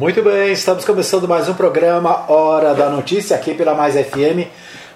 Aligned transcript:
Muito 0.00 0.22
bem, 0.22 0.50
estamos 0.52 0.82
começando 0.82 1.28
mais 1.28 1.46
um 1.46 1.52
programa 1.52 2.24
Hora 2.32 2.74
da 2.74 2.88
Notícia 2.88 3.36
aqui 3.36 3.52
pela 3.52 3.74
Mais 3.74 3.94
FM. 3.94 4.48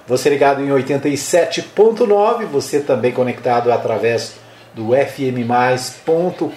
Você 0.09 0.31
ligado 0.31 0.63
em 0.63 0.69
87.9, 0.69 2.47
você 2.47 2.81
também 2.81 3.13
conectado 3.13 3.71
através 3.71 4.37
do 4.73 4.95
fmmais.com.br. 4.95 6.49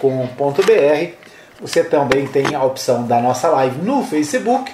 Você 1.60 1.84
também 1.84 2.26
tem 2.26 2.56
a 2.56 2.64
opção 2.64 3.06
da 3.06 3.20
nossa 3.20 3.50
live 3.50 3.82
no 3.82 4.02
Facebook 4.02 4.72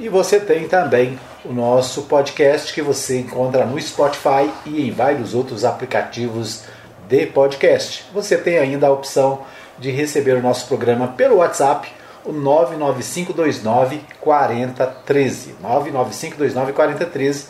e 0.00 0.08
você 0.08 0.40
tem 0.40 0.66
também 0.66 1.16
o 1.44 1.52
nosso 1.52 2.02
podcast 2.02 2.74
que 2.74 2.82
você 2.82 3.20
encontra 3.20 3.64
no 3.64 3.80
Spotify 3.80 4.50
e 4.66 4.88
em 4.88 4.90
vários 4.90 5.32
outros 5.32 5.64
aplicativos 5.64 6.64
de 7.08 7.24
podcast. 7.26 8.04
Você 8.12 8.36
tem 8.36 8.58
ainda 8.58 8.88
a 8.88 8.92
opção 8.92 9.42
de 9.78 9.92
receber 9.92 10.32
o 10.32 10.42
nosso 10.42 10.66
programa 10.66 11.06
pelo 11.06 11.36
WhatsApp 11.36 12.01
o 12.24 12.32
99529 12.32 14.00
4013. 14.20 15.56
99529 15.60 16.72
4013. 16.72 17.46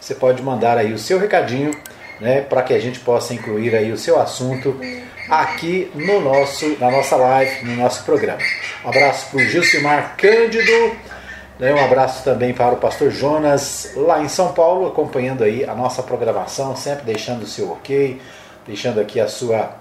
Você 0.00 0.14
pode 0.14 0.42
mandar 0.42 0.78
aí 0.78 0.92
o 0.92 0.98
seu 0.98 1.18
recadinho, 1.18 1.72
né, 2.20 2.40
para 2.40 2.62
que 2.62 2.72
a 2.72 2.78
gente 2.78 3.00
possa 3.00 3.34
incluir 3.34 3.74
aí 3.74 3.92
o 3.92 3.98
seu 3.98 4.20
assunto 4.20 4.78
aqui 5.28 5.90
no 5.94 6.20
nosso, 6.20 6.76
na 6.78 6.90
nossa 6.90 7.16
live, 7.16 7.64
no 7.64 7.76
nosso 7.76 8.04
programa. 8.04 8.38
Um 8.84 8.88
abraço 8.88 9.30
para 9.30 9.38
o 9.38 9.44
Gilcimar 9.44 10.14
Cândido, 10.16 10.96
né, 11.58 11.74
um 11.74 11.84
abraço 11.84 12.22
também 12.22 12.52
para 12.52 12.74
o 12.74 12.76
pastor 12.76 13.10
Jonas, 13.10 13.92
lá 13.96 14.22
em 14.22 14.28
São 14.28 14.52
Paulo, 14.52 14.86
acompanhando 14.86 15.42
aí 15.42 15.64
a 15.64 15.74
nossa 15.74 16.02
programação, 16.02 16.76
sempre 16.76 17.04
deixando 17.04 17.42
o 17.42 17.46
seu 17.46 17.72
ok, 17.72 18.20
deixando 18.66 19.00
aqui 19.00 19.18
a 19.18 19.26
sua 19.26 19.76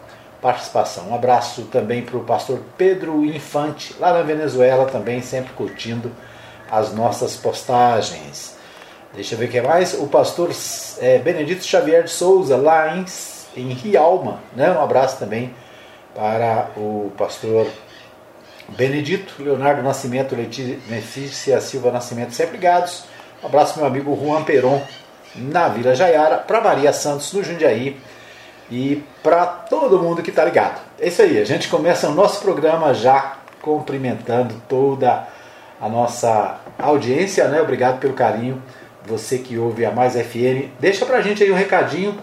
participação. 0.45 1.09
Um 1.09 1.15
abraço 1.15 1.63
também 1.71 2.03
para 2.03 2.17
o 2.17 2.23
pastor 2.23 2.61
Pedro 2.77 3.25
Infante, 3.25 3.95
lá 3.99 4.13
na 4.13 4.21
Venezuela, 4.21 4.85
também 4.85 5.19
sempre 5.19 5.51
curtindo 5.53 6.11
as 6.69 6.93
nossas 6.93 7.35
postagens. 7.35 8.55
Deixa 9.15 9.33
eu 9.33 9.39
ver 9.39 9.45
o 9.45 9.49
que 9.49 9.59
mais. 9.59 9.95
O 9.95 10.05
pastor 10.05 10.51
é, 10.99 11.17
Benedito 11.17 11.63
Xavier 11.63 12.03
de 12.03 12.11
Souza, 12.11 12.57
lá 12.57 12.95
em, 12.95 13.05
em 13.57 13.73
Rialma. 13.73 14.39
Né? 14.55 14.69
Um 14.69 14.83
abraço 14.83 15.17
também 15.17 15.51
para 16.13 16.69
o 16.77 17.11
pastor 17.17 17.65
Benedito, 18.69 19.41
Leonardo 19.41 19.81
Nascimento, 19.81 20.35
Letícia 20.35 21.59
Silva 21.59 21.91
Nascimento, 21.91 22.33
sempre 22.33 22.57
ligados. 22.57 23.05
Um 23.41 23.47
abraço 23.47 23.79
meu 23.79 23.87
amigo 23.87 24.15
Juan 24.15 24.43
Peron, 24.43 24.79
na 25.33 25.69
Vila 25.69 25.95
Jaiara, 25.95 26.37
para 26.37 26.61
Maria 26.61 26.93
Santos, 26.93 27.33
no 27.33 27.43
Jundiaí 27.43 27.99
e 28.69 29.03
para 29.21 29.45
todo 29.45 29.99
mundo 29.99 30.21
que 30.21 30.29
está 30.29 30.43
ligado. 30.43 30.81
É 30.99 31.07
isso 31.07 31.21
aí, 31.21 31.39
a 31.39 31.45
gente 31.45 31.67
começa 31.67 32.09
o 32.09 32.13
nosso 32.13 32.41
programa 32.41 32.93
já 32.93 33.37
cumprimentando 33.61 34.55
toda 34.67 35.27
a 35.79 35.89
nossa 35.89 36.59
audiência, 36.77 37.47
né? 37.47 37.61
Obrigado 37.61 37.99
pelo 37.99 38.13
carinho, 38.13 38.61
você 39.05 39.37
que 39.37 39.57
ouve 39.57 39.85
a 39.85 39.91
Mais 39.91 40.13
FM. 40.13 40.71
Deixa 40.79 41.05
para 41.05 41.17
a 41.17 41.21
gente 41.21 41.43
aí 41.43 41.51
um 41.51 41.55
recadinho 41.55 42.17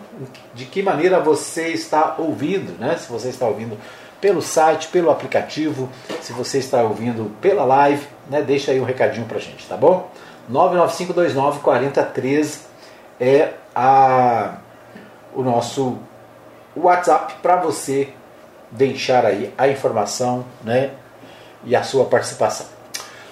de 0.54 0.64
que 0.64 0.82
maneira 0.82 1.20
você 1.20 1.68
está 1.68 2.16
ouvindo, 2.18 2.78
né? 2.78 2.96
Se 2.96 3.10
você 3.10 3.28
está 3.28 3.46
ouvindo 3.46 3.76
pelo 4.20 4.40
site, 4.40 4.88
pelo 4.88 5.10
aplicativo, 5.10 5.88
se 6.20 6.32
você 6.32 6.58
está 6.58 6.82
ouvindo 6.82 7.30
pela 7.40 7.64
live, 7.64 8.06
né? 8.30 8.40
Deixa 8.42 8.70
aí 8.70 8.80
um 8.80 8.84
recadinho 8.84 9.26
para 9.26 9.38
a 9.38 9.40
gente, 9.40 9.66
tá 9.66 9.76
bom? 9.76 10.10
99529 10.48 11.60
4013 11.60 12.60
é 13.20 13.50
a, 13.74 14.56
o 15.34 15.42
nosso 15.42 15.98
WhatsApp 16.74 17.34
para 17.42 17.56
você 17.56 18.08
deixar 18.70 19.26
aí 19.26 19.52
a 19.56 19.68
informação 19.68 20.44
né, 20.64 20.90
e 21.64 21.76
a 21.76 21.82
sua 21.82 22.06
participação. 22.06 22.66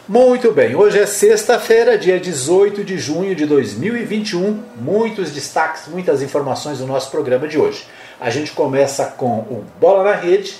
Muito 0.08 0.50
bem, 0.50 0.74
hoje 0.74 0.98
é 0.98 1.06
sexta-feira, 1.06 1.96
dia 1.96 2.18
18 2.18 2.82
de 2.82 2.98
junho 2.98 3.34
de 3.34 3.46
2021. 3.46 4.60
Muitos 4.76 5.30
destaques, 5.30 5.86
muitas 5.86 6.20
informações 6.20 6.78
do 6.78 6.86
nosso 6.86 7.10
programa 7.10 7.46
de 7.46 7.56
hoje. 7.56 7.86
A 8.20 8.28
gente 8.28 8.50
começa 8.50 9.04
com 9.04 9.38
o 9.38 9.64
Bola 9.80 10.04
na 10.04 10.14
Rede, 10.14 10.56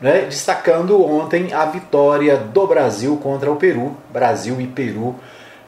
né, 0.00 0.22
destacando 0.22 1.00
ontem 1.00 1.52
a 1.52 1.64
vitória 1.66 2.36
do 2.36 2.66
Brasil 2.66 3.16
contra 3.22 3.50
o 3.50 3.56
Peru. 3.56 3.96
Brasil 4.12 4.60
e 4.60 4.66
Peru, 4.66 5.14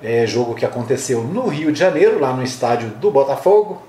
é, 0.03 0.27
jogo 0.27 0.55
que 0.55 0.67
aconteceu 0.67 1.23
no 1.23 1.47
Rio 1.47 1.73
de 1.73 1.79
Janeiro, 1.79 2.19
lá 2.19 2.33
no 2.33 2.43
estádio 2.43 2.89
do 2.91 3.11
Botafogo, 3.11 3.81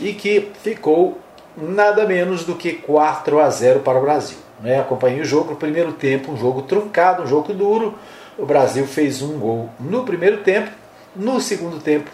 e 0.00 0.14
que 0.14 0.50
ficou 0.62 1.18
nada 1.60 2.06
menos 2.06 2.44
do 2.44 2.54
que 2.54 2.72
4 2.72 3.40
a 3.40 3.50
0 3.50 3.80
para 3.80 3.98
o 3.98 4.02
Brasil. 4.02 4.38
Né? 4.60 4.80
Acompanhei 4.80 5.20
o 5.20 5.24
jogo 5.24 5.50
no 5.50 5.56
primeiro 5.56 5.92
tempo, 5.92 6.32
um 6.32 6.36
jogo 6.36 6.62
truncado, 6.62 7.22
um 7.22 7.26
jogo 7.26 7.52
duro. 7.52 7.94
O 8.36 8.46
Brasil 8.46 8.86
fez 8.86 9.20
um 9.20 9.38
gol 9.38 9.68
no 9.80 10.04
primeiro 10.04 10.38
tempo, 10.38 10.70
no 11.14 11.40
segundo 11.40 11.80
tempo, 11.80 12.10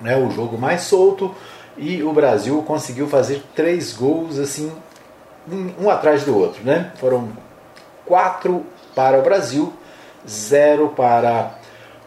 né, 0.00 0.16
o 0.16 0.30
jogo 0.30 0.56
mais 0.56 0.82
solto, 0.82 1.34
e 1.76 2.02
o 2.02 2.12
Brasil 2.12 2.62
conseguiu 2.62 3.08
fazer 3.08 3.42
três 3.54 3.92
gols 3.92 4.38
assim, 4.38 4.70
um, 5.80 5.90
atrás 5.90 6.22
do 6.22 6.36
outro. 6.36 6.62
Né? 6.62 6.92
Foram 6.96 7.30
quatro 8.06 8.64
para 8.94 9.18
o 9.18 9.22
Brasil, 9.22 9.72
zero 10.28 10.90
para 10.90 11.54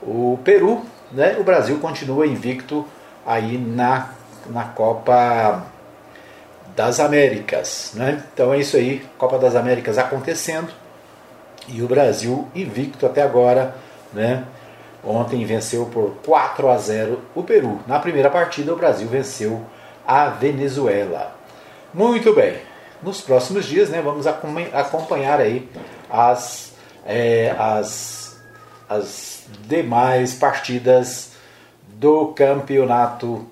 o 0.01 0.39
Peru. 0.43 0.83
Né? 1.11 1.35
O 1.39 1.43
Brasil 1.43 1.77
continua 1.79 2.25
invicto 2.25 2.85
aí 3.25 3.57
na, 3.57 4.09
na 4.49 4.65
Copa 4.65 5.74
das 6.75 6.99
Américas. 6.99 7.91
Né? 7.95 8.23
Então 8.33 8.53
é 8.53 8.59
isso 8.59 8.75
aí, 8.77 9.05
Copa 9.17 9.37
das 9.37 9.55
Américas 9.55 9.97
acontecendo 9.97 10.71
e 11.67 11.81
o 11.81 11.87
Brasil 11.87 12.47
invicto 12.53 13.05
até 13.05 13.21
agora. 13.21 13.75
Né? 14.13 14.43
Ontem 15.03 15.45
venceu 15.45 15.85
por 15.85 16.15
4 16.25 16.69
a 16.69 16.77
0 16.77 17.21
o 17.35 17.43
Peru. 17.43 17.79
Na 17.87 17.99
primeira 17.99 18.29
partida, 18.29 18.73
o 18.73 18.77
Brasil 18.77 19.07
venceu 19.07 19.63
a 20.05 20.29
Venezuela. 20.29 21.35
Muito 21.93 22.33
bem. 22.33 22.57
Nos 23.01 23.21
próximos 23.21 23.65
dias, 23.65 23.89
né, 23.89 24.01
vamos 24.01 24.25
acompanhar 24.25 25.39
aí 25.39 25.69
as, 26.09 26.73
é, 27.05 27.53
as, 27.57 28.39
as 28.89 29.43
demais 29.67 30.33
partidas 30.33 31.33
do 31.87 32.27
campeonato 32.29 33.47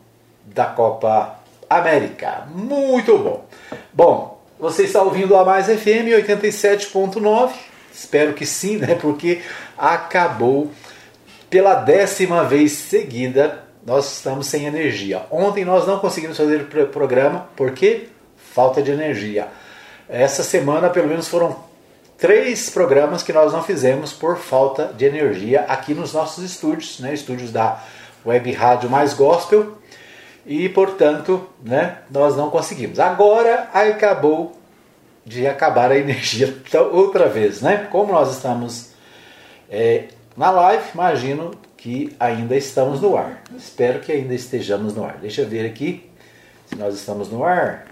da 0.46 0.66
Copa 0.66 1.43
América. 1.78 2.48
Muito 2.54 3.18
bom. 3.18 3.46
Bom, 3.92 4.44
você 4.60 4.84
está 4.84 5.02
ouvindo 5.02 5.36
a 5.36 5.44
Mais 5.44 5.66
FM 5.68 6.10
87.9? 6.26 7.52
Espero 7.94 8.34
que 8.34 8.46
sim, 8.46 8.78
né? 8.78 8.96
Porque 8.96 9.42
acabou 9.78 10.72
pela 11.50 11.76
décima 11.76 12.44
vez 12.44 12.72
seguida. 12.72 13.64
Nós 13.86 14.18
estamos 14.18 14.48
sem 14.48 14.66
energia. 14.66 15.24
Ontem 15.30 15.66
nós 15.66 15.86
não 15.86 16.00
conseguimos 16.00 16.38
fazer 16.38 16.62
o 16.62 16.88
programa 16.88 17.50
porque 17.56 18.08
falta 18.54 18.82
de 18.82 18.92
energia. 18.92 19.48
Essa 20.08 20.44
semana, 20.44 20.90
pelo 20.90 21.08
menos, 21.08 21.28
foram 21.28 21.56
três 22.18 22.70
programas 22.70 23.22
que 23.22 23.34
nós 23.34 23.52
não 23.52 23.62
fizemos 23.62 24.14
por 24.14 24.38
falta 24.38 24.94
de 24.96 25.06
energia 25.06 25.66
aqui 25.68 25.94
nos 25.94 26.14
nossos 26.14 26.44
estúdios, 26.44 27.00
né? 27.00 27.14
Estúdios 27.14 27.52
da 27.52 27.84
Web 28.26 28.52
Rádio 28.54 28.90
Mais 28.90 29.14
Gospel 29.14 29.78
e, 30.46 30.68
portanto, 30.70 31.48
né, 31.64 32.00
nós 32.10 32.36
não 32.36 32.50
conseguimos. 32.50 33.00
Agora 33.00 33.70
acabou 33.74 34.54
de 35.26 35.48
acabar 35.48 35.92
a 35.92 35.98
energia 36.00 36.54
outra 36.92 37.28
vez, 37.28 37.62
né? 37.62 37.88
Como 37.92 38.12
nós 38.12 38.32
estamos 38.32 38.90
é, 39.70 40.06
na 40.36 40.52
live, 40.52 40.84
imagino 40.94 41.52
que 41.78 42.16
ainda 42.20 42.56
estamos 42.56 43.02
no 43.02 43.18
ar. 43.18 43.42
Espero 43.58 44.00
que 44.00 44.12
ainda 44.12 44.34
estejamos 44.34 44.94
no 44.94 45.04
ar. 45.04 45.18
Deixa 45.18 45.42
eu 45.42 45.48
ver 45.48 45.66
aqui 45.66 46.10
se 46.66 46.76
nós 46.76 46.96
estamos 46.96 47.30
no 47.30 47.44
ar. 47.44 47.88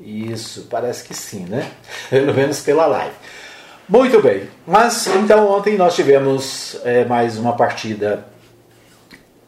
Isso, 0.00 0.68
parece 0.70 1.04
que 1.04 1.14
sim, 1.14 1.44
né? 1.46 1.68
Pelo 2.10 2.34
menos 2.34 2.60
pela 2.60 2.86
live. 2.86 3.14
Muito 3.88 4.20
bem, 4.20 4.48
mas 4.66 5.06
então 5.06 5.48
ontem 5.48 5.76
nós 5.76 5.94
tivemos 5.94 6.78
é, 6.84 7.06
mais 7.06 7.38
uma 7.38 7.56
partida 7.56 8.26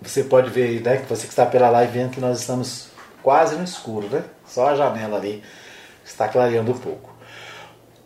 você 0.03 0.25
pode 0.25 0.51
ver, 0.51 0.81
né, 0.83 0.99
que 0.99 1.07
você 1.07 1.27
que 1.27 1.33
está 1.33 1.45
pela 1.45 1.69
live 1.71 1.93
vendo 1.93 2.11
que 2.11 2.21
nós 2.21 2.41
estamos 2.41 2.89
quase 3.23 3.57
no 3.57 3.65
escuro, 3.65 4.09
né? 4.09 4.25
Só 4.47 4.69
a 4.69 4.75
janela 4.75 5.19
ali 5.19 5.43
está 6.05 6.27
clareando 6.27 6.73
um 6.73 6.79
pouco. 6.79 7.11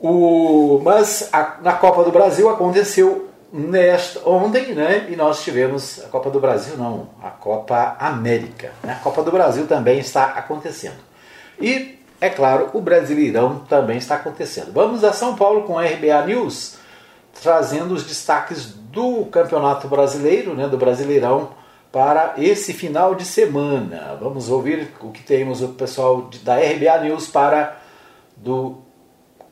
O, 0.01 0.81
mas 0.85 1.29
a, 1.33 1.59
na 1.63 1.73
Copa 1.75 2.03
do 2.05 2.11
Brasil 2.11 2.49
aconteceu 2.51 3.31
nesta, 3.53 4.29
ontem, 4.29 4.75
né? 4.75 5.07
E 5.09 5.17
nós 5.17 5.43
tivemos 5.43 6.03
a 6.05 6.09
Copa 6.09 6.31
do 6.31 6.41
Brasil, 6.41 6.77
não, 6.77 7.09
a 7.23 7.31
Copa 7.31 7.97
América. 7.99 8.73
Né? 8.83 8.93
A 8.93 9.03
Copa 9.03 9.23
do 9.23 9.31
Brasil 9.31 9.67
também 9.67 10.01
está 10.01 10.25
acontecendo. 10.25 10.99
E, 11.61 12.01
é 12.21 12.29
claro, 12.29 12.71
o 12.75 12.81
Brasileirão 12.81 13.61
também 13.69 13.97
está 13.97 14.17
acontecendo. 14.17 14.73
Vamos 14.73 15.05
a 15.05 15.13
São 15.13 15.37
Paulo 15.37 15.63
com 15.63 15.79
a 15.79 15.85
RBA 15.85 16.27
News, 16.27 16.77
trazendo 17.41 17.95
os 17.95 18.03
destaques 18.03 18.67
do 18.67 19.27
Campeonato 19.27 19.87
Brasileiro, 19.87 20.55
né? 20.55 20.67
Do 20.67 20.77
Brasileirão 20.77 21.51
para 21.95 22.35
esse 22.39 22.73
final 22.73 23.15
de 23.15 23.25
semana. 23.25 24.19
Vamos 24.21 24.51
ouvir 24.51 24.93
o 25.01 25.13
que 25.13 25.23
temos 25.23 25.63
o 25.63 25.69
pessoal 25.69 26.29
da 26.43 26.57
RBA 26.57 26.99
News 27.05 27.29
para 27.29 27.81
do 28.37 28.83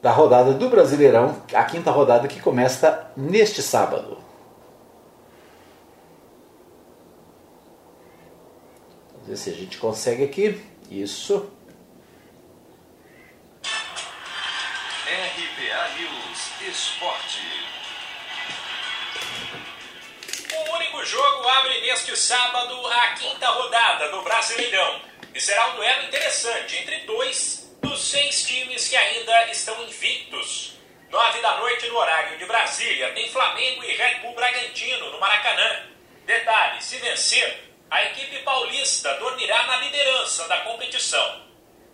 da 0.02 0.10
rodada 0.10 0.52
do 0.52 0.68
Brasileirão, 0.68 1.40
a 1.54 1.62
quinta 1.62 1.92
rodada 1.92 2.26
que 2.26 2.40
começa 2.40 3.12
neste 3.16 3.62
sábado. 3.62 4.18
Vamos 9.12 9.28
ver 9.28 9.36
se 9.36 9.50
a 9.50 9.52
gente 9.52 9.78
consegue 9.78 10.24
aqui. 10.24 10.60
Isso. 10.90 11.48
RPA 15.06 15.90
News 15.96 16.50
Esporte. 16.68 17.21
O 21.02 21.04
jogo 21.04 21.48
abre 21.48 21.80
neste 21.80 22.16
sábado 22.16 22.86
a 22.86 23.08
quinta 23.14 23.48
rodada 23.48 24.08
do 24.10 24.22
Brasileirão. 24.22 25.02
E 25.34 25.40
será 25.40 25.70
um 25.70 25.74
duelo 25.74 26.04
interessante 26.04 26.76
entre 26.76 26.98
dois 26.98 27.76
dos 27.82 28.00
seis 28.08 28.46
times 28.46 28.86
que 28.86 28.94
ainda 28.94 29.50
estão 29.50 29.82
invictos. 29.82 30.74
Nove 31.10 31.40
da 31.40 31.56
noite 31.56 31.88
no 31.88 31.96
horário 31.96 32.38
de 32.38 32.46
Brasília, 32.46 33.10
tem 33.14 33.28
Flamengo 33.28 33.82
e 33.82 33.96
Red 33.96 34.20
Bull 34.20 34.36
Bragantino 34.36 35.10
no 35.10 35.18
Maracanã. 35.18 35.88
Detalhe: 36.24 36.80
se 36.80 36.98
vencer, 36.98 37.74
a 37.90 38.04
equipe 38.04 38.38
paulista 38.44 39.12
dormirá 39.14 39.60
na 39.64 39.78
liderança 39.78 40.46
da 40.46 40.60
competição. 40.60 41.42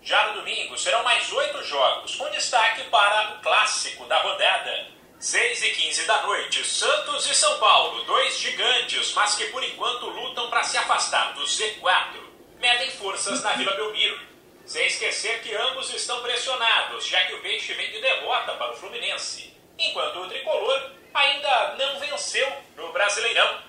Já 0.03 0.27
no 0.27 0.41
domingo 0.41 0.77
serão 0.77 1.03
mais 1.03 1.33
oito 1.33 1.65
jogos, 1.65 2.15
com 2.15 2.29
destaque 2.29 2.85
para 2.91 3.31
o 3.31 3.41
clássico 3.41 4.05
da 4.05 4.21
rodada. 4.21 4.98
6 5.21 5.63
e 5.65 5.71
15 5.71 6.07
da 6.07 6.23
noite, 6.23 6.65
Santos 6.65 7.27
e 7.27 7.35
São 7.35 7.59
Paulo, 7.59 8.05
dois 8.05 8.39
gigantes, 8.39 9.13
mas 9.15 9.35
que 9.35 9.47
por 9.47 9.65
enquanto 9.65 10.09
lutam 10.11 10.49
para 10.49 10.63
se 10.63 10.79
afastar 10.79 11.35
do 11.35 11.43
Z4. 11.43 12.21
Medem 12.61 12.89
forças 12.93 13.43
na 13.43 13.55
Vila 13.55 13.75
Belmiro. 13.75 14.17
Sem 14.65 14.87
esquecer 14.87 15.43
que 15.43 15.53
ambos 15.57 15.93
estão 15.93 16.23
pressionados, 16.23 17.05
já 17.05 17.25
que 17.25 17.35
o 17.35 17.41
Peixe 17.41 17.75
vem 17.75 17.91
de 17.91 18.01
derrota 18.01 18.53
para 18.53 18.71
o 18.71 18.77
Fluminense, 18.77 19.53
enquanto 19.77 20.21
o 20.21 20.29
Tricolor 20.29 20.93
ainda 21.13 21.75
não 21.77 21.99
venceu 21.99 22.49
no 22.77 22.93
Brasileirão. 22.93 23.61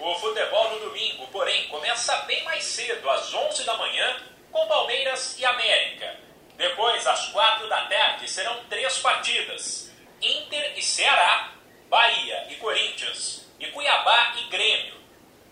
O 0.00 0.12
futebol 0.16 0.70
no 0.72 0.80
domingo, 0.86 1.28
porém, 1.28 1.68
começa 1.68 2.16
bem 2.22 2.42
mais 2.42 2.64
cedo, 2.64 3.08
às 3.08 3.32
11 3.32 3.62
da 3.62 3.76
manhã, 3.76 4.22
com 4.50 4.66
Palmeiras 4.66 5.38
e 5.38 5.44
América. 5.44 6.18
Depois, 6.56 7.06
às 7.06 7.28
4 7.28 7.68
da 7.68 7.82
tarde, 7.82 8.28
serão 8.28 8.64
três 8.64 8.98
partidas: 8.98 9.86
Inter 10.20 10.72
e 10.76 10.82
Ceará, 10.82 11.52
Bahia 11.88 12.46
e 12.50 12.56
Corinthians, 12.56 13.46
e 13.58 13.66
Cuiabá 13.66 14.34
e 14.38 14.44
Grêmio. 14.48 14.96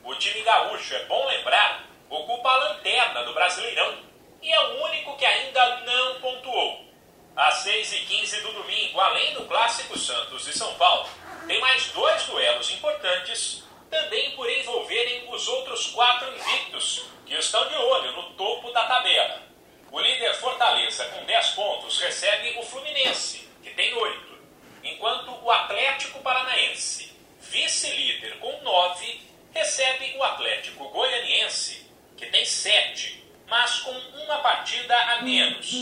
O 0.03 0.15
time 0.17 0.43
gaúcho, 0.43 0.95
é 0.95 1.05
bom 1.05 1.27
lembrar, 1.27 1.85
ocupa 2.11 2.51
a 2.51 2.57
lanterna 2.57 3.23
do 3.25 3.35
Brasileirão 3.35 4.15
e 4.45 4.53
é 4.53 4.61
o 4.61 4.85
único 4.85 5.17
que 5.17 5.25
ainda 5.25 5.81
não 5.81 6.21
pontuou. 6.21 6.85
Às 7.35 7.57
6 7.63 7.93
e 7.95 7.99
15 8.01 8.43
do 8.43 8.53
domingo, 8.53 9.01
além 9.01 9.33
do 9.33 9.47
clássico 9.47 9.99
Santos 9.99 10.47
e 10.47 10.53
São 10.53 10.75
Paulo, 10.75 11.09
tem 11.47 11.59
mais 11.61 11.87
dois 11.89 12.25
duelos 12.25 12.71
importantes, 12.71 13.65
também 13.91 14.33
por 14.33 14.49
envolverem 14.51 15.25
os 15.33 15.49
outros 15.49 15.87
quatro 15.87 16.31
invictos, 16.37 17.07
que 17.25 17.35
estão 17.35 17.67
de 17.69 17.75
olho 17.75 18.13
no 18.13 18.35
topo 18.35 18.71
da 18.71 18.85
tabela. 18.87 19.43
O 19.91 19.99
líder 19.99 20.35
Fortaleza, 20.35 21.07
com 21.07 21.25
10 21.25 21.51
pontos, 21.51 21.99
recebe 22.01 22.59
o 22.59 22.63
Fluminense, 22.63 23.49
que 23.63 23.71
tem 23.71 23.95
8, 23.95 24.39
enquanto 24.83 25.31
o 25.43 25.51
Atlético 25.51 26.21
Paranaense, 26.21 27.17
vice-líder 27.41 28.39
com 28.41 28.61
9, 28.63 29.21
recebe 29.55 30.15
o 30.19 30.23
Atlético 30.23 30.89
Goianiense, 30.91 31.91
que 32.17 32.27
tem 32.27 32.45
7 32.45 33.25
mas 33.47 33.81
com 33.81 33.93
uma 33.93 34.39
partida 34.39 34.97
a 34.97 35.23
menos. 35.23 35.73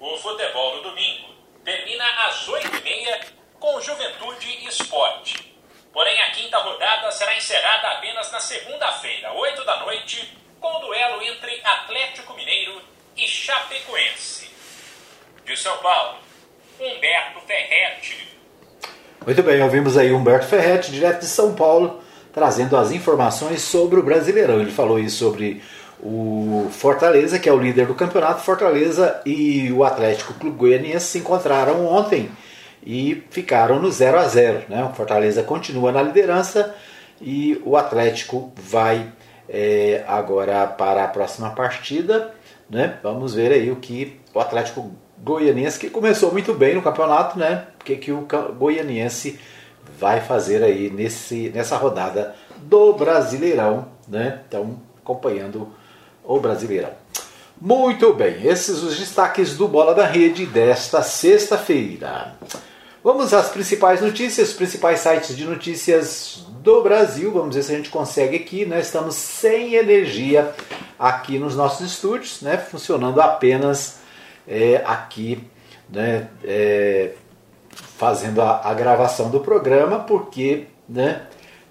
O 0.00 0.16
futebol 0.18 0.76
no 0.76 0.82
domingo 0.82 1.34
termina 1.64 2.04
às 2.26 2.46
8h30 2.48 3.26
com 3.58 3.80
Juventude 3.80 4.48
e 4.48 4.66
Esporte. 4.66 5.54
Porém, 5.92 6.20
a 6.22 6.32
quinta 6.32 6.58
rodada 6.58 7.10
será 7.12 7.36
encerrada 7.36 7.88
apenas 7.92 8.30
na 8.32 8.40
segunda-feira, 8.40 9.32
8 9.32 9.64
da 9.64 9.76
noite, 9.80 10.36
com 10.60 10.76
o 10.76 10.78
duelo 10.80 11.22
entre 11.22 11.60
Atlético 11.64 12.34
Mineiro 12.34 12.82
e 13.16 13.28
Chapecoense. 13.28 14.50
De 15.44 15.56
São 15.56 15.78
Paulo, 15.78 16.18
Humberto 16.80 17.40
Ferretti. 17.42 18.28
Muito 19.24 19.42
bem, 19.42 19.62
ouvimos 19.62 19.96
aí 19.96 20.12
Humberto 20.12 20.44
Ferretti, 20.44 20.92
direto 20.92 21.20
de 21.20 21.26
São 21.26 21.54
Paulo, 21.54 22.00
trazendo 22.30 22.76
as 22.76 22.92
informações 22.92 23.62
sobre 23.62 23.98
o 23.98 24.02
Brasileirão. 24.02 24.60
Ele 24.60 24.70
falou 24.70 24.98
aí 24.98 25.08
sobre 25.08 25.62
o 25.98 26.68
Fortaleza, 26.70 27.38
que 27.38 27.48
é 27.48 27.52
o 27.52 27.58
líder 27.58 27.86
do 27.86 27.94
campeonato, 27.94 28.42
Fortaleza 28.42 29.22
e 29.24 29.72
o 29.72 29.82
Atlético 29.82 30.34
Clube 30.34 30.58
Goianiense 30.58 31.06
se 31.06 31.18
encontraram 31.20 31.86
ontem 31.86 32.28
e 32.84 33.24
ficaram 33.30 33.80
no 33.80 33.90
0 33.90 34.18
a 34.18 34.28
0 34.28 34.64
né? 34.68 34.84
O 34.84 34.94
Fortaleza 34.94 35.42
continua 35.42 35.90
na 35.90 36.02
liderança 36.02 36.74
e 37.18 37.58
o 37.64 37.78
Atlético 37.78 38.52
vai 38.56 39.10
é, 39.48 40.04
agora 40.06 40.66
para 40.66 41.02
a 41.02 41.08
próxima 41.08 41.48
partida. 41.48 42.30
Né? 42.68 42.98
Vamos 43.02 43.34
ver 43.34 43.52
aí 43.52 43.70
o 43.70 43.76
que 43.76 44.20
o 44.34 44.40
Atlético 44.40 44.92
Goianiense, 45.24 45.78
que 45.78 45.88
começou 45.88 46.30
muito 46.30 46.52
bem 46.52 46.74
no 46.74 46.82
campeonato, 46.82 47.38
né? 47.38 47.66
O 47.80 47.84
que, 47.84 47.96
que 47.96 48.12
o 48.12 48.26
Goianiense 48.58 49.40
vai 49.98 50.20
fazer 50.20 50.62
aí 50.62 50.90
nesse, 50.90 51.48
nessa 51.48 51.78
rodada 51.78 52.34
do 52.58 52.92
Brasileirão, 52.92 53.88
né? 54.06 54.40
Então, 54.46 54.78
acompanhando 55.02 55.68
o 56.22 56.38
Brasileirão. 56.38 56.90
Muito 57.58 58.12
bem, 58.12 58.46
esses 58.46 58.82
os 58.82 58.98
destaques 58.98 59.56
do 59.56 59.66
Bola 59.66 59.94
da 59.94 60.06
Rede 60.06 60.44
desta 60.44 61.02
sexta-feira. 61.02 62.34
Vamos 63.02 63.32
às 63.32 63.48
principais 63.48 64.02
notícias, 64.02 64.52
principais 64.52 65.00
sites 65.00 65.34
de 65.34 65.44
notícias 65.46 66.44
do 66.60 66.82
Brasil. 66.82 67.32
Vamos 67.32 67.54
ver 67.54 67.62
se 67.62 67.72
a 67.72 67.76
gente 67.76 67.90
consegue 67.90 68.36
aqui. 68.36 68.66
Nós 68.66 68.86
estamos 68.86 69.14
sem 69.14 69.74
energia 69.74 70.52
aqui 70.98 71.38
nos 71.38 71.54
nossos 71.54 71.92
estúdios, 71.92 72.42
né? 72.42 72.58
funcionando 72.58 73.20
apenas 73.20 74.03
é, 74.46 74.82
aqui, 74.84 75.48
né? 75.88 76.28
É, 76.44 77.12
fazendo 77.96 78.40
a, 78.40 78.68
a, 78.68 78.74
gravação 78.74 79.30
do 79.30 79.40
programa, 79.40 80.00
porque 80.00 80.66
né? 80.88 81.22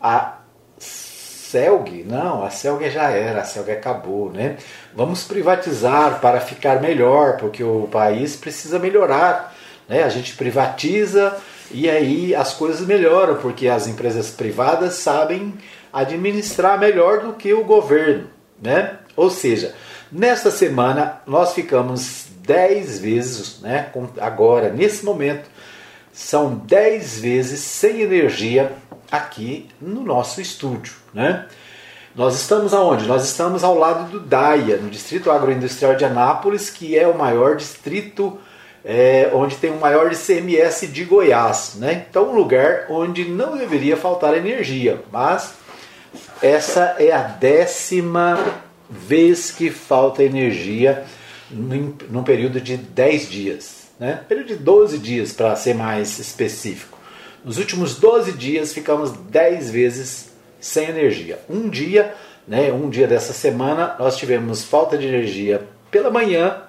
a 0.02 0.38
Celg, 0.80 2.04
não, 2.06 2.44
a 2.44 2.50
Celg 2.50 2.90
já 2.90 3.10
era, 3.10 3.42
a 3.42 3.46
Celg 3.46 3.72
acabou, 3.72 4.32
né? 4.32 4.58
Vamos 4.94 5.24
privatizar 5.24 6.20
para 6.20 6.40
ficar 6.40 6.82
melhor, 6.82 7.38
porque 7.38 7.64
o 7.64 7.88
país 7.92 8.36
precisa 8.36 8.80
melhorar, 8.80 9.56
né? 9.88 10.04
A 10.04 10.10
gente 10.10 10.36
privatiza 10.36 11.38
e 11.72 11.90
aí 11.90 12.34
as 12.34 12.54
coisas 12.54 12.86
melhoram, 12.86 13.36
porque 13.36 13.68
as 13.68 13.88
empresas 13.88 14.32
privadas 14.32 14.96
sabem 14.96 15.54
administrar 15.92 16.80
melhor 16.80 17.22
do 17.22 17.34
que 17.34 17.54
o 17.54 17.64
governo, 17.64 18.28
né? 18.62 18.98
Ou 19.16 19.30
seja, 19.30 19.76
nesta 20.14 20.52
semana 20.52 21.22
nós 21.26 21.54
ficamos 21.54 22.28
10 22.46 23.00
vezes, 23.00 23.60
né? 23.62 23.90
Agora, 24.22 24.70
nesse 24.70 25.04
momento, 25.04 25.50
são 26.12 26.56
10 26.56 27.20
vezes 27.20 27.60
sem 27.62 28.02
energia 28.02 28.72
aqui 29.12 29.70
no 29.82 30.04
nosso 30.04 30.40
estúdio. 30.40 30.94
Né? 31.14 31.48
Nós 32.16 32.36
estamos 32.36 32.74
aonde? 32.74 33.08
Nós 33.08 33.26
estamos 33.26 33.64
ao 33.64 33.76
lado 33.76 34.12
do 34.12 34.20
DAIA, 34.20 34.78
no 34.78 34.90
Distrito 34.90 35.32
Agroindustrial 35.32 35.96
de 35.96 36.06
Anápolis, 36.06 36.70
que 36.70 36.98
é 36.98 37.08
o 37.08 37.18
maior 37.18 37.56
distrito 37.56 38.38
é, 38.86 39.32
onde 39.34 39.56
tem 39.56 39.72
o 39.72 39.80
maior 39.80 40.12
ICMS 40.12 40.88
de 40.88 41.04
Goiás. 41.06 41.76
Né? 41.78 42.06
Então, 42.08 42.30
um 42.30 42.36
lugar 42.36 42.86
onde 42.90 43.26
não 43.26 43.58
deveria 43.58 43.98
faltar 43.98 44.36
energia, 44.36 45.02
mas 45.12 45.54
essa 46.42 46.96
é 47.00 47.12
a 47.12 47.24
décima 47.24 48.38
vez 48.94 49.52
que 49.52 49.70
falta 49.70 50.24
energia 50.24 51.04
num 51.50 52.24
período 52.24 52.62
de 52.62 52.78
10 52.78 53.30
dias. 53.30 53.84
Né? 54.00 54.22
Período 54.28 54.48
de 54.48 54.56
12 54.56 54.98
dias, 54.98 55.34
para 55.34 55.56
ser 55.56 55.76
mais 55.76 56.20
específico. 56.20 56.98
Nos 57.44 57.58
últimos 57.58 57.98
12 57.98 58.32
dias 58.34 58.74
ficamos 58.74 59.12
10 59.12 59.72
vezes 59.72 60.34
sem 60.60 60.88
energia. 60.90 61.40
Um 61.50 61.70
dia, 61.70 62.14
né, 62.48 62.72
um 62.72 62.90
dia 62.90 63.08
dessa 63.08 63.34
semana, 63.34 63.96
nós 64.00 64.18
tivemos 64.18 64.64
falta 64.64 64.98
de 64.98 65.08
energia 65.08 65.68
pela 65.92 66.10
manhã 66.10 66.62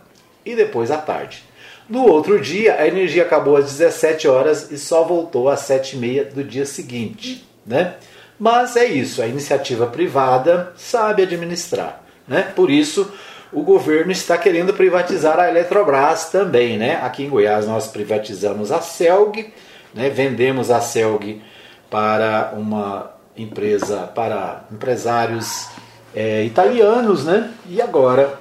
e 0.45 0.55
depois 0.55 0.91
à 0.91 0.99
tarde. 0.99 1.45
No 1.89 2.07
outro 2.07 2.41
dia, 2.41 2.77
a 2.77 2.87
energia 2.87 3.23
acabou 3.23 3.57
às 3.57 3.67
17 3.67 4.27
horas 4.27 4.71
e 4.71 4.79
só 4.79 5.05
voltou 5.05 5.49
às 5.49 5.61
7 5.61 5.97
e 5.97 5.99
meia 5.99 6.25
do 6.25 6.43
dia 6.43 6.67
seguinte. 6.67 7.47
Né? 7.65 7.95
Mas 8.39 8.77
é 8.77 8.85
isso, 8.85 9.23
a 9.23 9.27
iniciativa 9.27 9.87
privada 9.87 10.73
sabe 10.77 11.23
administrar. 11.23 12.04
Né? 12.27 12.43
Por 12.55 12.71
isso, 12.71 13.13
o 13.53 13.63
governo 13.63 14.13
está 14.13 14.37
querendo 14.37 14.75
privatizar 14.75 15.39
a 15.39 15.49
Eletrobras 15.49 16.31
também. 16.31 16.79
Né? 16.79 16.97
Aqui 17.03 17.25
em 17.25 17.29
Goiás, 17.29 17.67
nós 17.67 17.89
privatizamos 17.89 18.73
a 18.73 18.81
Celg 18.81 19.53
né? 19.95 20.11
Vendemos 20.11 20.71
a 20.71 20.81
Celg 20.81 21.41
para 21.89 22.53
uma 22.57 23.13
empresa, 23.37 24.09
para 24.09 24.65
empresários 24.71 25.69
é, 26.15 26.43
italianos, 26.43 27.25
né? 27.25 27.51
E 27.67 27.81
agora 27.81 28.39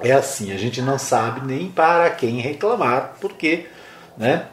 é 0.00 0.12
assim, 0.12 0.52
a 0.52 0.56
gente 0.56 0.80
não 0.80 0.98
sabe 0.98 1.46
nem 1.46 1.70
para 1.70 2.08
quem 2.10 2.40
reclamar, 2.40 3.16
porque 3.20 3.66
né, 4.16 4.46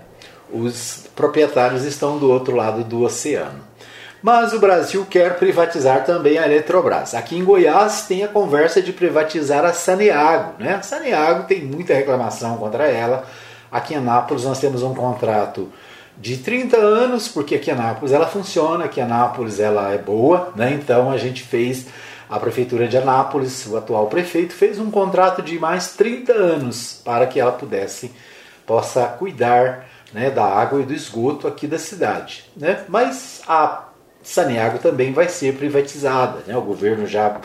os 0.52 1.06
proprietários 1.16 1.86
estão 1.86 2.18
do 2.18 2.30
outro 2.30 2.56
lado 2.56 2.84
do 2.84 3.04
oceano. 3.04 3.66
Mas 4.28 4.52
o 4.52 4.60
Brasil 4.60 5.08
quer 5.10 5.38
privatizar 5.40 6.04
também 6.04 6.38
a 6.38 6.46
Eletrobras. 6.46 7.16
Aqui 7.16 7.38
em 7.38 7.46
Goiás 7.46 8.08
tem 8.10 8.26
a 8.26 8.28
conversa 8.28 8.82
de 8.82 8.92
privatizar 8.92 9.64
a 9.64 9.72
Saneago. 9.72 10.62
Né? 10.62 10.74
A 10.74 10.82
Saneago 10.82 11.48
tem 11.48 11.64
muita 11.64 11.94
reclamação 11.94 12.58
contra 12.58 12.88
ela. 12.88 13.26
Aqui 13.72 13.94
em 13.94 13.98
Anápolis 13.98 14.44
nós 14.44 14.60
temos 14.60 14.84
um 14.84 14.94
contrato 14.94 15.72
de 16.18 16.36
30 16.36 16.76
anos, 16.76 17.30
porque 17.30 17.56
aqui 17.56 17.70
em 17.70 17.74
Anápolis 17.74 18.12
ela 18.12 18.28
funciona, 18.28 18.84
aqui 18.84 19.00
em 19.00 19.04
Anápolis 19.04 19.62
ela 19.62 19.94
é 19.94 19.98
boa, 19.98 20.52
né? 20.58 20.74
então 20.74 21.10
a 21.10 21.16
gente 21.18 21.44
fez, 21.44 21.86
a 22.30 22.38
Prefeitura 22.38 22.86
de 22.86 22.98
Anápolis, 22.98 23.66
o 23.66 23.78
atual 23.78 24.08
prefeito, 24.08 24.52
fez 24.52 24.78
um 24.78 24.92
contrato 24.92 25.42
de 25.42 25.58
mais 25.58 25.94
30 25.94 26.34
anos 26.34 27.02
para 27.06 27.28
que 27.28 27.40
ela 27.40 27.54
pudesse, 27.54 28.12
possa 28.66 29.06
cuidar 29.06 29.88
né, 30.14 30.30
da 30.30 30.44
água 30.44 30.82
e 30.82 30.86
do 30.86 30.94
esgoto 30.94 31.48
aqui 31.48 31.66
da 31.66 31.80
cidade. 31.80 32.44
Né? 32.58 32.84
Mas 32.90 33.42
a 33.48 33.87
Saneago 34.28 34.78
também 34.80 35.14
vai 35.14 35.30
ser 35.30 35.56
privatizada. 35.56 36.44
Né? 36.46 36.56
O 36.56 36.62
governo 36.62 37.08
já, 37.08 37.40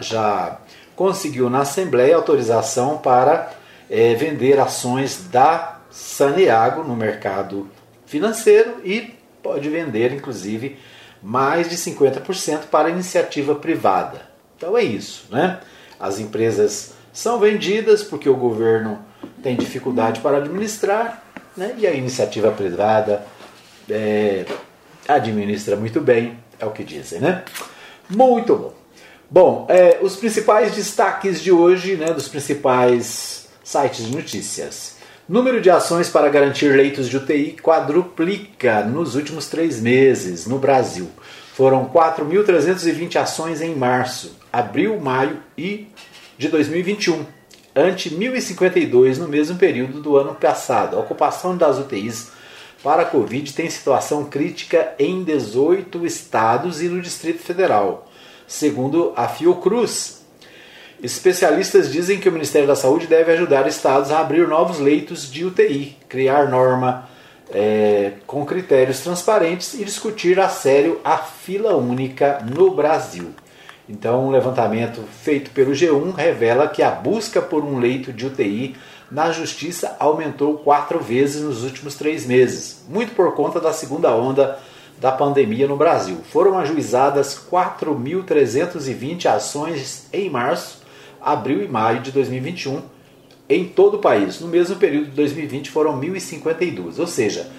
já 0.00 0.58
conseguiu 0.94 1.48
na 1.48 1.60
Assembleia 1.60 2.14
autorização 2.14 2.98
para 2.98 3.50
é, 3.88 4.14
vender 4.14 4.60
ações 4.60 5.28
da 5.32 5.78
Saneago 5.90 6.84
no 6.84 6.94
mercado 6.94 7.70
financeiro 8.04 8.82
e 8.84 9.14
pode 9.42 9.66
vender, 9.70 10.12
inclusive, 10.12 10.78
mais 11.22 11.70
de 11.70 11.76
50% 11.76 12.64
para 12.70 12.90
iniciativa 12.90 13.54
privada. 13.54 14.20
Então 14.58 14.76
é 14.76 14.82
isso, 14.82 15.26
né? 15.30 15.58
As 15.98 16.18
empresas 16.18 16.92
são 17.14 17.38
vendidas 17.38 18.02
porque 18.02 18.28
o 18.28 18.36
governo 18.36 18.98
tem 19.42 19.56
dificuldade 19.56 20.20
para 20.20 20.36
administrar, 20.36 21.24
né? 21.56 21.74
E 21.78 21.86
a 21.86 21.92
iniciativa 21.92 22.50
privada 22.50 23.24
é, 23.88 24.44
administra 25.08 25.76
muito 25.76 26.00
bem, 26.00 26.38
é 26.58 26.66
o 26.66 26.70
que 26.70 26.84
dizem, 26.84 27.20
né? 27.20 27.44
Muito 28.08 28.54
bom. 28.56 28.74
Bom, 29.30 29.66
é, 29.68 29.98
os 30.02 30.16
principais 30.16 30.74
destaques 30.74 31.42
de 31.42 31.50
hoje, 31.50 31.96
né, 31.96 32.12
dos 32.12 32.28
principais 32.28 33.48
sites 33.64 34.06
de 34.06 34.14
notícias. 34.14 34.96
Número 35.28 35.60
de 35.60 35.70
ações 35.70 36.10
para 36.10 36.28
garantir 36.28 36.68
leitos 36.68 37.08
de 37.08 37.16
UTI 37.16 37.56
quadruplica 37.62 38.84
nos 38.84 39.14
últimos 39.14 39.46
três 39.48 39.80
meses 39.80 40.46
no 40.46 40.58
Brasil. 40.58 41.08
Foram 41.54 41.86
4.320 41.86 43.16
ações 43.16 43.62
em 43.62 43.74
março, 43.74 44.36
abril, 44.52 45.00
maio 45.00 45.38
e 45.56 45.88
de 46.36 46.48
2021, 46.48 47.24
ante 47.74 48.10
1.052 48.10 49.16
no 49.16 49.26
mesmo 49.26 49.56
período 49.56 50.02
do 50.02 50.16
ano 50.16 50.34
passado. 50.34 50.96
A 50.96 51.00
ocupação 51.00 51.56
das 51.56 51.78
UTIs 51.78 52.33
para 52.84 53.00
a 53.00 53.06
Covid 53.06 53.50
tem 53.54 53.70
situação 53.70 54.26
crítica 54.26 54.92
em 54.98 55.24
18 55.24 56.04
estados 56.04 56.82
e 56.82 56.88
no 56.88 57.00
Distrito 57.00 57.38
Federal, 57.38 58.06
segundo 58.46 59.14
a 59.16 59.26
Fiocruz. 59.26 60.22
Especialistas 61.02 61.90
dizem 61.90 62.20
que 62.20 62.28
o 62.28 62.32
Ministério 62.32 62.68
da 62.68 62.76
Saúde 62.76 63.06
deve 63.06 63.32
ajudar 63.32 63.66
estados 63.66 64.12
a 64.12 64.20
abrir 64.20 64.46
novos 64.46 64.80
leitos 64.80 65.32
de 65.32 65.46
UTI, 65.46 65.96
criar 66.10 66.50
norma 66.50 67.08
é, 67.50 68.12
com 68.26 68.44
critérios 68.44 69.00
transparentes 69.00 69.72
e 69.72 69.82
discutir 69.82 70.38
a 70.38 70.50
sério 70.50 71.00
a 71.02 71.16
fila 71.16 71.74
única 71.74 72.44
no 72.44 72.70
Brasil. 72.70 73.30
Então, 73.88 74.26
um 74.26 74.30
levantamento 74.30 75.02
feito 75.22 75.50
pelo 75.52 75.72
G1 75.72 76.14
revela 76.14 76.68
que 76.68 76.82
a 76.82 76.90
busca 76.90 77.40
por 77.40 77.64
um 77.64 77.78
leito 77.78 78.12
de 78.12 78.26
UTI 78.26 78.76
na 79.10 79.30
justiça 79.32 79.96
aumentou 79.98 80.58
quatro 80.58 80.98
vezes 80.98 81.42
nos 81.42 81.62
últimos 81.64 81.94
três 81.94 82.26
meses, 82.26 82.84
muito 82.88 83.14
por 83.14 83.34
conta 83.34 83.60
da 83.60 83.72
segunda 83.72 84.14
onda 84.14 84.58
da 84.98 85.12
pandemia 85.12 85.66
no 85.66 85.76
Brasil. 85.76 86.18
Foram 86.30 86.58
ajuizadas 86.58 87.38
4.320 87.50 89.26
ações 89.26 90.06
em 90.12 90.30
março, 90.30 90.82
abril 91.20 91.62
e 91.62 91.68
maio 91.68 92.00
de 92.00 92.12
2021 92.12 92.82
em 93.48 93.64
todo 93.66 93.96
o 93.96 94.00
país. 94.00 94.40
No 94.40 94.48
mesmo 94.48 94.76
período 94.76 95.06
de 95.06 95.16
2020 95.16 95.70
foram 95.70 96.00
1.052, 96.00 96.98
ou 96.98 97.06
seja, 97.06 97.50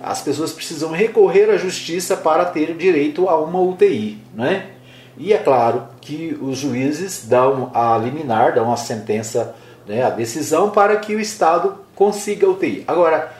as 0.00 0.20
pessoas 0.22 0.52
precisam 0.52 0.90
recorrer 0.90 1.50
à 1.50 1.56
justiça 1.56 2.16
para 2.16 2.44
ter 2.44 2.74
direito 2.74 3.28
a 3.28 3.38
uma 3.38 3.60
UTI, 3.60 4.18
né? 4.34 4.70
E 5.18 5.32
é 5.32 5.38
claro 5.38 5.84
que 6.00 6.36
os 6.40 6.58
juízes 6.58 7.26
dão 7.26 7.70
a 7.74 7.96
liminar, 7.96 8.54
dão 8.54 8.70
a 8.70 8.76
sentença 8.76 9.54
né, 9.86 10.02
a 10.02 10.10
decisão 10.10 10.70
para 10.70 10.96
que 10.96 11.14
o 11.14 11.20
Estado 11.20 11.76
consiga 11.94 12.48
UTI. 12.48 12.84
Agora, 12.86 13.32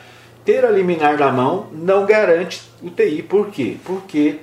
ter 0.44 0.64
a 0.64 0.70
liminar 0.70 1.18
na 1.18 1.30
mão 1.30 1.66
não 1.72 2.06
garante 2.06 2.62
UTI. 2.82 3.22
Por 3.22 3.48
quê? 3.48 3.76
Porque 3.84 4.38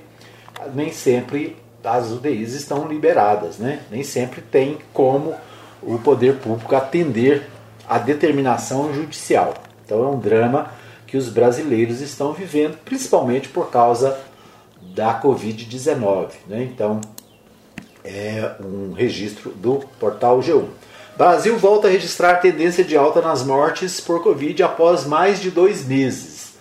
nem 0.73 0.91
sempre 0.91 1.55
as 1.83 2.11
UTIs 2.11 2.53
estão 2.53 2.87
liberadas, 2.87 3.57
né? 3.57 3.81
nem 3.91 4.03
sempre 4.03 4.41
tem 4.41 4.77
como 4.93 5.33
o 5.81 5.97
poder 5.99 6.37
público 6.37 6.75
atender 6.75 7.47
a 7.87 7.97
determinação 7.97 8.93
judicial. 8.93 9.53
Então 9.85 10.03
é 10.03 10.07
um 10.07 10.19
drama 10.19 10.71
que 11.05 11.17
os 11.17 11.29
brasileiros 11.29 12.01
estão 12.01 12.33
vivendo, 12.33 12.77
principalmente 12.85 13.49
por 13.49 13.69
causa 13.69 14.17
da 14.81 15.19
Covid-19. 15.21 16.29
Né? 16.47 16.63
Então 16.63 17.01
é 18.03 18.55
um 18.61 18.93
registro 18.93 19.51
do 19.51 19.83
portal 19.99 20.39
G1. 20.39 20.65
Brasil 21.15 21.55
volta 21.59 21.87
a 21.87 21.91
registrar 21.91 22.37
tendência 22.37 22.83
de 22.83 22.97
alta 22.97 23.21
nas 23.21 23.43
mortes 23.43 24.01
por 24.01 24.23
Covid 24.23 24.63
após 24.63 25.05
mais 25.05 25.39
de 25.39 25.51
dois 25.51 25.85
meses. 25.85 26.53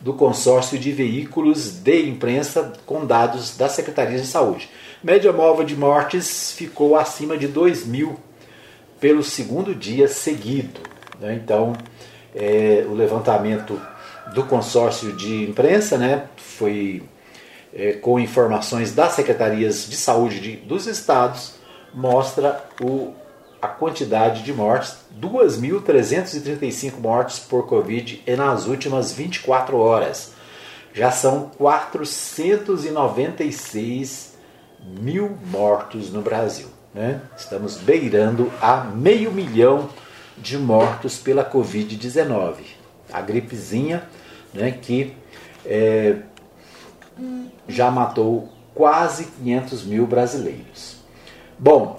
do 0.00 0.14
consórcio 0.14 0.78
de 0.78 0.92
veículos 0.92 1.70
de 1.70 2.08
imprensa 2.08 2.74
com 2.86 3.04
dados 3.04 3.56
da 3.56 3.68
Secretaria 3.68 4.20
de 4.20 4.28
Saúde. 4.28 4.70
Média 5.02 5.32
móvel 5.32 5.64
de 5.64 5.74
mortes 5.74 6.52
ficou 6.52 6.96
acima 6.96 7.36
de 7.36 7.48
2 7.48 7.86
mil 7.86 8.16
pelo 9.00 9.24
segundo 9.24 9.74
dia 9.74 10.06
seguido. 10.06 11.01
Né? 11.22 11.40
Então, 11.42 11.72
é, 12.34 12.84
o 12.88 12.94
levantamento 12.94 13.80
do 14.34 14.44
consórcio 14.44 15.16
de 15.16 15.48
imprensa 15.48 15.96
né, 15.96 16.26
foi 16.36 17.02
é, 17.72 17.92
com 17.92 18.20
informações 18.20 18.92
das 18.92 19.12
secretarias 19.12 19.88
de 19.88 19.96
saúde 19.96 20.40
de, 20.40 20.56
dos 20.56 20.86
estados, 20.86 21.54
mostra 21.94 22.62
o, 22.80 23.14
a 23.60 23.68
quantidade 23.68 24.42
de 24.42 24.52
mortes, 24.52 24.96
2.335 25.20 26.98
mortes 26.98 27.38
por 27.38 27.66
Covid 27.66 28.24
nas 28.36 28.66
últimas 28.66 29.12
24 29.12 29.78
horas. 29.78 30.32
Já 30.92 31.10
são 31.10 31.50
496 31.56 34.32
mil 35.00 35.38
mortos 35.46 36.12
no 36.12 36.20
Brasil. 36.20 36.66
Né? 36.92 37.22
Estamos 37.36 37.78
beirando 37.78 38.52
a 38.60 38.84
meio 38.84 39.32
milhão 39.32 39.88
de 39.88 40.01
mortos 40.58 41.18
pela 41.18 41.44
Covid-19. 41.44 42.54
A 43.12 43.20
gripezinha 43.20 44.04
né, 44.52 44.70
que 44.70 45.14
é, 45.64 46.16
já 47.68 47.90
matou 47.90 48.48
quase 48.74 49.24
500 49.24 49.84
mil 49.84 50.06
brasileiros. 50.06 50.96
Bom, 51.58 51.96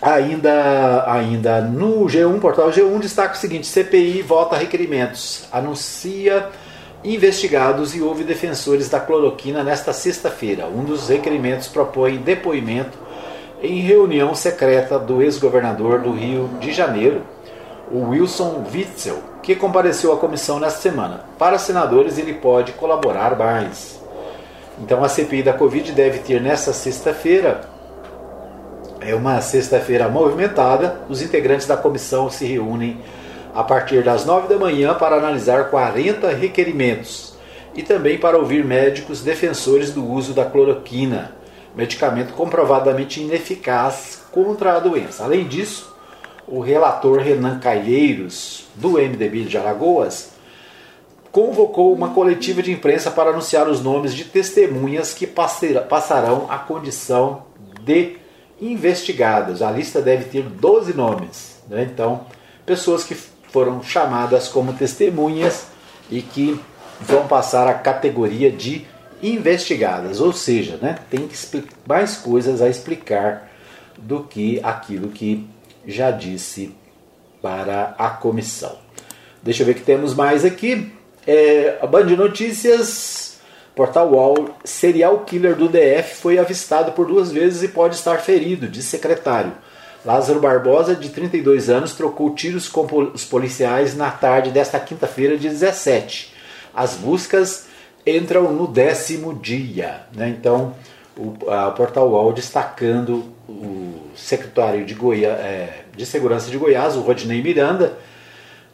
ainda, 0.00 1.10
ainda 1.10 1.60
no 1.62 2.06
G1, 2.06 2.38
portal 2.40 2.70
G1, 2.70 2.98
destaca 3.00 3.34
o 3.34 3.36
seguinte: 3.36 3.66
CPI 3.66 4.22
vota 4.22 4.56
requerimentos, 4.56 5.46
anuncia 5.52 6.48
investigados 7.04 7.94
e 7.94 8.02
houve 8.02 8.24
defensores 8.24 8.88
da 8.88 8.98
cloroquina 8.98 9.62
nesta 9.62 9.92
sexta-feira. 9.92 10.66
Um 10.66 10.84
dos 10.84 11.08
requerimentos 11.08 11.68
propõe 11.68 12.18
depoimento 12.18 12.98
em 13.62 13.80
reunião 13.80 14.34
secreta 14.34 14.98
do 14.98 15.22
ex-governador 15.22 16.00
do 16.00 16.12
Rio 16.12 16.48
de 16.60 16.72
Janeiro, 16.72 17.22
o 17.90 18.10
Wilson 18.10 18.64
Witzel, 18.72 19.18
que 19.42 19.56
compareceu 19.56 20.12
à 20.12 20.16
comissão 20.16 20.60
nesta 20.60 20.80
semana. 20.80 21.24
Para 21.38 21.58
senadores, 21.58 22.18
ele 22.18 22.34
pode 22.34 22.72
colaborar 22.72 23.36
mais. 23.36 24.00
Então, 24.80 25.02
a 25.02 25.08
CPI 25.08 25.42
da 25.42 25.52
Covid 25.52 25.90
deve 25.92 26.18
ter 26.18 26.40
nesta 26.40 26.72
sexta-feira, 26.72 27.62
é 29.00 29.14
uma 29.14 29.40
sexta-feira 29.40 30.08
movimentada, 30.08 31.00
os 31.08 31.22
integrantes 31.22 31.66
da 31.66 31.76
comissão 31.76 32.30
se 32.30 32.44
reúnem 32.44 33.00
a 33.54 33.64
partir 33.64 34.04
das 34.04 34.24
9 34.24 34.48
da 34.48 34.56
manhã 34.56 34.94
para 34.94 35.16
analisar 35.16 35.70
40 35.70 36.28
requerimentos 36.28 37.34
e 37.74 37.82
também 37.82 38.18
para 38.18 38.38
ouvir 38.38 38.64
médicos 38.64 39.22
defensores 39.22 39.90
do 39.92 40.04
uso 40.04 40.32
da 40.32 40.44
cloroquina, 40.44 41.32
medicamento 41.78 42.34
comprovadamente 42.34 43.20
ineficaz 43.20 44.22
contra 44.32 44.74
a 44.74 44.80
doença. 44.80 45.22
Além 45.22 45.46
disso, 45.46 45.94
o 46.44 46.58
relator 46.58 47.20
Renan 47.20 47.60
Calheiros, 47.60 48.66
do 48.74 48.94
MDB 48.94 49.44
de 49.44 49.56
Alagoas, 49.56 50.30
convocou 51.30 51.92
uma 51.92 52.08
coletiva 52.08 52.60
de 52.64 52.72
imprensa 52.72 53.12
para 53.12 53.30
anunciar 53.30 53.68
os 53.68 53.80
nomes 53.80 54.12
de 54.12 54.24
testemunhas 54.24 55.14
que 55.14 55.24
passarão 55.24 56.46
a 56.50 56.58
condição 56.58 57.44
de 57.82 58.16
investigadas. 58.60 59.62
A 59.62 59.70
lista 59.70 60.02
deve 60.02 60.24
ter 60.24 60.42
12 60.42 60.94
nomes. 60.94 61.62
Né? 61.68 61.88
Então, 61.92 62.22
pessoas 62.66 63.04
que 63.04 63.14
foram 63.14 63.84
chamadas 63.84 64.48
como 64.48 64.72
testemunhas 64.72 65.68
e 66.10 66.22
que 66.22 66.60
vão 67.00 67.28
passar 67.28 67.68
a 67.68 67.74
categoria 67.74 68.50
de 68.50 68.84
investigadas. 69.22 70.20
Ou 70.20 70.32
seja, 70.32 70.78
né, 70.80 70.98
tem 71.10 71.28
mais 71.86 72.16
coisas 72.16 72.60
a 72.62 72.68
explicar 72.68 73.50
do 73.96 74.24
que 74.24 74.60
aquilo 74.62 75.08
que 75.08 75.46
já 75.86 76.10
disse 76.10 76.74
para 77.42 77.94
a 77.98 78.10
comissão. 78.10 78.78
Deixa 79.42 79.62
eu 79.62 79.66
ver 79.66 79.72
o 79.72 79.74
que 79.76 79.82
temos 79.82 80.14
mais 80.14 80.44
aqui. 80.44 80.92
É, 81.26 81.78
a 81.80 81.86
Band 81.86 82.06
de 82.06 82.16
Notícias, 82.16 83.38
Portal 83.74 84.10
UOL, 84.10 84.50
serial 84.64 85.20
killer 85.20 85.54
do 85.54 85.68
DF 85.68 86.16
foi 86.16 86.38
avistado 86.38 86.92
por 86.92 87.06
duas 87.06 87.30
vezes 87.30 87.62
e 87.62 87.68
pode 87.68 87.94
estar 87.94 88.18
ferido, 88.18 88.66
diz 88.66 88.84
secretário. 88.86 89.52
Lázaro 90.04 90.40
Barbosa, 90.40 90.94
de 90.94 91.10
32 91.10 91.68
anos, 91.68 91.92
trocou 91.92 92.34
tiros 92.34 92.68
com 92.68 92.86
os 93.12 93.24
policiais 93.24 93.96
na 93.96 94.10
tarde 94.10 94.50
desta 94.50 94.80
quinta-feira, 94.80 95.36
de 95.36 95.48
17. 95.48 96.34
As 96.74 96.94
buscas 96.94 97.67
entram 98.16 98.52
no 98.52 98.66
décimo 98.66 99.34
dia. 99.34 100.02
Né? 100.14 100.28
Então, 100.28 100.74
o 101.16 101.50
a 101.50 101.70
Portal 101.70 102.08
UOL 102.08 102.32
destacando 102.32 103.24
o 103.48 103.94
secretário 104.14 104.84
de, 104.84 104.94
Goiá, 104.94 105.30
é, 105.30 105.84
de 105.96 106.06
Segurança 106.06 106.50
de 106.50 106.58
Goiás, 106.58 106.96
o 106.96 107.00
Rodney 107.00 107.42
Miranda, 107.42 107.98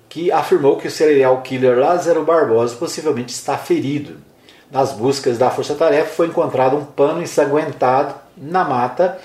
que 0.08 0.30
afirmou 0.30 0.76
que 0.76 0.86
o 0.86 0.90
serial 0.90 1.40
killer 1.42 1.78
Lázaro 1.78 2.24
Barbosa 2.24 2.76
possivelmente 2.76 3.32
está 3.32 3.56
ferido. 3.56 4.18
Nas 4.70 4.92
buscas 4.92 5.38
da 5.38 5.50
Força 5.50 5.74
Tarefa 5.74 6.10
foi 6.10 6.26
encontrado 6.26 6.76
um 6.76 6.84
pano 6.84 7.22
ensanguentado 7.22 8.14
na 8.36 8.64
mata 8.64 9.18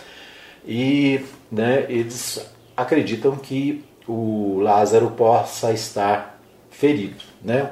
e 0.66 1.26
né, 1.52 1.86
eles 1.90 2.46
acreditam 2.78 3.36
que 3.36 3.84
o 4.08 4.60
Lázaro 4.62 5.12
possa 5.12 5.72
estar 5.72 6.40
ferido. 6.70 7.24
Né? 7.44 7.70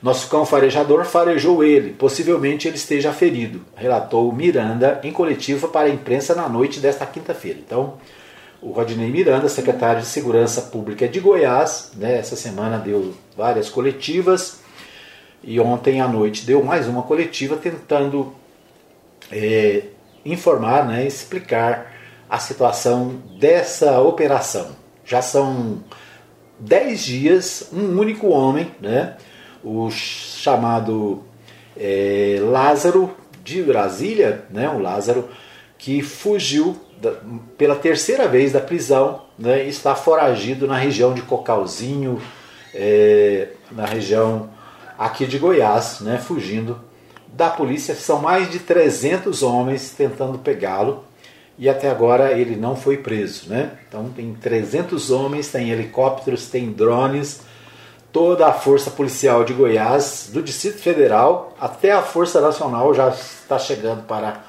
Nosso 0.00 0.28
cão 0.28 0.46
farejador 0.46 1.04
farejou 1.04 1.64
ele, 1.64 1.92
possivelmente 1.92 2.68
ele 2.68 2.76
esteja 2.76 3.12
ferido, 3.12 3.64
relatou 3.74 4.32
Miranda 4.32 5.00
em 5.02 5.12
coletiva 5.12 5.66
para 5.66 5.88
a 5.88 5.90
imprensa 5.90 6.36
na 6.36 6.48
noite 6.48 6.78
desta 6.78 7.04
quinta-feira. 7.04 7.58
Então, 7.58 7.94
o 8.62 8.70
Rodney 8.70 9.10
Miranda, 9.10 9.48
secretário 9.48 10.00
de 10.00 10.06
Segurança 10.06 10.62
Pública 10.62 11.08
de 11.08 11.18
Goiás, 11.18 11.92
né, 11.96 12.18
essa 12.18 12.36
semana 12.36 12.78
deu 12.78 13.12
várias 13.36 13.68
coletivas 13.68 14.60
e 15.42 15.58
ontem 15.58 16.00
à 16.00 16.06
noite 16.06 16.46
deu 16.46 16.62
mais 16.62 16.86
uma 16.86 17.02
coletiva 17.02 17.56
tentando 17.56 18.32
é, 19.32 19.82
informar, 20.24 20.86
né, 20.86 21.06
explicar 21.06 21.92
a 22.30 22.38
situação 22.38 23.20
dessa 23.38 24.00
operação. 24.00 24.76
Já 25.04 25.22
são 25.22 25.82
10 26.60 27.00
dias, 27.04 27.68
um 27.72 27.98
único 27.98 28.28
homem, 28.28 28.70
né, 28.80 29.16
o 29.62 29.90
chamado 29.90 31.22
é, 31.76 32.38
Lázaro 32.40 33.14
de 33.44 33.62
Brasília, 33.62 34.44
né, 34.50 34.68
o 34.68 34.78
Lázaro 34.78 35.28
que 35.78 36.02
fugiu 36.02 36.76
da, 37.00 37.12
pela 37.56 37.76
terceira 37.76 38.26
vez 38.26 38.52
da 38.52 38.60
prisão, 38.60 39.22
né, 39.38 39.64
está 39.64 39.94
foragido 39.94 40.66
na 40.66 40.76
região 40.76 41.14
de 41.14 41.22
Cocalzinho, 41.22 42.20
é, 42.74 43.48
na 43.70 43.86
região 43.86 44.50
aqui 44.98 45.26
de 45.26 45.38
Goiás, 45.38 46.00
né, 46.00 46.18
fugindo 46.18 46.80
da 47.32 47.48
polícia. 47.48 47.94
São 47.94 48.20
mais 48.20 48.50
de 48.50 48.58
300 48.58 49.42
homens 49.42 49.94
tentando 49.96 50.38
pegá-lo 50.38 51.04
e 51.56 51.68
até 51.68 51.90
agora 51.90 52.32
ele 52.32 52.56
não 52.56 52.76
foi 52.76 52.96
preso. 52.96 53.48
Né? 53.48 53.72
Então 53.88 54.10
tem 54.10 54.34
300 54.34 55.10
homens, 55.10 55.48
tem 55.48 55.70
helicópteros, 55.70 56.48
tem 56.48 56.72
drones 56.72 57.40
toda 58.12 58.46
a 58.46 58.52
Força 58.52 58.90
Policial 58.90 59.44
de 59.44 59.52
Goiás, 59.52 60.30
do 60.32 60.42
Distrito 60.42 60.78
Federal 60.78 61.54
até 61.60 61.92
a 61.92 62.02
Força 62.02 62.40
Nacional 62.40 62.94
já 62.94 63.08
está 63.08 63.58
chegando 63.58 64.02
para 64.04 64.42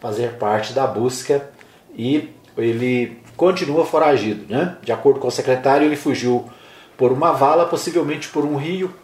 fazer 0.00 0.34
parte 0.34 0.72
da 0.72 0.86
busca 0.86 1.50
e 1.94 2.30
ele 2.56 3.20
continua 3.36 3.84
foragido. 3.84 4.52
Né? 4.52 4.76
De 4.82 4.92
acordo 4.92 5.20
com 5.20 5.28
o 5.28 5.32
secretário, 5.32 5.86
ele 5.86 5.96
fugiu 5.96 6.48
por 6.96 7.12
uma 7.12 7.32
vala, 7.32 7.66
possivelmente 7.66 8.28
por 8.28 8.44
um 8.44 8.56
rio, 8.56 8.94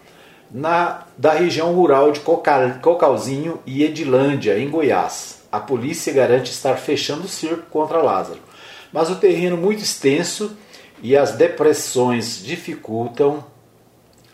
na, 0.51 1.05
da 1.17 1.33
região 1.33 1.73
rural 1.75 2.13
de 2.13 2.21
Cocalzinho 2.21 3.61
e 3.67 3.83
Edilândia, 3.83 4.59
em 4.59 4.71
Goiás. 4.71 5.43
A 5.51 5.59
polícia 5.59 6.13
garante 6.13 6.51
estar 6.51 6.77
fechando 6.77 7.25
o 7.25 7.29
cerco 7.29 7.65
contra 7.71 8.03
Lázaro. 8.03 8.41
Mas 8.93 9.11
o 9.11 9.17
terreno 9.17 9.57
muito 9.57 9.83
extenso 9.83 10.57
e 11.03 11.17
as 11.17 11.33
depressões 11.33 12.43
dificultam 12.45 13.45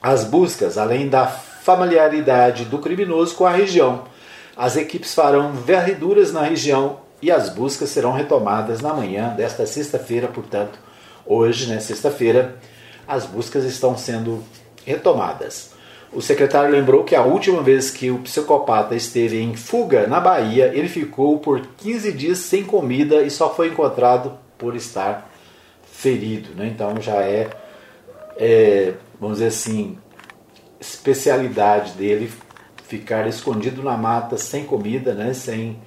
as 0.03 0.25
buscas, 0.25 0.77
além 0.77 1.09
da 1.09 1.27
familiaridade 1.27 2.65
do 2.65 2.79
criminoso 2.79 3.35
com 3.37 3.47
a 3.47 3.53
região. 3.53 4.05
As 4.57 4.77
equipes 4.77 5.15
farão 5.15 5.53
varreduras 5.53 6.33
na 6.33 6.43
região 6.43 6.99
e 7.23 7.31
as 7.31 7.49
buscas 7.49 7.89
serão 7.91 8.13
retomadas 8.13 8.81
na 8.81 8.93
manhã 8.93 9.33
desta 9.37 9.65
sexta-feira, 9.65 10.27
portanto, 10.27 10.79
hoje, 11.25 11.69
né, 11.69 11.79
sexta-feira, 11.79 12.57
as 13.07 13.25
buscas 13.25 13.65
estão 13.65 13.97
sendo 13.97 14.43
retomadas. 14.85 15.71
O 16.13 16.21
secretário 16.21 16.71
lembrou 16.71 17.05
que 17.05 17.15
a 17.15 17.23
última 17.23 17.63
vez 17.63 17.91
que 17.91 18.11
o 18.11 18.19
psicopata 18.19 18.95
esteve 18.95 19.41
em 19.41 19.55
fuga 19.55 20.07
na 20.07 20.21
Bahia, 20.21 20.71
ele 20.75 20.89
ficou 20.89 21.39
por 21.39 21.61
15 21.79 22.13
dias 22.13 22.39
sem 22.39 22.65
comida 22.65 23.23
e 23.23 23.31
só 23.31 23.55
foi 23.55 23.69
encontrado 23.69 24.37
por 24.59 24.77
estar 24.77 25.31
ferido. 25.91 26.51
Né? 26.55 26.67
Então 26.67 27.01
já 27.01 27.23
é, 27.23 27.49
é 28.37 28.93
vamos 29.23 29.39
dizer 29.39 29.51
assim, 29.51 29.97
especialidade 30.81 31.93
dele 31.93 32.29
ficar 32.89 33.29
escondido 33.29 33.81
na 33.81 33.97
mata 33.97 34.37
sem 34.37 34.65
comida, 34.65 35.15
né, 35.15 35.33
sem 35.33 35.81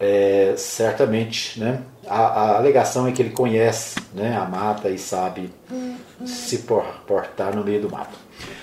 é, 0.00 0.54
certamente, 0.56 1.60
né, 1.60 1.82
a, 2.06 2.20
a, 2.20 2.56
alegação 2.56 3.06
é 3.06 3.12
que 3.12 3.20
ele 3.20 3.30
conhece 3.30 3.96
né, 4.14 4.34
a 4.34 4.46
mata 4.46 4.88
e 4.88 4.98
sabe 4.98 5.50
se 6.24 6.64
portar 7.06 7.54
no 7.54 7.62
meio 7.62 7.82
do 7.82 7.90
mato. 7.90 8.18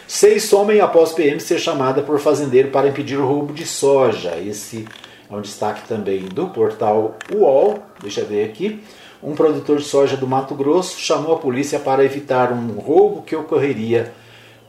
Seis 0.07 0.43
somem 0.43 0.81
após 0.81 1.13
PM 1.13 1.39
ser 1.39 1.59
chamada 1.59 2.01
por 2.01 2.19
fazendeiro 2.19 2.71
para 2.71 2.89
impedir 2.89 3.17
o 3.17 3.25
roubo 3.25 3.53
de 3.53 3.67
soja. 3.67 4.35
Esse 4.35 4.85
é 5.29 5.33
um 5.33 5.41
destaque 5.41 5.87
também 5.87 6.25
do 6.25 6.49
portal 6.49 7.15
UOL. 7.33 7.79
Deixa 8.01 8.21
eu 8.21 8.25
ver 8.25 8.49
aqui 8.49 8.83
um 9.23 9.35
produtor 9.35 9.77
de 9.77 9.83
soja 9.83 10.17
do 10.17 10.27
Mato 10.27 10.55
Grosso 10.55 10.99
chamou 10.99 11.35
a 11.35 11.39
polícia 11.39 11.79
para 11.79 12.03
evitar 12.03 12.51
um 12.51 12.79
roubo 12.79 13.21
que 13.21 13.35
ocorreria 13.35 14.13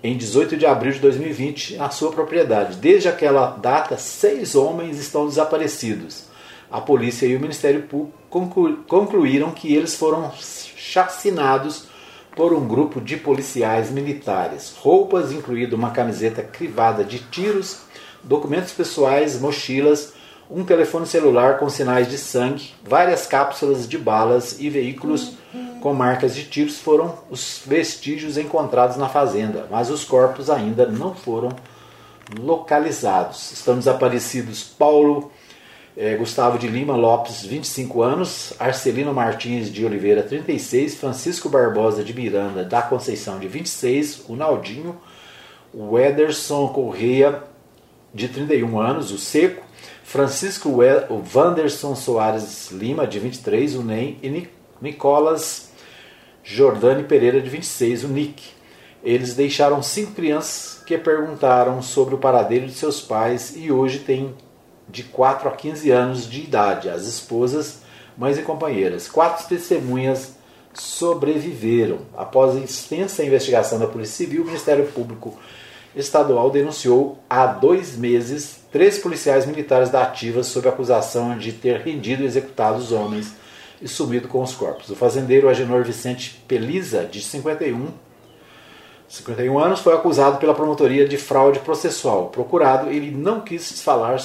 em 0.03 0.17
18 0.17 0.57
de 0.57 0.67
abril 0.67 0.93
de 0.93 0.99
2020 0.99 1.77
na 1.77 1.91
sua 1.91 2.11
propriedade. 2.11 2.77
Desde 2.77 3.09
aquela 3.09 3.51
data, 3.51 3.97
seis 3.97 4.55
homens 4.55 4.99
estão 4.99 5.27
desaparecidos. 5.27 6.25
A 6.71 6.81
polícia 6.81 7.27
e 7.27 7.37
o 7.37 7.41
Ministério 7.41 7.83
Público 7.83 8.85
concluíram 8.89 9.53
que 9.53 9.75
eles 9.75 9.95
foram 9.95 10.33
chacinados 10.77 11.87
por 12.35 12.53
um 12.53 12.67
grupo 12.67 13.01
de 13.01 13.17
policiais 13.17 13.91
militares. 13.91 14.75
Roupas, 14.79 15.33
incluindo 15.33 15.77
uma 15.77 15.91
camiseta 15.91 16.43
crivada 16.43 17.05
de 17.05 17.19
tiros, 17.19 17.83
documentos 18.23 18.73
pessoais, 18.73 19.39
mochilas, 19.41 20.15
um 20.55 20.65
telefone 20.65 21.07
celular 21.07 21.59
com 21.59 21.69
sinais 21.71 22.09
de 22.09 22.19
sangue, 22.19 22.75
várias 22.85 23.27
cápsulas 23.27 23.89
de 23.89 23.97
balas 23.97 24.61
e 24.61 24.69
veículos 24.69 25.33
com 25.81 25.95
marcas 25.95 26.35
de 26.35 26.45
tiros 26.45 26.79
foram 26.79 27.19
os 27.31 27.63
vestígios 27.67 28.37
encontrados 28.37 28.97
na 28.97 29.09
fazenda, 29.09 29.67
mas 29.71 29.91
os 29.91 30.05
corpos 30.05 30.51
ainda 30.51 30.87
não 30.87 31.15
foram 31.15 31.49
localizados. 32.39 33.51
Estão 33.53 33.77
desaparecidos 33.77 34.63
Paulo 34.63 35.33
eh, 35.97 36.17
Gustavo 36.17 36.59
de 36.59 36.69
Lima 36.69 36.97
Lopes, 36.97 37.45
25 37.45 38.03
anos, 38.03 38.53
Arcelino 38.59 39.13
Martins 39.13 39.73
de 39.73 39.85
Oliveira, 39.85 40.23
36, 40.23 40.95
Francisco 40.95 41.49
Barbosa 41.49 42.05
de 42.05 42.15
Miranda 42.15 42.63
da 42.63 42.81
Conceição, 42.83 43.39
de 43.39 43.49
26, 43.49 44.27
o 44.29 44.37
Naldinho, 44.37 44.97
o 45.73 45.99
Ederson 45.99 46.69
Correia, 46.69 47.43
de 48.15 48.29
31 48.29 48.79
anos, 48.79 49.11
o 49.11 49.19
Seco, 49.19 49.72
Francisco 50.13 50.69
Wanderson 51.35 51.97
Soares 51.97 52.71
Lima, 52.71 53.07
de 53.07 53.19
23, 53.19 53.77
o 53.77 53.83
NEM, 53.83 54.19
e 54.23 54.47
Nicolas 54.79 55.71
Jordani 56.45 57.05
Pereira, 57.05 57.41
de 57.41 57.49
26, 57.49 58.05
o 58.05 58.09
Nick. 58.09 58.51
Eles 59.03 59.35
deixaram 59.35 59.83
cinco 59.83 60.13
crianças 60.13 60.85
que 60.85 60.99
perguntaram 60.99 61.81
sobre 61.81 62.15
o 62.15 62.19
paradeiro 62.19 62.67
de 62.67 62.75
seus 62.75 63.01
pais 63.01 63.55
e 63.57 63.73
hoje 63.73 64.01
têm 64.01 64.35
de 64.87 65.03
4 65.03 65.49
a 65.49 65.53
15 65.53 65.91
anos 65.91 66.29
de 66.29 66.43
idade. 66.43 66.91
As 66.91 67.07
esposas, 67.07 67.79
mães 68.15 68.37
e 68.37 68.43
companheiras. 68.43 69.09
Quatro 69.09 69.49
testemunhas 69.49 70.35
sobreviveram. 70.75 72.01
Após 72.15 72.63
extensa 72.63 73.25
investigação 73.25 73.79
da 73.79 73.87
Polícia 73.87 74.27
Civil, 74.27 74.43
o 74.43 74.47
Ministério 74.47 74.85
Público 74.89 75.39
estadual 75.95 76.51
denunciou 76.51 77.19
há 77.29 77.47
dois 77.47 77.97
meses 77.97 78.63
três 78.73 78.99
policiais 78.99 79.45
militares 79.45 79.91
da 79.91 80.03
ativa 80.03 80.43
sob 80.43 80.67
acusação 80.67 81.37
de 81.37 81.53
ter 81.53 81.81
rendido 81.81 82.23
e 82.23 82.27
executado 82.27 82.79
os 82.79 82.91
homens 82.91 83.35
e 83.83 83.87
sumido 83.87 84.27
com 84.29 84.43
os 84.43 84.55
corpos. 84.55 84.89
O 84.89 84.97
fazendeiro 84.97 85.49
Agenor 85.49 85.85
Vicente 85.85 86.43
Peliza, 86.49 87.05
de 87.05 87.21
51, 87.21 87.89
51 89.07 89.59
anos, 89.59 89.81
foi 89.81 89.95
acusado 89.95 90.39
pela 90.39 90.55
promotoria 90.55 91.07
de 91.07 91.19
fraude 91.19 91.59
processual. 91.59 92.29
Procurado, 92.29 92.89
ele 92.89 93.11
não 93.11 93.43
quis 93.43 93.83
falar 93.83 94.17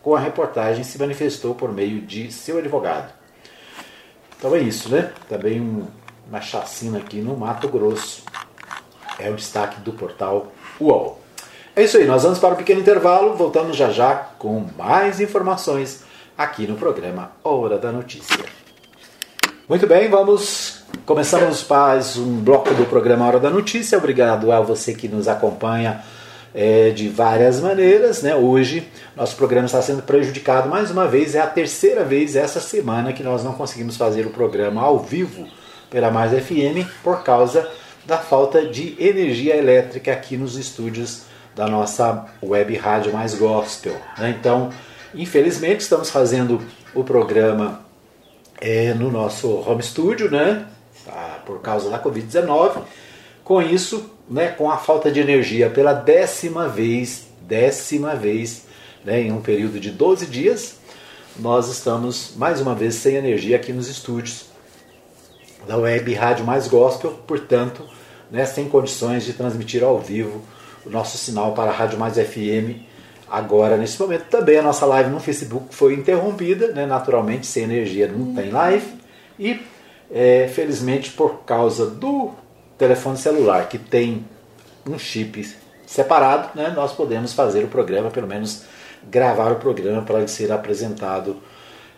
com 0.00 0.14
a 0.14 0.20
reportagem 0.20 0.82
e 0.82 0.84
se 0.84 0.98
manifestou 0.98 1.54
por 1.54 1.72
meio 1.72 2.00
de 2.00 2.30
seu 2.30 2.58
advogado. 2.58 3.12
Então 4.38 4.54
é 4.54 4.60
isso, 4.60 4.88
né? 4.88 5.12
Também 5.28 5.60
um, 5.60 5.86
uma 6.28 6.40
chacina 6.40 6.98
aqui 6.98 7.20
no 7.20 7.36
Mato 7.36 7.66
Grosso. 7.68 8.22
É 9.18 9.30
o 9.30 9.34
destaque 9.34 9.80
do 9.80 9.92
portal 9.92 10.52
UOL. 10.82 11.20
É 11.74 11.84
isso 11.84 11.96
aí, 11.96 12.04
nós 12.04 12.22
vamos 12.22 12.38
para 12.38 12.54
um 12.54 12.56
pequeno 12.56 12.80
intervalo, 12.80 13.34
voltamos 13.34 13.76
já 13.76 13.90
já 13.90 14.14
com 14.38 14.66
mais 14.76 15.20
informações 15.20 16.02
aqui 16.36 16.66
no 16.66 16.76
programa 16.76 17.32
Hora 17.42 17.78
da 17.78 17.90
Notícia. 17.90 18.44
Muito 19.68 19.86
bem, 19.86 20.10
vamos. 20.10 20.82
Começamos 21.06 21.66
mais 21.66 22.16
um 22.16 22.40
bloco 22.40 22.74
do 22.74 22.84
programa 22.84 23.26
Hora 23.26 23.40
da 23.40 23.48
Notícia. 23.48 23.96
Obrigado 23.96 24.52
a 24.52 24.60
você 24.60 24.92
que 24.92 25.08
nos 25.08 25.28
acompanha 25.28 26.02
é, 26.54 26.90
de 26.90 27.08
várias 27.08 27.60
maneiras. 27.60 28.22
Né? 28.22 28.34
Hoje, 28.34 28.86
nosso 29.16 29.36
programa 29.36 29.66
está 29.66 29.80
sendo 29.80 30.02
prejudicado 30.02 30.68
mais 30.68 30.90
uma 30.90 31.06
vez. 31.06 31.34
É 31.34 31.40
a 31.40 31.46
terceira 31.46 32.04
vez 32.04 32.36
essa 32.36 32.60
semana 32.60 33.12
que 33.12 33.22
nós 33.22 33.42
não 33.42 33.54
conseguimos 33.54 33.96
fazer 33.96 34.26
o 34.26 34.30
programa 34.30 34.82
ao 34.82 34.98
vivo 34.98 35.46
pela 35.88 36.10
Mais 36.10 36.32
FM 36.32 36.86
por 37.02 37.22
causa 37.22 37.66
da 38.04 38.18
falta 38.18 38.66
de 38.66 38.96
energia 38.98 39.56
elétrica 39.56 40.12
aqui 40.12 40.36
nos 40.36 40.56
estúdios 40.56 41.22
da 41.54 41.68
nossa 41.68 42.26
web 42.42 42.74
rádio 42.76 43.12
Mais 43.12 43.34
Gospel. 43.34 43.96
Né? 44.18 44.34
Então, 44.38 44.70
infelizmente, 45.14 45.80
estamos 45.80 46.10
fazendo 46.10 46.60
o 46.94 47.04
programa 47.04 47.84
é, 48.60 48.94
no 48.94 49.10
nosso 49.10 49.48
home 49.48 49.82
studio, 49.82 50.30
né? 50.30 50.66
Tá, 51.04 51.42
por 51.44 51.60
causa 51.60 51.90
da 51.90 52.02
Covid-19. 52.02 52.82
Com 53.44 53.60
isso, 53.60 54.10
né, 54.28 54.48
com 54.48 54.70
a 54.70 54.76
falta 54.76 55.10
de 55.10 55.20
energia 55.20 55.68
pela 55.68 55.92
décima 55.92 56.68
vez, 56.68 57.26
décima 57.40 58.14
vez, 58.14 58.66
né, 59.04 59.20
em 59.20 59.32
um 59.32 59.40
período 59.40 59.80
de 59.80 59.90
12 59.90 60.26
dias, 60.26 60.76
nós 61.36 61.68
estamos 61.68 62.34
mais 62.36 62.60
uma 62.60 62.74
vez 62.74 62.94
sem 62.94 63.16
energia 63.16 63.56
aqui 63.56 63.72
nos 63.72 63.88
estúdios 63.88 64.51
da 65.66 65.76
Web 65.76 66.12
Rádio 66.14 66.44
Mais 66.44 66.68
Gospel, 66.68 67.10
portanto, 67.26 67.84
né, 68.30 68.44
sem 68.44 68.68
condições 68.68 69.24
de 69.24 69.32
transmitir 69.32 69.82
ao 69.82 69.98
vivo 69.98 70.42
o 70.84 70.90
nosso 70.90 71.16
sinal 71.18 71.52
para 71.52 71.70
a 71.70 71.74
Rádio 71.74 71.98
Mais 71.98 72.16
FM 72.16 72.82
agora 73.32 73.78
nesse 73.78 74.00
momento. 74.00 74.24
Também 74.24 74.58
a 74.58 74.62
nossa 74.62 74.84
live 74.84 75.08
no 75.08 75.18
Facebook 75.18 75.74
foi 75.74 75.94
interrompida, 75.94 76.68
né? 76.68 76.84
naturalmente 76.84 77.46
sem 77.46 77.64
energia 77.64 78.06
não 78.06 78.34
tem 78.34 78.50
live. 78.50 78.86
E 79.38 79.60
é, 80.10 80.50
felizmente 80.52 81.10
por 81.10 81.40
causa 81.44 81.86
do 81.86 82.32
telefone 82.76 83.16
celular 83.16 83.68
que 83.68 83.78
tem 83.78 84.26
um 84.86 84.98
chip 84.98 85.56
separado, 85.86 86.50
né? 86.54 86.72
nós 86.76 86.92
podemos 86.92 87.32
fazer 87.32 87.64
o 87.64 87.68
programa, 87.68 88.10
pelo 88.10 88.26
menos 88.26 88.64
gravar 89.04 89.50
o 89.52 89.56
programa 89.56 90.02
para 90.02 90.18
ele 90.18 90.28
ser 90.28 90.52
apresentado 90.52 91.36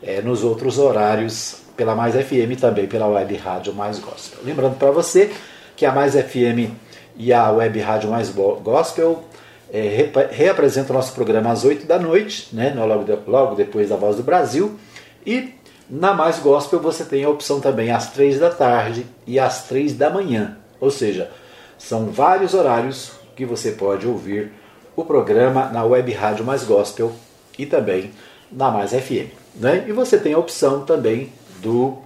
é, 0.02 0.22
nos 0.22 0.44
outros 0.44 0.78
horários 0.78 1.63
pela 1.76 1.94
Mais 1.94 2.14
FM 2.14 2.58
também 2.60 2.86
pela 2.86 3.06
Web 3.06 3.34
Rádio 3.36 3.74
Mais 3.74 3.98
Gospel. 3.98 4.40
Lembrando 4.44 4.76
para 4.76 4.90
você 4.90 5.30
que 5.76 5.84
a 5.84 5.92
Mais 5.92 6.14
FM 6.14 6.72
e 7.16 7.32
a 7.32 7.50
Web 7.50 7.80
Rádio 7.80 8.10
Mais 8.10 8.30
Gospel 8.30 9.24
é, 9.72 10.10
reapresenta 10.30 10.92
o 10.92 10.96
nosso 10.96 11.12
programa 11.14 11.50
às 11.50 11.64
8 11.64 11.86
da 11.86 11.98
noite, 11.98 12.54
né, 12.54 12.72
logo, 12.76 13.04
de, 13.04 13.18
logo 13.26 13.54
depois 13.54 13.88
da 13.88 13.96
Voz 13.96 14.16
do 14.16 14.22
Brasil. 14.22 14.78
E 15.26 15.52
na 15.88 16.14
Mais 16.14 16.38
Gospel 16.38 16.80
você 16.80 17.04
tem 17.04 17.24
a 17.24 17.28
opção 17.28 17.60
também 17.60 17.90
às 17.90 18.10
3 18.12 18.38
da 18.38 18.50
tarde 18.50 19.06
e 19.26 19.38
às 19.38 19.64
3 19.64 19.94
da 19.94 20.10
manhã. 20.10 20.56
Ou 20.80 20.90
seja, 20.90 21.30
são 21.78 22.06
vários 22.06 22.54
horários 22.54 23.12
que 23.34 23.44
você 23.44 23.72
pode 23.72 24.06
ouvir 24.06 24.52
o 24.96 25.04
programa 25.04 25.68
na 25.70 25.84
Web 25.84 26.12
Rádio 26.12 26.44
Mais 26.44 26.62
Gospel 26.62 27.12
e 27.58 27.66
também 27.66 28.12
na 28.50 28.70
Mais 28.70 28.92
FM. 28.92 29.30
Né? 29.56 29.84
E 29.88 29.92
você 29.92 30.18
tem 30.18 30.34
a 30.34 30.38
opção 30.38 30.84
também 30.84 31.32
do, 31.64 31.98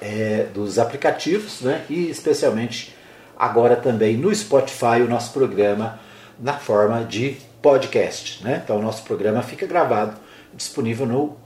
é, 0.00 0.46
dos 0.54 0.78
aplicativos 0.78 1.62
né? 1.62 1.84
e 1.88 2.10
especialmente 2.10 2.94
agora 3.36 3.74
também 3.74 4.16
no 4.16 4.32
Spotify 4.34 5.00
o 5.02 5.08
nosso 5.08 5.32
programa 5.32 5.98
na 6.38 6.52
forma 6.52 7.02
de 7.02 7.38
podcast. 7.62 8.44
Né? 8.44 8.60
Então 8.62 8.78
o 8.78 8.82
nosso 8.82 9.02
programa 9.02 9.42
fica 9.42 9.66
gravado, 9.66 10.16
disponível 10.54 11.06
no 11.06 11.36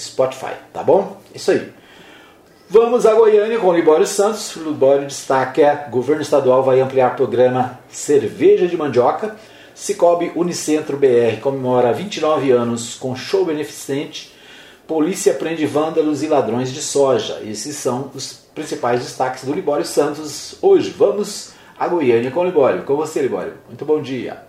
Spotify, 0.00 0.54
tá 0.72 0.82
bom? 0.82 1.20
Isso 1.34 1.50
aí. 1.50 1.72
Vamos 2.70 3.06
a 3.06 3.14
Goiânia 3.14 3.58
com 3.58 3.68
o 3.68 3.74
Libório 3.74 4.06
Santos. 4.06 4.54
O 4.56 4.64
Libório 4.64 5.06
destaca: 5.06 5.86
o 5.88 5.90
governo 5.90 6.20
estadual 6.20 6.62
vai 6.62 6.80
ampliar 6.80 7.12
o 7.12 7.16
programa 7.16 7.78
Cerveja 7.88 8.66
de 8.66 8.76
Mandioca. 8.76 9.36
Cicobi 9.74 10.32
Unicentro 10.34 10.96
BR 10.96 11.40
comemora 11.40 11.92
29 11.92 12.50
anos 12.50 12.94
com 12.94 13.16
show 13.16 13.44
beneficente. 13.44 14.34
Polícia 14.88 15.34
prende 15.34 15.66
vândalos 15.66 16.22
e 16.22 16.28
ladrões 16.28 16.72
de 16.72 16.80
soja. 16.80 17.42
Esses 17.44 17.76
são 17.76 18.10
os 18.14 18.32
principais 18.32 19.02
destaques 19.02 19.44
do 19.44 19.52
Libório 19.52 19.84
Santos 19.84 20.56
hoje. 20.62 20.88
Vamos 20.88 21.52
a 21.78 21.86
Goiânia 21.86 22.30
com 22.30 22.40
o 22.40 22.44
Libório. 22.44 22.82
Com 22.84 22.96
você, 22.96 23.20
Libório. 23.20 23.58
Muito 23.66 23.84
bom 23.84 24.00
dia. 24.00 24.42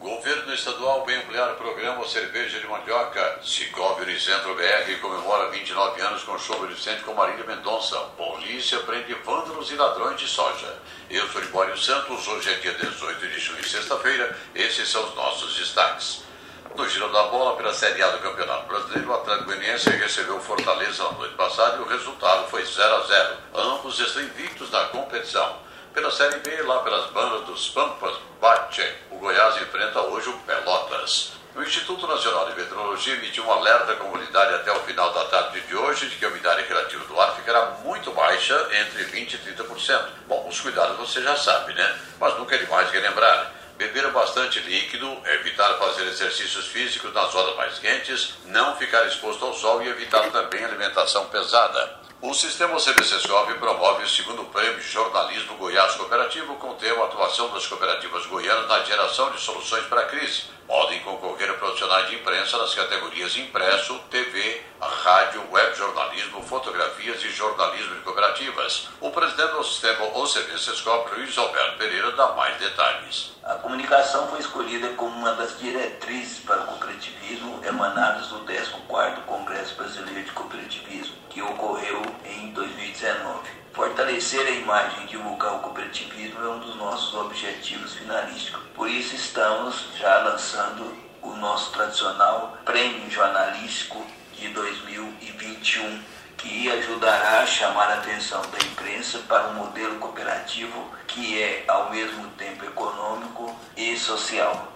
Governo 0.00 0.54
estadual 0.54 1.04
vai 1.04 1.16
ampliar 1.16 1.52
o 1.52 1.56
programa 1.56 2.08
Cerveja 2.08 2.58
de 2.58 2.66
Mandioca. 2.66 3.38
Cicobi 3.44 4.18
Centro 4.18 4.54
BR 4.54 4.90
comemora 5.02 5.50
29 5.50 6.00
anos 6.00 6.22
com 6.22 6.38
show 6.38 6.58
beneficente 6.62 7.02
com 7.02 7.12
Marília 7.12 7.44
Mendonça. 7.44 7.98
Polícia 8.16 8.78
prende 8.78 9.12
vândalos 9.26 9.70
e 9.70 9.74
ladrões 9.74 10.18
de 10.18 10.26
soja. 10.26 10.74
Eu 11.10 11.28
sou 11.28 11.42
Libório 11.42 11.76
Santos. 11.76 12.26
Hoje 12.26 12.50
é 12.50 12.54
dia 12.54 12.72
18 12.72 13.28
de 13.28 13.38
junho, 13.38 13.62
sexta-feira. 13.62 14.34
Esses 14.54 14.88
são 14.88 15.06
os 15.06 15.14
nossos 15.14 15.54
destaques. 15.58 16.29
No 16.76 16.88
giro 16.88 17.08
da 17.12 17.24
bola 17.24 17.56
pela 17.56 17.74
Série 17.74 18.02
A 18.02 18.08
do 18.10 18.18
Campeonato 18.18 18.66
Brasileiro, 18.66 19.10
o 19.10 19.14
Atlético 19.14 19.46
Goianiense 19.46 19.90
recebeu 19.90 20.40
Fortaleza 20.40 21.02
na 21.02 21.12
noite 21.12 21.34
passada 21.34 21.76
e 21.76 21.80
o 21.80 21.88
resultado 21.88 22.48
foi 22.48 22.64
0 22.64 22.94
a 22.94 23.00
0. 23.02 23.36
Ambos 23.54 23.98
estão 23.98 24.22
invictos 24.22 24.70
na 24.70 24.84
competição. 24.86 25.58
Pela 25.92 26.10
Série 26.12 26.38
B, 26.38 26.62
lá 26.62 26.78
pelas 26.78 27.10
bandas 27.10 27.44
dos 27.46 27.68
Pampas, 27.70 28.14
Bate, 28.40 28.88
o 29.10 29.16
Goiás 29.16 29.60
enfrenta 29.60 30.00
hoje 30.00 30.28
o 30.28 30.38
Pelotas. 30.38 31.32
O 31.56 31.62
Instituto 31.62 32.06
Nacional 32.06 32.48
de 32.48 32.56
Meteorologia 32.56 33.14
emitiu 33.14 33.44
um 33.44 33.52
alerta 33.52 33.92
à 33.92 33.96
comunidade 33.96 34.54
até 34.54 34.70
o 34.70 34.80
final 34.80 35.12
da 35.12 35.24
tarde 35.24 35.60
de 35.62 35.74
hoje 35.74 36.08
de 36.08 36.16
que 36.16 36.24
a 36.24 36.28
umidade 36.28 36.62
relativa 36.62 37.04
do 37.04 37.20
ar 37.20 37.34
ficará 37.34 37.66
muito 37.82 38.12
baixa, 38.12 38.54
entre 38.80 39.04
20% 39.06 39.34
e 39.34 39.52
30%. 39.54 40.04
Bom, 40.28 40.46
os 40.48 40.60
cuidados 40.60 40.96
você 40.96 41.20
já 41.20 41.36
sabe, 41.36 41.74
né? 41.74 41.98
Mas 42.20 42.38
nunca 42.38 42.54
é 42.54 42.58
demais 42.58 42.88
relembrar 42.90 43.59
beber 43.80 44.10
bastante 44.12 44.60
líquido, 44.60 45.06
evitar 45.24 45.78
fazer 45.78 46.06
exercícios 46.06 46.66
físicos 46.66 47.14
nas 47.14 47.34
horas 47.34 47.56
mais 47.56 47.78
quentes, 47.78 48.34
não 48.44 48.76
ficar 48.76 49.06
exposto 49.06 49.42
ao 49.42 49.54
sol 49.54 49.82
e 49.82 49.88
evitar 49.88 50.30
também 50.30 50.62
alimentação 50.62 51.24
pesada. 51.30 51.99
O 52.22 52.34
sistema 52.34 52.78
CBCSCOP 52.78 53.54
promove 53.54 54.04
o 54.04 54.08
segundo 54.08 54.44
prêmio 54.44 54.78
jornalismo 54.82 55.56
Goiás 55.56 55.94
Cooperativo 55.94 56.54
com 56.56 56.72
o 56.72 56.74
tema 56.74 57.06
Atuação 57.06 57.48
das 57.48 57.66
Cooperativas 57.66 58.26
Goianas 58.26 58.68
na 58.68 58.84
Geração 58.84 59.30
de 59.30 59.40
Soluções 59.40 59.86
para 59.86 60.02
a 60.02 60.04
Crise. 60.04 60.42
Podem 60.66 61.00
concorrer 61.00 61.50
profissionais 61.54 62.10
de 62.10 62.16
imprensa 62.16 62.58
nas 62.58 62.74
categorias 62.74 63.38
impresso, 63.38 63.98
TV, 64.10 64.60
rádio, 64.78 65.42
web 65.50 65.74
jornalismo, 65.74 66.42
fotografias 66.42 67.24
e 67.24 67.30
jornalismo 67.30 67.94
de 67.94 68.02
cooperativas. 68.02 68.88
O 69.00 69.10
presidente 69.10 69.52
do 69.52 69.64
sistema 69.64 70.04
OCB 70.18 70.58
Sescop, 70.58 71.14
Luiz 71.14 71.38
Alberto 71.38 71.78
Pereira, 71.78 72.12
dá 72.12 72.32
mais 72.32 72.58
detalhes. 72.58 73.32
A 73.42 73.54
comunicação 73.54 74.28
foi 74.28 74.40
escolhida 74.40 74.90
como 74.90 75.16
uma 75.16 75.32
das 75.32 75.58
diretrizes 75.58 76.40
para 76.40 76.60
o 76.60 76.66
cooperativismo 76.66 77.60
emanadas 77.64 78.28
do 78.28 78.40
14º 78.40 79.24
Congresso 79.24 79.74
Brasileiro 79.76 80.22
de 80.22 80.32
Cooperativismo, 80.32 81.16
que 81.30 81.40
ocorreu 81.40 82.02
em 82.24 82.52
2019. 82.52 83.48
Fortalecer 83.72 84.46
a 84.46 84.50
imagem 84.50 85.04
e 85.04 85.06
divulgar 85.06 85.54
o 85.54 85.58
cooperativismo 85.60 86.44
é 86.44 86.48
um 86.48 86.58
dos 86.58 86.76
nossos 86.76 87.14
objetivos 87.14 87.94
finalísticos. 87.94 88.60
Por 88.74 88.90
isso 88.90 89.14
estamos 89.14 89.86
já 89.96 90.18
lançando 90.18 90.92
o 91.22 91.30
nosso 91.36 91.72
tradicional 91.72 92.58
Prêmio 92.64 93.08
Jornalístico 93.08 94.04
de 94.36 94.48
2021, 94.48 96.02
que 96.36 96.70
ajudará 96.70 97.40
a 97.40 97.46
chamar 97.46 97.90
a 97.90 97.94
atenção 97.94 98.42
da 98.50 98.58
imprensa 98.58 99.20
para 99.28 99.48
um 99.48 99.54
modelo 99.54 99.98
cooperativo 100.00 100.90
que 101.06 101.40
é 101.40 101.64
ao 101.68 101.90
mesmo 101.90 102.26
tempo 102.30 102.64
econômico 102.64 103.54
e 103.76 103.96
social. 103.96 104.72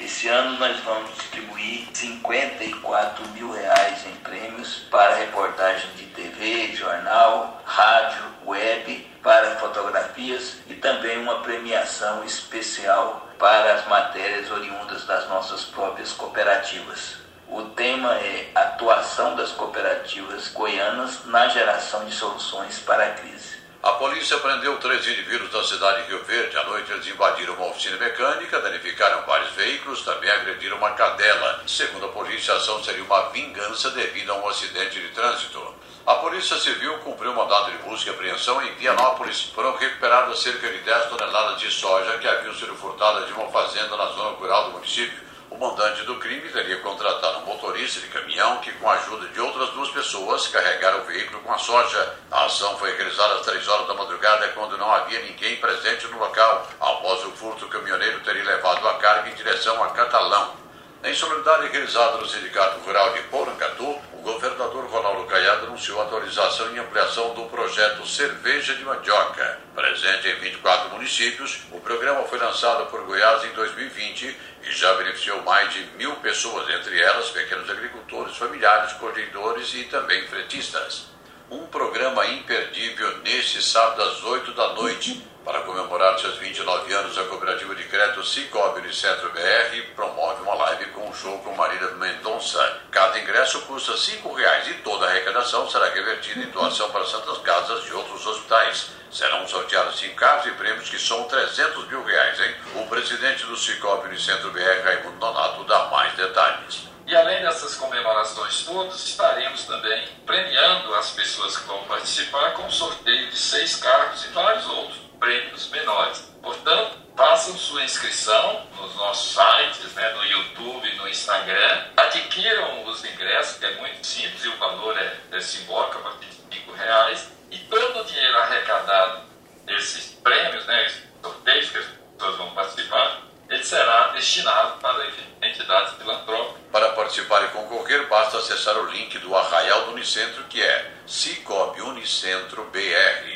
Esse 0.00 0.28
ano 0.28 0.58
nós 0.58 0.80
vamos 0.80 1.14
distribuir 1.14 1.86
54 1.92 3.28
mil 3.28 3.52
reais 3.52 4.04
em 4.06 4.14
prêmios 4.16 4.80
para 4.90 5.16
reportagem 5.16 5.88
de 5.92 6.06
TV, 6.06 6.74
jornal, 6.74 7.62
rádio, 7.64 8.24
web, 8.44 9.08
para 9.22 9.56
fotografias 9.56 10.56
e 10.66 10.74
também 10.74 11.18
uma 11.18 11.40
premiação 11.40 12.24
especial 12.24 13.28
para 13.38 13.74
as 13.74 13.86
matérias 13.86 14.50
oriundas 14.50 15.06
das 15.06 15.28
nossas 15.28 15.64
próprias 15.64 16.12
cooperativas. 16.12 17.18
O 17.48 17.62
tema 17.62 18.14
é 18.16 18.50
Atuação 18.54 19.36
das 19.36 19.52
cooperativas 19.52 20.48
goianas 20.48 21.24
na 21.26 21.48
geração 21.48 22.04
de 22.04 22.12
soluções 22.12 22.80
para 22.80 23.04
a 23.04 23.10
crise. 23.12 23.63
A 23.84 23.92
polícia 23.98 24.38
prendeu 24.38 24.78
três 24.78 25.06
indivíduos 25.06 25.50
da 25.50 25.62
cidade 25.62 26.04
de 26.04 26.08
Rio 26.08 26.24
Verde. 26.24 26.56
À 26.56 26.64
noite, 26.64 26.90
eles 26.90 27.06
invadiram 27.06 27.52
uma 27.52 27.66
oficina 27.66 27.98
mecânica, 27.98 28.58
danificaram 28.58 29.26
vários 29.26 29.50
veículos, 29.50 30.00
também 30.00 30.30
agrediram 30.30 30.78
uma 30.78 30.92
cadela. 30.92 31.62
Segundo 31.66 32.06
a 32.06 32.08
polícia, 32.08 32.54
a 32.54 32.56
ação 32.56 32.82
seria 32.82 33.04
uma 33.04 33.28
vingança 33.28 33.90
devido 33.90 34.32
a 34.32 34.36
um 34.36 34.48
acidente 34.48 34.98
de 34.98 35.08
trânsito. 35.08 35.74
A 36.06 36.14
Polícia 36.14 36.56
Civil 36.56 36.96
cumpriu 37.00 37.32
um 37.32 37.34
mandado 37.34 37.72
de 37.72 37.78
busca 37.82 38.08
e 38.08 38.14
apreensão 38.14 38.62
em 38.62 38.72
Vianópolis. 38.76 39.52
Foram 39.54 39.76
recuperadas 39.76 40.38
cerca 40.38 40.66
de 40.66 40.78
10 40.78 41.10
toneladas 41.10 41.60
de 41.60 41.70
soja 41.70 42.16
que 42.16 42.26
haviam 42.26 42.54
sido 42.54 42.74
furtadas 42.76 43.26
de 43.26 43.34
uma 43.34 43.50
fazenda 43.50 43.98
na 43.98 44.06
zona 44.06 44.30
rural 44.30 44.64
do 44.64 44.70
município. 44.72 45.23
O 45.54 45.56
mandante 45.56 46.02
do 46.02 46.16
crime 46.16 46.48
teria 46.48 46.80
contratado 46.80 47.38
um 47.38 47.46
motorista 47.46 48.00
de 48.00 48.08
caminhão 48.08 48.58
que, 48.58 48.72
com 48.72 48.90
a 48.90 48.94
ajuda 48.94 49.28
de 49.28 49.40
outras 49.40 49.70
duas 49.70 49.88
pessoas, 49.90 50.48
carregaram 50.48 51.02
o 51.02 51.04
veículo 51.04 51.40
com 51.42 51.52
a 51.52 51.58
soja. 51.58 52.16
A 52.28 52.46
ação 52.46 52.76
foi 52.76 52.92
realizada 52.96 53.34
às 53.34 53.46
três 53.46 53.68
horas 53.68 53.86
da 53.86 53.94
madrugada, 53.94 54.48
quando 54.48 54.76
não 54.76 54.92
havia 54.92 55.22
ninguém 55.22 55.54
presente 55.58 56.08
no 56.08 56.18
local. 56.18 56.68
Após 56.80 57.24
o 57.24 57.30
furto, 57.30 57.66
o 57.66 57.68
caminhoneiro 57.68 58.18
teria 58.24 58.42
levado 58.42 58.88
a 58.88 58.94
carga 58.94 59.30
em 59.30 59.34
direção 59.34 59.80
a 59.84 59.90
Catalão. 59.90 60.56
Em 61.04 61.14
solenidade 61.14 61.68
realizada 61.68 62.16
no 62.16 62.26
Sindicato 62.26 62.80
Rural 62.80 63.12
de 63.12 63.20
Porangatu, 63.22 63.96
governador 64.24 64.86
Ronaldo 64.86 65.24
Caiado 65.24 65.66
anunciou 65.66 66.00
a 66.00 66.04
atualização 66.04 66.74
e 66.74 66.78
ampliação 66.78 67.34
do 67.34 67.42
projeto 67.42 68.08
Cerveja 68.08 68.74
de 68.74 68.82
Mandioca. 68.82 69.60
Presente 69.74 70.28
em 70.28 70.40
24 70.40 70.90
municípios, 70.90 71.60
o 71.70 71.78
programa 71.78 72.22
foi 72.22 72.38
lançado 72.38 72.86
por 72.86 73.02
Goiás 73.02 73.44
em 73.44 73.52
2020 73.52 74.36
e 74.62 74.72
já 74.72 74.94
beneficiou 74.94 75.42
mais 75.42 75.72
de 75.74 75.84
mil 75.98 76.16
pessoas, 76.16 76.68
entre 76.70 76.98
elas 76.98 77.28
pequenos 77.28 77.68
agricultores, 77.68 78.34
familiares, 78.38 78.94
coordenadores 78.94 79.74
e 79.74 79.84
também 79.84 80.26
fretistas. 80.26 81.06
Um 81.50 81.66
programa 81.66 82.26
imperdível 82.26 83.18
neste 83.18 83.62
sábado 83.62 84.02
às 84.02 84.24
8 84.24 84.52
da 84.52 84.72
noite 84.72 85.22
para 85.44 85.60
comemorar 85.60 86.18
seus 86.18 86.38
29 86.38 86.92
anos, 86.94 87.18
a 87.18 87.24
cooperativa 87.24 87.74
de 87.74 87.84
crédito 87.84 88.24
Cicobi 88.24 88.80
Unicentro 88.80 89.30
BR 89.30 89.94
promove 89.94 90.42
uma 90.42 90.54
live 90.54 90.86
com 90.86 91.06
um 91.06 91.12
show 91.12 91.38
com 91.40 91.54
Marília 91.54 91.90
Mendonça. 91.90 92.80
Cada 92.90 93.18
ingresso 93.18 93.60
custa 93.62 93.94
5 93.94 94.32
reais 94.32 94.66
e 94.68 94.74
toda 94.74 95.04
a 95.04 95.10
arrecadação 95.10 95.68
será 95.68 95.90
revertida 95.90 96.40
em 96.40 96.50
doação 96.50 96.90
para 96.90 97.04
santas 97.04 97.38
casas 97.38 97.86
e 97.86 97.92
outros 97.92 98.26
hospitais. 98.26 98.90
Serão 99.12 99.46
sorteados 99.46 99.98
cinco 99.98 100.16
carros 100.16 100.46
e 100.46 100.50
prêmios 100.52 100.88
que 100.88 100.98
são 100.98 101.22
300 101.24 101.88
mil 101.88 102.02
reais, 102.02 102.40
hein? 102.40 102.54
O 102.76 102.86
presidente 102.86 103.44
do 103.46 103.56
Cicobi 103.56 104.08
Unicentro 104.08 104.50
BR, 104.50 104.82
Raimundo 104.82 105.18
Donato, 105.18 105.62
dá 105.64 105.84
mais 105.84 106.14
detalhes. 106.14 106.88
E 107.06 107.14
além 107.14 107.42
dessas 107.42 107.76
comemorações 107.76 108.64
todas, 108.64 109.06
estaremos 109.06 109.64
também 109.64 110.08
premiando 110.24 110.94
as 110.94 111.10
pessoas 111.10 111.58
que 111.58 111.66
vão 111.66 111.84
participar 111.84 112.54
com 112.54 112.68
sorteio 112.70 113.28
de 113.28 113.36
seis 113.36 113.76
carros 113.76 114.24
e 114.24 114.28
vários 114.28 114.66
outros 114.66 115.04
prêmios 115.18 115.68
menores. 115.70 116.18
Portanto, 116.42 116.98
façam 117.16 117.56
sua 117.56 117.84
inscrição 117.84 118.66
nos 118.76 118.94
nossos 118.96 119.34
sites, 119.34 119.92
né, 119.94 120.10
no 120.10 120.24
YouTube, 120.24 120.96
no 120.96 121.08
Instagram. 121.08 121.84
Adquiram 121.96 122.84
os 122.84 123.04
ingressos, 123.04 123.58
que 123.58 123.66
é 123.66 123.72
muito 123.76 124.06
simples 124.06 124.44
e 124.44 124.48
o 124.48 124.56
valor 124.58 124.96
é, 124.98 125.16
é 125.32 125.40
simbólico, 125.40 125.98
a 125.98 126.02
partir 126.02 126.26
de 126.26 126.58
R$ 126.58 126.64
reais. 126.76 127.28
E 127.50 127.58
todo 127.58 128.00
o 128.00 128.04
dinheiro 128.04 128.36
arrecadado 128.38 129.22
desses 129.64 130.12
prêmios, 130.22 130.66
né, 130.66 130.92
sorteios 131.22 131.70
que 131.70 131.78
as 131.78 131.86
pessoas 131.86 132.36
vão 132.36 132.50
participar, 132.50 133.22
ele 133.48 133.62
será 133.62 134.08
destinado 134.08 134.78
para 134.78 135.06
entidades 135.42 135.94
filantrópicas. 135.94 136.62
Para 136.72 136.88
participar 136.90 137.44
e 137.44 137.48
concorrer, 137.48 138.08
basta 138.08 138.38
acessar 138.38 138.76
o 138.78 138.90
link 138.90 139.18
do 139.18 139.36
Arraial 139.36 139.86
do 139.86 139.92
Unicentro, 139.92 140.44
que 140.44 140.62
é 140.62 140.90
Cicobi 141.06 141.80
Unicentro 141.82 142.64
BR. 142.72 143.33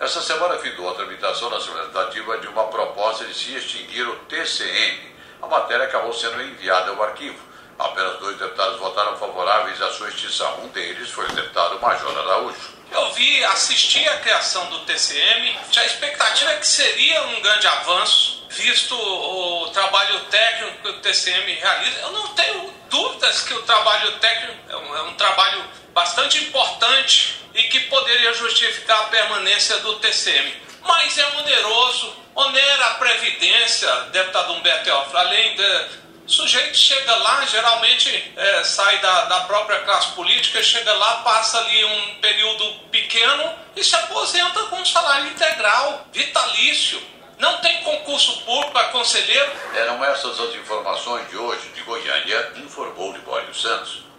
Essa 0.00 0.20
semana 0.20 0.58
findou 0.58 0.90
a 0.90 0.94
tramitação 0.94 1.48
na 1.50 1.58
Assembleia 1.58 1.82
Legislativa 1.84 2.38
de 2.38 2.48
uma 2.48 2.64
proposta 2.64 3.24
de 3.24 3.34
se 3.34 3.54
extinguir 3.54 4.08
o 4.08 4.16
TCM. 4.26 5.12
A 5.40 5.46
matéria 5.46 5.84
acabou 5.84 6.12
sendo 6.12 6.42
enviada 6.42 6.90
ao 6.90 7.02
arquivo. 7.02 7.38
Apenas 7.78 8.18
dois 8.18 8.36
deputados 8.36 8.78
votaram 8.78 9.16
favoráveis 9.16 9.80
à 9.80 9.90
sua 9.92 10.08
extinção. 10.08 10.64
Um 10.64 10.68
deles 10.68 11.10
foi 11.10 11.24
o 11.26 11.32
deputado 11.32 11.80
Major 11.80 12.18
Araújo. 12.18 12.82
Eu 12.90 13.12
vi, 13.12 13.44
assisti 13.44 14.06
a 14.08 14.18
criação 14.18 14.66
do 14.66 14.80
TCM, 14.80 15.58
a 15.76 15.84
expectativa 15.86 16.52
que 16.54 16.66
seria 16.66 17.22
um 17.28 17.40
grande 17.40 17.66
avanço, 17.66 18.46
visto 18.50 18.94
o 18.94 19.70
trabalho 19.70 20.20
técnico 20.26 20.82
que 20.82 20.88
o 20.88 21.00
TCM 21.00 21.54
realiza. 21.54 22.00
Eu 22.00 22.12
não 22.12 22.28
tenho 22.34 22.72
dúvidas 22.90 23.42
que 23.42 23.54
o 23.54 23.62
trabalho 23.62 24.12
técnico 24.18 24.58
é 24.68 24.76
um, 24.76 24.96
é 24.96 25.02
um 25.02 25.14
trabalho 25.14 25.64
bastante 25.94 26.44
importante 26.44 27.41
e 27.54 27.62
que 27.64 27.80
poderia 27.80 28.32
justificar 28.34 28.98
a 29.00 29.04
permanência 29.04 29.78
do 29.78 29.98
TCM. 29.98 30.54
Mas 30.82 31.16
é 31.16 31.26
oneroso, 31.38 32.16
onera 32.34 32.86
a 32.86 32.94
Previdência, 32.94 33.88
deputado 34.12 34.52
Humberto 34.54 34.88
Elfra, 34.88 35.20
além 35.20 35.54
de. 35.56 36.02
O 36.24 36.30
sujeito 36.30 36.76
chega 36.76 37.16
lá, 37.16 37.44
geralmente 37.46 38.32
é, 38.36 38.64
sai 38.64 38.98
da, 38.98 39.24
da 39.24 39.40
própria 39.40 39.80
classe 39.80 40.12
política, 40.12 40.62
chega 40.62 40.92
lá, 40.94 41.16
passa 41.16 41.58
ali 41.58 41.84
um 41.84 42.14
período 42.20 42.72
pequeno 42.92 43.52
e 43.74 43.82
se 43.82 43.94
aposenta 43.96 44.62
com 44.64 44.76
um 44.76 44.84
salário 44.84 45.26
integral, 45.26 46.06
vitalício. 46.12 47.02
Não 47.38 47.58
tem 47.58 47.82
concurso 47.82 48.40
público 48.42 48.78
a 48.78 48.84
conselheiro. 48.84 49.50
Eram 49.74 50.02
essas 50.04 50.38
as 50.38 50.54
informações 50.54 51.28
de 51.28 51.36
hoje 51.36 51.68
de 51.74 51.82
Goiânia, 51.82 52.52
informou 52.54 53.12
Libório 53.12 53.52
Santos. 53.52 54.11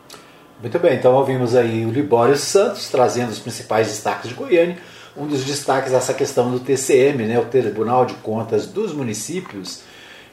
Muito 0.64 0.80
bem, 0.80 0.96
então 0.96 1.14
ouvimos 1.14 1.58
aí 1.58 1.86
o 1.86 1.92
Libório 1.92 2.38
Santos 2.38 2.88
trazendo 2.88 3.32
os 3.32 3.40
principais 3.40 3.88
destaques 3.88 4.30
de 4.30 4.34
Goiânia. 4.34 4.78
Um 5.18 5.28
dos 5.28 5.44
destaques 5.44 5.92
é 5.92 5.98
essa 5.98 6.14
questão 6.14 6.50
do 6.50 6.58
TCM, 6.62 7.26
né, 7.26 7.38
o 7.38 7.44
Tribunal 7.44 8.06
de 8.06 8.14
Contas 8.14 8.66
dos 8.66 8.94
Municípios, 8.94 9.82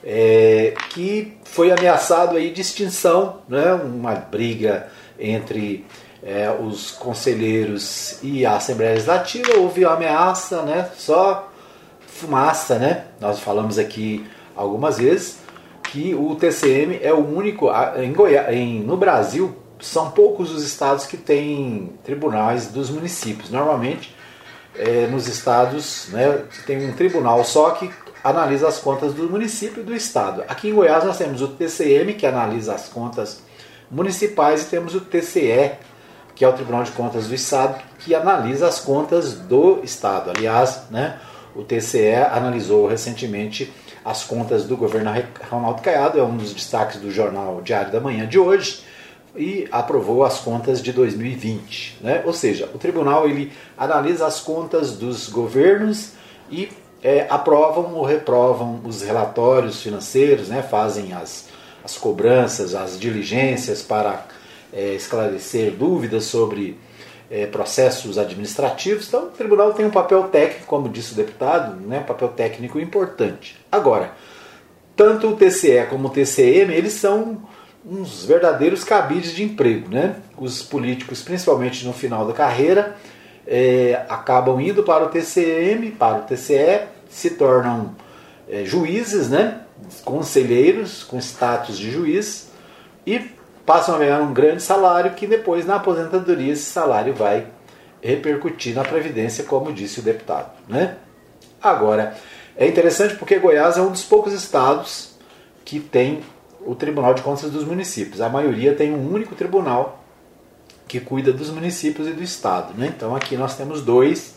é, 0.04 0.72
que 0.90 1.36
foi 1.42 1.72
ameaçado 1.72 2.36
aí 2.36 2.52
de 2.52 2.60
extinção, 2.60 3.40
né, 3.48 3.74
uma 3.74 4.14
briga 4.14 4.86
entre 5.18 5.84
é, 6.22 6.48
os 6.48 6.92
conselheiros 6.92 8.20
e 8.22 8.46
a 8.46 8.54
Assembleia 8.54 8.92
Legislativa. 8.92 9.56
Houve 9.56 9.84
ameaça, 9.84 10.62
né, 10.62 10.90
só 10.96 11.50
fumaça, 12.06 12.78
né? 12.78 13.06
Nós 13.20 13.40
falamos 13.40 13.80
aqui 13.80 14.24
algumas 14.54 14.98
vezes 14.98 15.38
que 15.82 16.14
o 16.14 16.36
TCM 16.36 17.00
é 17.02 17.12
o 17.12 17.18
único 17.18 17.68
em 17.96 18.12
Goiás, 18.12 18.54
em, 18.54 18.78
no 18.78 18.96
Brasil 18.96 19.59
são 19.80 20.10
poucos 20.10 20.52
os 20.52 20.64
estados 20.64 21.06
que 21.06 21.16
têm 21.16 21.92
tribunais 22.04 22.68
dos 22.68 22.90
municípios. 22.90 23.50
Normalmente, 23.50 24.14
é, 24.76 25.06
nos 25.06 25.26
estados, 25.26 26.08
né, 26.10 26.44
tem 26.66 26.88
um 26.88 26.92
tribunal 26.92 27.44
só 27.44 27.70
que 27.70 27.90
analisa 28.22 28.68
as 28.68 28.78
contas 28.78 29.14
do 29.14 29.28
município 29.28 29.82
e 29.82 29.84
do 29.84 29.94
estado. 29.94 30.44
Aqui 30.46 30.68
em 30.68 30.74
Goiás 30.74 31.04
nós 31.04 31.18
temos 31.18 31.40
o 31.40 31.48
TCM, 31.48 32.14
que 32.14 32.26
analisa 32.26 32.74
as 32.74 32.88
contas 32.88 33.42
municipais, 33.90 34.62
e 34.62 34.66
temos 34.66 34.94
o 34.94 35.00
TCE, 35.00 35.72
que 36.34 36.44
é 36.44 36.48
o 36.48 36.52
Tribunal 36.52 36.84
de 36.84 36.92
Contas 36.92 37.26
do 37.26 37.34
Estado, 37.34 37.82
que 37.98 38.14
analisa 38.14 38.68
as 38.68 38.80
contas 38.80 39.34
do 39.34 39.80
estado. 39.82 40.30
Aliás, 40.30 40.82
né, 40.90 41.18
o 41.54 41.62
TCE 41.62 42.14
analisou 42.30 42.86
recentemente 42.86 43.72
as 44.04 44.24
contas 44.24 44.64
do 44.64 44.76
governo 44.76 45.10
Ronaldo 45.50 45.82
Caiado, 45.82 46.18
é 46.18 46.22
um 46.22 46.36
dos 46.36 46.54
destaques 46.54 47.00
do 47.00 47.10
jornal 47.10 47.60
Diário 47.62 47.92
da 47.92 48.00
Manhã 48.00 48.26
de 48.26 48.38
hoje 48.38 48.84
e 49.36 49.68
aprovou 49.70 50.24
as 50.24 50.40
contas 50.40 50.82
de 50.82 50.92
2020. 50.92 51.98
Né? 52.00 52.22
Ou 52.24 52.32
seja, 52.32 52.68
o 52.74 52.78
tribunal 52.78 53.28
ele 53.28 53.52
analisa 53.76 54.26
as 54.26 54.40
contas 54.40 54.92
dos 54.96 55.28
governos 55.28 56.12
e 56.50 56.68
é, 57.02 57.26
aprovam 57.30 57.94
ou 57.94 58.04
reprovam 58.04 58.80
os 58.84 59.02
relatórios 59.02 59.82
financeiros, 59.82 60.48
né? 60.48 60.62
fazem 60.62 61.12
as, 61.12 61.48
as 61.82 61.96
cobranças, 61.96 62.74
as 62.74 62.98
diligências 62.98 63.82
para 63.82 64.26
é, 64.72 64.94
esclarecer 64.94 65.72
dúvidas 65.72 66.24
sobre 66.24 66.76
é, 67.30 67.46
processos 67.46 68.18
administrativos. 68.18 69.08
Então, 69.08 69.24
o 69.24 69.30
tribunal 69.30 69.72
tem 69.72 69.86
um 69.86 69.90
papel 69.90 70.24
técnico, 70.24 70.66
como 70.66 70.88
disse 70.88 71.12
o 71.12 71.16
deputado, 71.16 71.76
né? 71.86 72.00
papel 72.00 72.28
técnico 72.28 72.78
importante. 72.80 73.56
Agora, 73.70 74.12
tanto 74.96 75.28
o 75.28 75.36
TCE 75.36 75.86
como 75.88 76.08
o 76.08 76.10
TCM, 76.10 76.74
eles 76.74 76.94
são 76.94 77.42
uns 77.84 78.24
verdadeiros 78.24 78.84
cabides 78.84 79.34
de 79.34 79.42
emprego. 79.42 79.88
Né? 79.88 80.16
Os 80.36 80.62
políticos, 80.62 81.22
principalmente 81.22 81.84
no 81.86 81.92
final 81.92 82.26
da 82.26 82.32
carreira, 82.32 82.96
é, 83.46 84.04
acabam 84.08 84.60
indo 84.60 84.82
para 84.82 85.04
o 85.04 85.08
TCM, 85.08 85.90
para 85.92 86.18
o 86.18 86.22
TCE, 86.22 86.82
se 87.08 87.30
tornam 87.30 87.94
é, 88.48 88.64
juízes, 88.64 89.30
né? 89.30 89.62
conselheiros 90.04 91.02
com 91.02 91.18
status 91.18 91.78
de 91.78 91.90
juiz 91.90 92.50
e 93.06 93.18
passam 93.64 93.94
a 93.94 93.98
ganhar 93.98 94.20
um 94.20 94.32
grande 94.32 94.62
salário 94.62 95.12
que 95.12 95.26
depois 95.26 95.64
na 95.64 95.76
aposentadoria 95.76 96.52
esse 96.52 96.64
salário 96.64 97.14
vai 97.14 97.46
repercutir 98.02 98.74
na 98.74 98.82
Previdência, 98.82 99.44
como 99.44 99.72
disse 99.72 100.00
o 100.00 100.02
deputado. 100.02 100.52
Né? 100.68 100.96
Agora, 101.62 102.16
é 102.56 102.66
interessante 102.66 103.14
porque 103.14 103.38
Goiás 103.38 103.76
é 103.76 103.82
um 103.82 103.90
dos 103.90 104.02
poucos 104.02 104.32
estados 104.32 105.14
que 105.64 105.78
tem 105.78 106.22
o 106.64 106.74
Tribunal 106.74 107.14
de 107.14 107.22
Contas 107.22 107.50
dos 107.50 107.64
Municípios. 107.64 108.20
A 108.20 108.28
maioria 108.28 108.74
tem 108.74 108.92
um 108.92 109.12
único 109.12 109.34
tribunal 109.34 110.04
que 110.86 111.00
cuida 111.00 111.32
dos 111.32 111.50
municípios 111.50 112.08
e 112.08 112.12
do 112.12 112.22
estado. 112.22 112.74
Né? 112.76 112.92
Então 112.94 113.14
aqui 113.14 113.36
nós 113.36 113.56
temos 113.56 113.82
dois. 113.82 114.34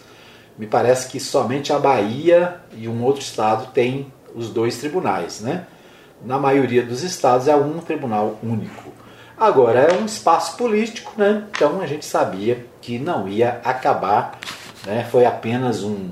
Me 0.58 0.68
parece 0.68 1.10
que 1.10 1.20
somente 1.20 1.74
a 1.74 1.80
Bahia 1.80 2.58
e 2.78 2.88
um 2.88 3.04
outro 3.04 3.22
estado 3.22 3.72
tem 3.74 4.14
os 4.36 4.50
dois 4.50 4.78
tribunais. 4.78 5.42
Né? 5.42 5.66
Na 6.24 6.38
maioria 6.38 6.84
dos 6.84 7.04
estados 7.04 7.48
é 7.48 7.56
um 7.56 7.80
tribunal 7.80 8.38
único. 8.44 8.92
Agora 9.36 9.80
é 9.80 10.00
um 10.00 10.06
espaço 10.06 10.56
político, 10.56 11.14
né? 11.18 11.46
então 11.50 11.82
a 11.82 11.88
gente 11.88 12.06
sabia 12.06 12.66
que 12.80 13.00
não 13.00 13.28
ia 13.28 13.60
acabar. 13.64 14.38
Né? 14.86 15.08
Foi 15.10 15.26
apenas 15.26 15.84
um, 15.84 16.12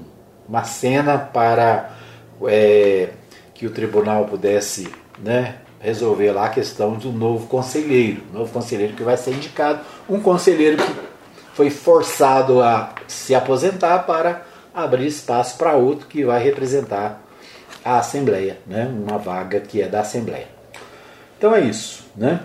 uma 0.50 0.64
cena 0.64 1.20
para 1.20 1.92
é, 2.48 3.10
que 3.54 3.68
o 3.68 3.70
tribunal 3.70 4.26
pudesse 4.26 4.92
né, 5.20 5.58
resolver 5.82 6.32
lá 6.32 6.46
a 6.46 6.50
questão 6.50 6.94
do 6.94 7.12
novo 7.12 7.48
conselheiro, 7.48 8.22
novo 8.32 8.52
conselheiro 8.54 8.94
que 8.94 9.04
vai 9.04 9.18
ser 9.18 9.32
indicado, 9.32 9.82
um 10.08 10.20
conselheiro 10.20 10.78
que 10.78 10.96
foi 11.54 11.70
forçado 11.70 12.62
a 12.62 12.94
se 13.08 13.34
aposentar 13.34 14.00
para 14.00 14.44
abrir 14.74 15.08
espaço 15.08 15.58
para 15.58 15.76
outro 15.76 16.08
que 16.08 16.24
vai 16.24 16.42
representar 16.42 17.22
a 17.84 17.98
Assembleia, 17.98 18.60
né, 18.68 18.86
uma 18.86 19.18
vaga 19.18 19.60
que 19.60 19.82
é 19.82 19.88
da 19.88 20.02
Assembleia. 20.02 20.48
Então 21.38 21.56
é 21.56 21.62
isso, 21.62 22.06
né? 22.16 22.42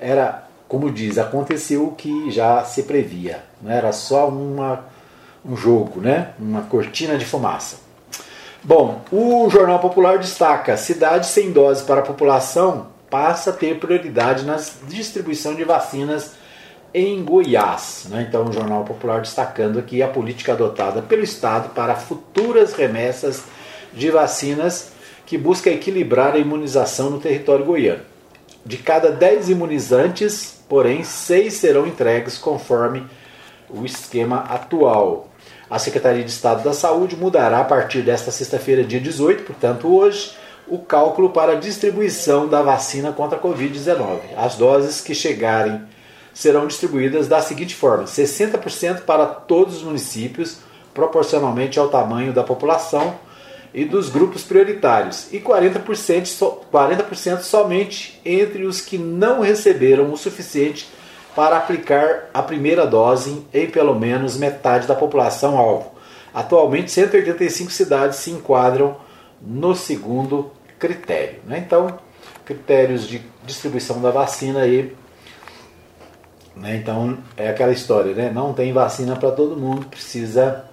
Era, 0.00 0.48
como 0.66 0.90
diz, 0.90 1.18
aconteceu 1.18 1.86
o 1.86 1.92
que 1.92 2.30
já 2.30 2.64
se 2.64 2.84
previa, 2.84 3.44
não 3.60 3.70
né? 3.70 3.76
era 3.76 3.92
só 3.92 4.28
uma, 4.28 4.86
um 5.44 5.54
jogo, 5.54 6.00
né? 6.00 6.30
Uma 6.38 6.62
cortina 6.62 7.18
de 7.18 7.26
fumaça. 7.26 7.76
Bom, 8.64 9.02
o 9.10 9.50
Jornal 9.50 9.80
Popular 9.80 10.18
destaca: 10.18 10.76
cidade 10.76 11.26
sem 11.26 11.50
dose 11.50 11.82
para 11.84 12.00
a 12.00 12.04
população 12.04 12.88
passa 13.10 13.50
a 13.50 13.52
ter 13.52 13.78
prioridade 13.78 14.44
na 14.44 14.56
distribuição 14.86 15.54
de 15.54 15.64
vacinas 15.64 16.34
em 16.94 17.24
Goiás. 17.24 18.06
Né? 18.08 18.26
Então, 18.28 18.44
o 18.46 18.52
Jornal 18.52 18.84
Popular 18.84 19.20
destacando 19.20 19.80
aqui 19.80 20.00
a 20.00 20.08
política 20.08 20.52
adotada 20.52 21.02
pelo 21.02 21.24
Estado 21.24 21.70
para 21.70 21.96
futuras 21.96 22.72
remessas 22.74 23.42
de 23.92 24.10
vacinas 24.10 24.92
que 25.26 25.36
busca 25.36 25.68
equilibrar 25.68 26.34
a 26.34 26.38
imunização 26.38 27.10
no 27.10 27.18
território 27.18 27.64
goiano. 27.64 28.02
De 28.64 28.76
cada 28.76 29.10
10 29.10 29.50
imunizantes, 29.50 30.62
porém, 30.68 31.02
6 31.02 31.52
serão 31.52 31.86
entregues 31.86 32.38
conforme 32.38 33.04
o 33.68 33.84
esquema 33.84 34.44
atual. 34.48 35.31
A 35.72 35.78
Secretaria 35.78 36.22
de 36.22 36.30
Estado 36.30 36.62
da 36.62 36.74
Saúde 36.74 37.16
mudará 37.16 37.60
a 37.60 37.64
partir 37.64 38.02
desta 38.02 38.30
sexta-feira, 38.30 38.84
dia 38.84 39.00
18, 39.00 39.42
portanto 39.42 39.88
hoje, 39.88 40.32
o 40.68 40.76
cálculo 40.76 41.30
para 41.30 41.52
a 41.52 41.58
distribuição 41.58 42.46
da 42.46 42.60
vacina 42.60 43.10
contra 43.10 43.38
a 43.38 43.40
Covid-19. 43.40 44.18
As 44.36 44.54
doses 44.54 45.00
que 45.00 45.14
chegarem 45.14 45.82
serão 46.34 46.66
distribuídas 46.66 47.26
da 47.26 47.40
seguinte 47.40 47.74
forma: 47.74 48.04
60% 48.04 49.04
para 49.04 49.24
todos 49.24 49.76
os 49.76 49.82
municípios, 49.82 50.58
proporcionalmente 50.92 51.78
ao 51.78 51.88
tamanho 51.88 52.34
da 52.34 52.42
população 52.42 53.14
e 53.72 53.86
dos 53.86 54.10
grupos 54.10 54.42
prioritários, 54.42 55.32
e 55.32 55.40
40%, 55.40 56.54
40% 56.70 57.40
somente 57.40 58.20
entre 58.26 58.64
os 58.64 58.82
que 58.82 58.98
não 58.98 59.40
receberam 59.40 60.12
o 60.12 60.18
suficiente 60.18 60.86
para 61.34 61.56
aplicar 61.56 62.30
a 62.32 62.42
primeira 62.42 62.86
dose 62.86 63.46
em 63.52 63.66
pelo 63.66 63.94
menos 63.94 64.36
metade 64.36 64.86
da 64.86 64.94
população 64.94 65.56
alvo. 65.56 65.92
Atualmente, 66.34 66.90
185 66.90 67.70
cidades 67.70 68.18
se 68.18 68.30
enquadram 68.30 68.96
no 69.40 69.74
segundo 69.74 70.50
critério. 70.78 71.40
Né? 71.44 71.58
Então, 71.58 71.98
critérios 72.44 73.06
de 73.06 73.22
distribuição 73.44 74.00
da 74.00 74.10
vacina 74.10 74.60
aí. 74.60 74.94
Né? 76.56 76.76
Então, 76.76 77.18
é 77.36 77.48
aquela 77.48 77.72
história, 77.72 78.14
né? 78.14 78.30
não 78.30 78.52
tem 78.52 78.72
vacina 78.72 79.16
para 79.16 79.30
todo 79.30 79.56
mundo, 79.56 79.86
precisa 79.86 80.64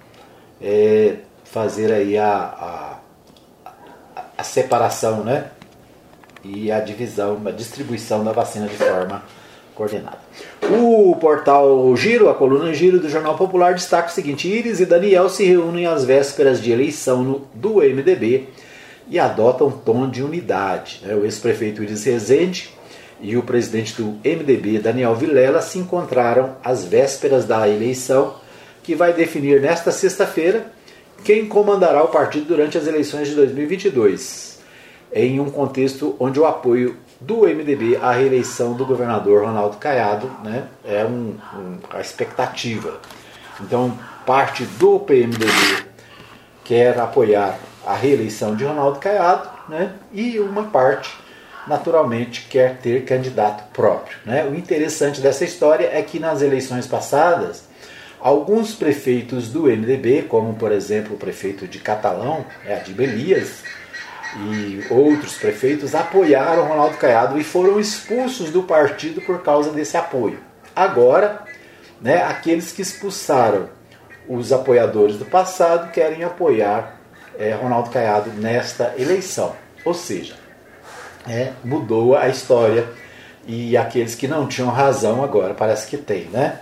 é, 0.62 1.18
fazer 1.46 1.92
aí 1.92 2.18
a, 2.18 3.00
a, 3.66 3.72
a 4.38 4.44
separação 4.44 5.24
né? 5.24 5.52
e 6.44 6.72
a 6.72 6.80
divisão, 6.80 7.42
a 7.46 7.52
distribuição 7.52 8.24
da 8.24 8.32
vacina 8.32 8.68
de 8.68 8.76
forma 8.76 9.24
coordenada. 9.80 10.20
O 10.70 11.16
portal 11.16 11.96
Giro, 11.96 12.30
a 12.30 12.34
coluna 12.34 12.74
Giro 12.74 13.00
do 13.00 13.10
Jornal 13.10 13.38
Popular, 13.38 13.74
destaca 13.74 14.10
o 14.10 14.12
seguinte: 14.12 14.50
Iris 14.50 14.82
e 14.82 14.86
Daniel 14.86 15.30
se 15.30 15.46
reúnem 15.46 15.86
às 15.86 16.04
vésperas 16.04 16.62
de 16.62 16.70
eleição 16.70 17.24
no, 17.24 17.48
do 17.54 17.76
MDB 17.76 18.50
e 19.08 19.18
adotam 19.18 19.72
tom 19.72 20.10
de 20.10 20.22
unidade. 20.22 21.00
Né? 21.02 21.16
O 21.16 21.24
ex-prefeito 21.24 21.82
Iris 21.82 22.04
Rezende 22.04 22.70
e 23.22 23.38
o 23.38 23.44
presidente 23.44 23.96
do 23.96 24.20
MDB, 24.24 24.80
Daniel 24.80 25.16
Vilela, 25.16 25.62
se 25.62 25.80
encontraram 25.80 26.56
às 26.62 26.84
vésperas 26.84 27.46
da 27.46 27.68
eleição, 27.68 28.36
que 28.84 28.96
vai 28.96 29.14
definir 29.14 29.62
nesta 29.62 29.92
sexta-feira 29.92 30.72
quem 31.24 31.46
comandará 31.46 32.04
o 32.04 32.10
partido 32.10 32.46
durante 32.46 32.78
as 32.78 32.86
eleições 32.86 33.30
de 33.30 33.36
2022, 33.36 34.60
em 35.14 35.40
um 35.40 35.50
contexto 35.50 36.16
onde 36.20 36.40
o 36.40 36.46
apoio 36.46 36.96
do 37.20 37.42
MDB 37.42 37.98
à 37.98 38.12
reeleição 38.12 38.74
do 38.74 38.86
governador 38.86 39.44
Ronaldo 39.44 39.78
Caiado, 39.78 40.32
né, 40.44 40.68
é 40.86 41.04
um, 41.04 41.36
um, 41.54 41.78
a 41.90 42.00
expectativa. 42.00 43.00
Então, 43.60 43.98
parte 44.26 44.64
do 44.64 45.00
PMDB 45.00 45.86
quer 46.64 46.98
apoiar 46.98 47.60
a 47.86 47.94
reeleição 47.94 48.56
de 48.56 48.64
Ronaldo 48.64 49.00
Caiado, 49.00 49.50
né, 49.68 49.94
e 50.14 50.40
uma 50.40 50.64
parte, 50.64 51.14
naturalmente, 51.68 52.48
quer 52.50 52.78
ter 52.78 53.04
candidato 53.04 53.70
próprio. 53.74 54.18
Né. 54.26 54.46
O 54.46 54.56
interessante 54.56 55.20
dessa 55.20 55.44
história 55.44 55.90
é 55.92 56.02
que 56.02 56.20
nas 56.20 56.42
eleições 56.42 56.88
passadas, 56.88 57.68
alguns 58.20 58.74
prefeitos 58.74 59.50
do 59.50 59.64
MDB, 59.64 60.24
como 60.24 60.54
por 60.54 60.72
exemplo 60.72 61.16
o 61.16 61.20
prefeito 61.20 61.68
de 61.68 61.80
Catalão, 61.80 62.46
é, 62.66 62.76
Adib 62.76 63.02
Elias, 63.02 63.64
e 64.38 64.86
outros 64.90 65.36
prefeitos 65.38 65.96
apoiaram 65.96 66.68
Ronaldo 66.68 66.98
Caiado 66.98 67.40
e 67.40 67.44
foram 67.44 67.80
expulsos 67.80 68.52
do 68.52 68.64
partido 68.64 69.22
por 69.22 69.42
causa 69.42 69.72
desse 69.72 69.98
apoio. 69.98 70.40
Agora, 70.76 71.44
né, 72.02 72.24
aqueles 72.24 72.72
que 72.72 72.82
expulsaram 72.82 73.70
os 74.28 74.52
apoiadores 74.54 75.18
do 75.18 75.26
passado 75.26 75.92
querem 75.92 76.24
apoiar 76.24 77.00
é, 77.38 77.54
Ronaldo 77.54 77.90
Caiado 77.90 78.30
nesta 78.32 78.94
eleição. 78.98 79.56
Ou 79.84 79.94
seja, 79.94 80.36
é, 81.28 81.54
mudou 81.64 82.16
a 82.16 82.28
história 82.28 82.88
e 83.48 83.76
aqueles 83.76 84.14
que 84.14 84.28
não 84.28 84.48
tinham 84.48 84.70
razão 84.70 85.24
agora 85.24 85.54
parece 85.54 85.88
que 85.88 85.98
tem, 85.98 86.26
né? 86.26 86.60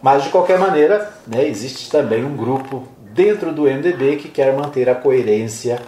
Mas 0.00 0.24
de 0.24 0.30
qualquer 0.30 0.58
maneira, 0.58 1.12
né, 1.26 1.46
existe 1.46 1.90
também 1.90 2.24
um 2.24 2.36
grupo 2.36 2.88
dentro 3.16 3.50
do 3.50 3.62
MDB 3.62 4.16
que 4.16 4.28
quer 4.28 4.54
manter 4.54 4.88
a 4.90 4.94
coerência 4.94 5.80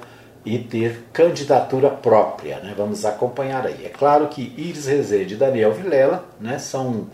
e 0.45 0.59
ter 0.59 1.05
candidatura 1.12 1.91
própria. 1.91 2.59
Né? 2.61 2.73
Vamos 2.75 3.05
acompanhar 3.05 3.67
aí. 3.67 3.85
É 3.85 3.91
claro 3.91 4.29
que 4.29 4.55
Iris 4.57 4.87
Rezende 4.87 5.35
e 5.35 5.37
Daniel 5.37 5.73
Vilela 5.73 6.25
né, 6.41 6.59
são 6.59 7.07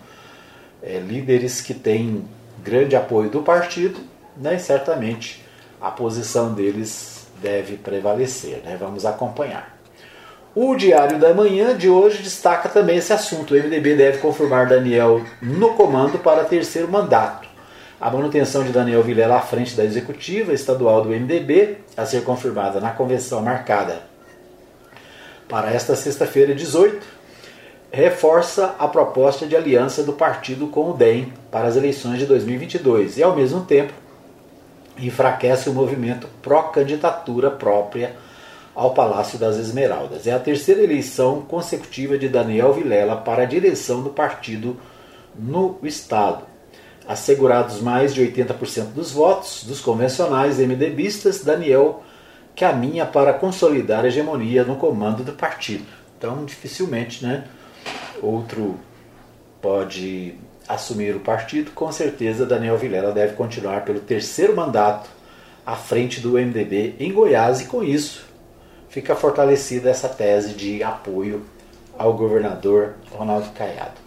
é, 0.81 0.99
líderes 0.99 1.61
que 1.61 1.75
têm 1.75 2.25
grande 2.63 2.95
apoio 2.95 3.29
do 3.29 3.43
partido 3.43 3.99
né, 4.37 4.55
e 4.55 4.61
certamente 4.61 5.45
a 5.81 5.91
posição 5.91 6.55
deles 6.55 7.27
deve 7.43 7.77
prevalecer. 7.77 8.63
Né? 8.65 8.77
Vamos 8.79 9.05
acompanhar. 9.05 9.77
O 10.55 10.77
Diário 10.77 11.19
da 11.19 11.35
Manhã 11.35 11.77
de 11.77 11.91
hoje 11.91 12.23
destaca 12.23 12.69
também 12.69 12.99
esse 12.99 13.13
assunto. 13.13 13.55
O 13.55 13.57
MDB 13.57 13.97
deve 13.97 14.19
confirmar 14.19 14.69
Daniel 14.69 15.21
no 15.43 15.75
comando 15.75 16.21
para 16.21 16.45
terceiro 16.45 16.89
mandato. 16.89 17.44
A 18.01 18.11
manutenção 18.11 18.65
de 18.65 18.73
Daniel 18.73 19.03
Vilela 19.03 19.37
à 19.37 19.41
frente 19.41 19.77
da 19.77 19.85
executiva 19.85 20.53
estadual 20.53 21.03
do 21.03 21.11
MDB, 21.11 21.79
a 21.97 22.05
ser 22.05 22.25
confirmada 22.25 22.81
na 22.81 22.91
convenção 22.91 23.41
marcada 23.41 24.03
para 25.49 25.73
esta 25.73 25.95
sexta-feira, 25.95 26.55
18, 26.55 27.07
reforça 27.93 28.75
a 28.79 28.89
proposta 28.89 29.47
de 29.47 29.55
aliança 29.55 30.03
do 30.03 30.13
partido 30.13 30.67
com 30.67 30.91
o 30.91 30.95
DEM 30.95 31.33
para 31.51 31.69
as 31.69 31.77
eleições 31.77 32.19
de 32.19 32.27
2022 32.27 33.19
e, 33.19 33.23
ao 33.23 33.37
mesmo 33.37 33.61
tempo, 33.61 33.93
enfraquece 34.99 35.69
o 35.69 35.73
movimento 35.73 36.29
pró-candidatura 36.43 37.51
própria 37.51 38.17
ao 38.75 38.95
Palácio 38.95 39.39
das 39.39 39.57
Esmeraldas. 39.57 40.27
É 40.27 40.33
a 40.33 40.41
terceira 40.41 40.83
eleição 40.83 41.43
consecutiva 41.43 42.19
de 42.19 42.29
Daniel 42.29 42.73
Vilela 42.73 43.17
para 43.17 43.43
a 43.43 43.47
direção 43.47 44.03
do 44.03 44.11
partido 44.11 44.77
no 45.39 45.79
Estado 45.85 46.54
assegurados 47.07 47.81
mais 47.81 48.15
de 48.15 48.23
80% 48.23 48.93
dos 48.95 49.13
votos 49.13 49.65
dos 49.65 49.81
convencionais 49.81 50.59
MDBistas, 50.59 51.45
Daniel 51.45 52.03
caminha 52.57 53.05
para 53.05 53.33
consolidar 53.33 54.05
a 54.05 54.09
hegemonia 54.09 54.65
no 54.65 54.77
comando 54.77 55.23
do 55.23 55.33
partido. 55.33 55.85
Então, 56.17 56.45
dificilmente, 56.45 57.25
né, 57.25 57.45
outro 58.23 58.79
pode 59.61 60.35
assumir 60.69 61.15
o 61.15 61.21
partido, 61.21 61.73
com 61.73 61.91
certeza 61.93 62.47
Daniel 62.47 62.79
Vilela 62.79 63.13
deve 63.13 63.35
continuar 63.35 63.85
pelo 63.85 64.01
terceiro 64.01 64.57
mandato 64.57 65.11
à 65.67 65.77
frente 65.77 66.21
do 66.21 66.33
MDB 66.33 66.97
em 66.99 67.13
Goiás 67.13 67.61
e 67.61 67.67
com 67.67 67.83
isso 67.83 68.25
fica 68.89 69.15
fortalecida 69.15 69.91
essa 69.91 70.09
tese 70.09 70.55
de 70.55 70.83
apoio 70.83 71.45
ao 71.99 72.15
governador 72.15 72.95
Ronaldo 73.11 73.51
Caiado. 73.51 74.04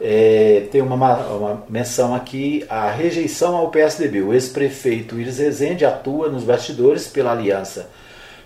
É, 0.00 0.66
tem 0.72 0.80
uma, 0.80 0.94
uma, 0.94 1.64
menção 1.68 2.14
aqui, 2.14 2.64
a 2.68 2.90
rejeição 2.90 3.56
ao 3.56 3.70
PSDB. 3.70 4.22
O 4.22 4.32
ex-prefeito 4.32 5.20
Iris 5.20 5.38
Rezende 5.38 5.84
atua 5.84 6.28
nos 6.28 6.44
bastidores 6.44 7.06
pela 7.06 7.32
aliança 7.32 7.90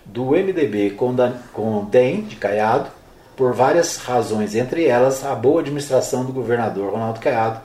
do 0.05 0.31
MDB 0.31 0.91
com, 0.91 1.15
Dan, 1.15 1.33
com 1.53 1.85
DEM, 1.85 2.23
de 2.23 2.37
Caiado, 2.37 2.91
por 3.37 3.53
várias 3.53 3.97
razões, 3.99 4.55
entre 4.55 4.87
elas 4.87 5.25
a 5.25 5.35
boa 5.35 5.61
administração 5.61 6.25
do 6.25 6.33
governador 6.33 6.93
Ronaldo 6.93 7.21
Caiado 7.21 7.61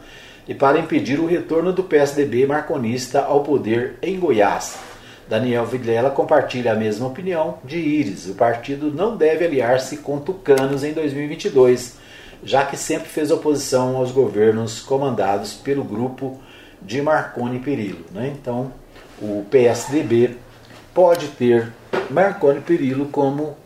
e 0.47 0.53
para 0.53 0.79
impedir 0.79 1.19
o 1.19 1.27
retorno 1.27 1.71
do 1.71 1.83
PSDB 1.83 2.47
marconista 2.47 3.21
ao 3.21 3.43
poder 3.43 3.97
em 4.01 4.19
Goiás. 4.19 4.77
Daniel 5.27 5.63
Vilela 5.63 6.09
compartilha 6.09 6.71
a 6.71 6.75
mesma 6.75 7.05
opinião 7.05 7.59
de 7.63 7.77
Íris. 7.77 8.25
O 8.25 8.33
partido 8.33 8.91
não 8.91 9.15
deve 9.15 9.45
aliar-se 9.45 9.97
com 9.97 10.17
tucanos 10.19 10.83
em 10.83 10.91
2022, 10.91 11.98
já 12.43 12.65
que 12.65 12.77
sempre 12.77 13.09
fez 13.09 13.31
oposição 13.31 13.97
aos 13.97 14.11
governos 14.11 14.79
comandados 14.79 15.53
pelo 15.53 15.83
grupo 15.83 16.39
de 16.81 17.01
Marconi 17.01 17.59
Perillo. 17.59 18.05
Né? 18.11 18.33
Então, 18.39 18.71
o 19.21 19.45
PSDB 19.49 20.37
pode 20.93 21.27
ter 21.29 21.71
Marconi 22.09 22.61
Perillo 22.61 23.07
como 23.07 23.57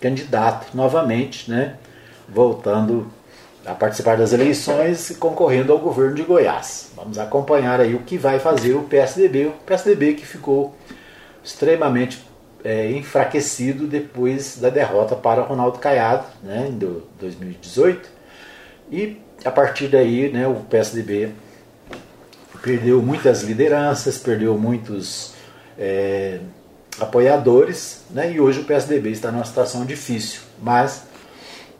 candidato 0.00 0.68
novamente, 0.74 1.50
né? 1.50 1.76
voltando 2.28 3.10
a 3.64 3.74
participar 3.74 4.16
das 4.16 4.32
eleições 4.32 5.10
e 5.10 5.14
concorrendo 5.16 5.72
ao 5.72 5.78
governo 5.78 6.14
de 6.14 6.22
Goiás. 6.22 6.90
Vamos 6.96 7.18
acompanhar 7.18 7.80
aí 7.80 7.94
o 7.94 8.00
que 8.00 8.16
vai 8.16 8.38
fazer 8.38 8.74
o 8.74 8.82
PSDB, 8.82 9.46
o 9.46 9.52
PSDB 9.66 10.14
que 10.14 10.26
ficou 10.26 10.74
extremamente 11.44 12.24
é, 12.64 12.90
enfraquecido 12.92 13.86
depois 13.86 14.56
da 14.58 14.70
derrota 14.70 15.14
para 15.14 15.42
Ronaldo 15.42 15.78
Caiado 15.78 16.26
né, 16.42 16.68
em 16.68 16.78
2018. 17.18 18.08
E 18.90 19.18
a 19.44 19.50
partir 19.50 19.88
daí 19.88 20.30
né, 20.30 20.46
o 20.46 20.56
PSDB 20.56 21.30
perdeu 22.62 23.00
muitas 23.00 23.42
lideranças, 23.42 24.18
perdeu 24.18 24.58
muitos 24.58 25.32
é, 25.78 26.40
apoiadores, 26.98 28.04
né, 28.10 28.30
e 28.32 28.40
hoje 28.40 28.60
o 28.60 28.64
PSDB 28.64 29.08
está 29.10 29.32
numa 29.32 29.44
situação 29.44 29.86
difícil. 29.86 30.40
Mas 30.60 31.04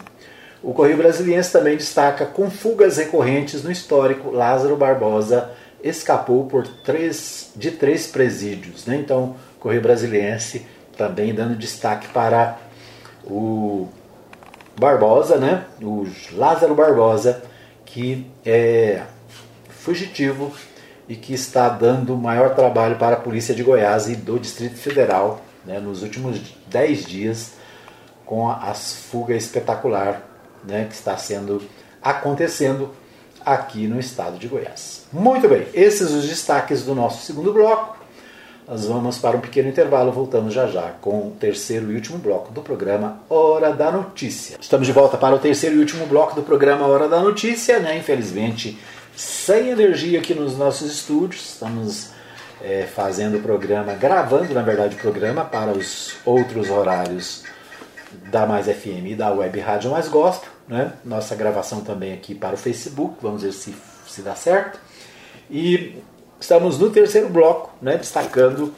O 0.62 0.72
Correio 0.72 0.96
Brasiliense 0.96 1.52
também 1.52 1.76
destaca 1.76 2.24
com 2.24 2.50
fugas 2.50 2.96
recorrentes 2.96 3.62
no 3.62 3.70
histórico, 3.70 4.30
Lázaro 4.30 4.76
Barbosa 4.76 5.50
escapou 5.82 6.46
por 6.46 6.66
três, 6.66 7.50
de 7.56 7.72
três 7.72 8.06
presídios. 8.06 8.86
Né? 8.86 8.96
Então, 8.96 9.36
Correio 9.58 9.82
Brasiliense 9.82 10.64
também 10.96 11.34
dando 11.34 11.56
destaque 11.56 12.08
para 12.08 12.58
o 13.24 13.88
Barbosa, 14.78 15.36
né? 15.36 15.64
o 15.82 16.06
Lázaro 16.32 16.74
Barbosa, 16.74 17.42
que 17.84 18.26
é 18.46 19.02
fugitivo 19.68 20.52
e 21.08 21.16
que 21.16 21.34
está 21.34 21.68
dando 21.68 22.16
maior 22.16 22.54
trabalho 22.54 22.96
para 22.96 23.16
a 23.16 23.20
Polícia 23.20 23.54
de 23.54 23.62
Goiás 23.62 24.08
e 24.08 24.16
do 24.16 24.38
Distrito 24.38 24.76
Federal 24.76 25.40
né, 25.64 25.78
nos 25.78 26.02
últimos 26.02 26.40
10 26.68 27.04
dias 27.04 27.52
com 28.24 28.50
a 28.50 28.72
fuga 28.74 29.34
espetacular 29.34 30.22
né, 30.64 30.86
que 30.88 30.94
está 30.94 31.16
sendo 31.16 31.62
acontecendo 32.00 32.90
aqui 33.44 33.86
no 33.86 33.98
estado 33.98 34.38
de 34.38 34.48
Goiás. 34.48 35.06
Muito 35.12 35.48
bem, 35.48 35.66
esses 35.74 36.10
os 36.10 36.28
destaques 36.28 36.84
do 36.84 36.94
nosso 36.94 37.24
segundo 37.24 37.52
bloco. 37.52 38.02
Nós 38.66 38.86
vamos 38.86 39.18
para 39.18 39.36
um 39.36 39.40
pequeno 39.40 39.68
intervalo, 39.68 40.12
voltamos 40.12 40.54
já 40.54 40.68
já 40.68 40.92
com 41.00 41.28
o 41.28 41.36
terceiro 41.38 41.90
e 41.90 41.96
último 41.96 42.18
bloco 42.18 42.52
do 42.52 42.62
programa 42.62 43.20
Hora 43.28 43.72
da 43.72 43.90
Notícia. 43.90 44.56
Estamos 44.60 44.86
de 44.86 44.92
volta 44.92 45.16
para 45.16 45.34
o 45.34 45.38
terceiro 45.38 45.76
e 45.76 45.78
último 45.80 46.06
bloco 46.06 46.36
do 46.36 46.42
programa 46.42 46.86
Hora 46.86 47.08
da 47.08 47.20
Notícia, 47.20 47.80
né? 47.80 47.98
Infelizmente, 47.98 48.78
sem 49.16 49.70
energia 49.70 50.20
aqui 50.20 50.34
nos 50.34 50.56
nossos 50.56 50.90
estúdios. 50.90 51.52
Estamos 51.52 52.10
é, 52.60 52.86
fazendo 52.86 53.38
o 53.38 53.42
programa, 53.42 53.94
gravando 53.94 54.54
na 54.54 54.62
verdade 54.62 54.94
o 54.96 54.98
programa 54.98 55.44
para 55.44 55.72
os 55.72 56.14
outros 56.24 56.70
horários 56.70 57.44
da 58.30 58.46
Mais 58.46 58.66
FM 58.66 59.06
e 59.06 59.14
da 59.14 59.32
Web 59.32 59.58
Rádio 59.60 59.90
Mais 59.90 60.08
Gosto. 60.08 60.48
Né? 60.68 60.92
Nossa 61.04 61.34
gravação 61.34 61.80
também 61.80 62.12
aqui 62.12 62.34
para 62.34 62.54
o 62.54 62.58
Facebook, 62.58 63.16
vamos 63.20 63.42
ver 63.42 63.52
se, 63.52 63.74
se 64.06 64.22
dá 64.22 64.34
certo. 64.34 64.78
E 65.50 65.96
estamos 66.40 66.78
no 66.78 66.90
terceiro 66.90 67.28
bloco, 67.28 67.70
né, 67.80 67.96
destacando 67.96 68.72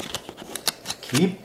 que 1.02 1.38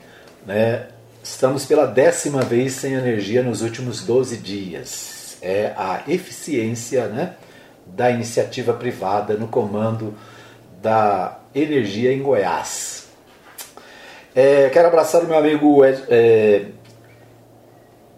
né, 0.46 0.86
estamos 1.22 1.64
pela 1.66 1.86
décima 1.86 2.42
vez 2.42 2.72
sem 2.74 2.94
energia 2.94 3.42
nos 3.42 3.62
últimos 3.62 4.02
12 4.02 4.38
dias. 4.38 5.36
É 5.42 5.72
a 5.76 6.02
eficiência 6.08 7.06
né, 7.06 7.34
da 7.94 8.10
iniciativa 8.10 8.72
privada 8.72 9.34
no 9.34 9.48
comando 9.48 10.14
da 10.80 11.38
energia 11.54 12.10
em 12.12 12.22
Goiás. 12.22 13.08
É, 14.34 14.70
quero 14.70 14.88
abraçar 14.88 15.22
o 15.22 15.26
meu 15.26 15.36
amigo 15.36 15.84
é, 15.84 16.64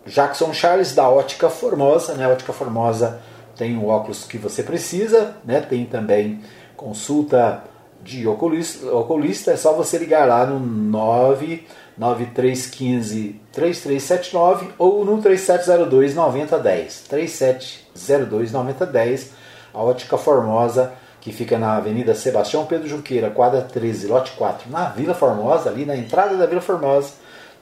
Jackson 0.07 0.53
Charles 0.53 0.95
da 0.95 1.09
Ótica 1.09 1.49
Formosa. 1.49 2.15
Né? 2.15 2.25
A 2.25 2.29
Ótica 2.29 2.53
Formosa 2.53 3.21
tem 3.57 3.77
o 3.77 3.87
óculos 3.87 4.23
que 4.25 4.39
você 4.39 4.63
precisa, 4.63 5.35
né? 5.45 5.61
tem 5.61 5.85
também 5.87 6.41
consulta 6.77 7.65
de 8.03 8.25
oculista, 8.27 8.93
oculista. 8.95 9.53
É 9.53 9.57
só 9.57 9.73
você 9.73 9.97
ligar 9.99 10.29
lá 10.29 10.45
no 10.45 10.61
99315 10.61 13.41
3379 13.53 14.71
ou 14.79 15.05
no 15.05 15.23
3702 15.23 16.15
9010. 16.15 17.05
3702 17.09 18.53
9010 18.53 19.42
a 19.73 19.83
Ótica 19.83 20.17
Formosa, 20.19 20.93
que 21.21 21.33
fica 21.33 21.59
na 21.59 21.77
Avenida 21.77 22.15
Sebastião 22.15 22.67
Pedro 22.67 22.89
Junqueira, 22.89 23.31
quadra 23.31 23.63
13, 23.63 24.09
lote 24.09 24.33
4, 24.33 24.71
na 24.71 24.87
Vila 24.87 25.15
Formosa, 25.15 25.71
ali 25.71 25.85
na 25.85 25.97
entrada 25.97 26.37
da 26.37 26.47
Vila 26.47 26.61
Formosa, 26.61 27.13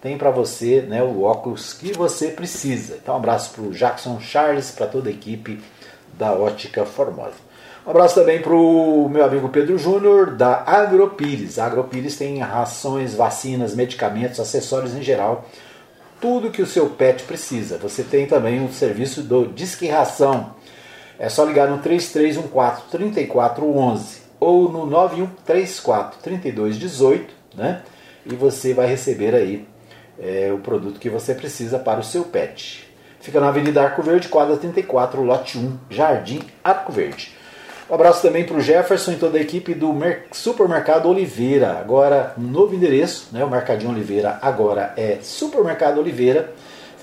tem 0.01 0.17
para 0.17 0.31
você 0.31 0.81
né, 0.81 1.03
o 1.03 1.23
óculos 1.23 1.75
que 1.75 1.93
você 1.93 2.29
precisa. 2.29 2.97
Então, 3.03 3.15
um 3.15 3.19
abraço 3.19 3.53
para 3.53 3.63
o 3.63 3.71
Jackson 3.71 4.19
Charles, 4.19 4.71
para 4.71 4.87
toda 4.87 5.11
a 5.11 5.13
equipe 5.13 5.61
da 6.15 6.33
Ótica 6.33 6.87
Formosa. 6.87 7.51
Um 7.87 7.91
abraço 7.91 8.15
também 8.15 8.41
para 8.41 8.55
o 8.55 9.09
meu 9.11 9.25
amigo 9.25 9.49
Pedro 9.49 9.79
Júnior, 9.79 10.31
da 10.37 10.63
Agropires. 10.67 11.59
A 11.59 11.67
Agropires 11.67 12.17
tem 12.17 12.39
rações, 12.39 13.15
vacinas, 13.15 13.75
medicamentos, 13.75 14.41
acessórios 14.41 14.95
em 14.95 15.03
geral, 15.03 15.47
tudo 16.21 16.51
que 16.51 16.63
o 16.63 16.67
seu 16.67 16.91
pet 16.91 17.25
precisa. 17.25 17.79
Você 17.79 18.03
tem 18.03 18.27
também 18.27 18.65
o 18.65 18.73
serviço 18.73 19.23
do 19.23 19.47
Disque 19.47 19.89
Ração 19.89 20.55
é 21.21 21.29
só 21.29 21.45
ligar 21.45 21.69
no 21.69 21.79
3314 21.79 22.85
3411 22.91 24.21
ou 24.41 24.73
no 24.73 24.87
9134 24.87 26.19
3218, 26.23 27.35
né? 27.55 27.83
E 28.25 28.35
você 28.35 28.73
vai 28.73 28.87
receber 28.87 29.35
aí 29.35 29.69
é, 30.19 30.51
o 30.51 30.59
produto 30.59 30.99
que 30.99 31.11
você 31.11 31.35
precisa 31.35 31.79
para 31.79 32.01
o 32.01 32.03
seu 32.03 32.25
pet. 32.25 32.89
Fica 33.21 33.39
na 33.39 33.49
Avenida 33.49 33.83
Arco 33.83 34.03
Verde, 34.03 34.29
quadra 34.29 34.57
34, 34.57 35.23
lote 35.23 35.59
1, 35.59 35.79
Jardim 35.91 36.41
Arco 36.65 36.91
Verde. 36.91 37.37
Um 37.91 37.95
abraço 37.95 38.23
também 38.23 38.45
para 38.45 38.57
o 38.57 38.61
Jefferson 38.61 39.13
e 39.13 39.17
toda 39.17 39.37
a 39.37 39.43
equipe 39.43 39.75
do 39.75 39.95
Supermercado 40.33 41.07
Oliveira. 41.07 41.79
Agora, 41.79 42.33
um 42.39 42.43
novo 42.43 42.75
endereço, 42.75 43.29
né? 43.33 43.45
o 43.45 43.51
Mercadinho 43.51 43.91
Oliveira 43.91 44.39
agora 44.41 44.95
é 44.97 45.19
Supermercado 45.21 45.99
Oliveira. 45.99 46.55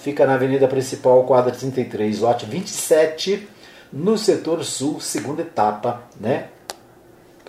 Fica 0.02 0.26
na 0.26 0.36
Avenida 0.36 0.68
Principal, 0.68 1.24
quadra 1.26 1.52
33, 1.52 2.20
lote 2.20 2.48
27 2.48 3.57
no 3.92 4.18
setor 4.18 4.64
sul, 4.64 5.00
segunda 5.00 5.42
etapa, 5.42 6.04
né? 6.20 6.50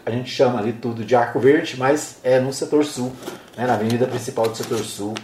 A 0.04 0.10
gente 0.10 0.30
chama 0.30 0.58
ali 0.58 0.72
tudo 0.72 1.04
de 1.04 1.14
Arco 1.14 1.38
Verde, 1.38 1.76
mas 1.76 2.16
é 2.22 2.40
no 2.40 2.52
setor 2.52 2.84
sul, 2.84 3.12
né? 3.56 3.66
na 3.66 3.74
avenida 3.74 4.06
principal 4.06 4.48
do 4.48 4.56
setor 4.56 4.78
sul. 4.78 5.14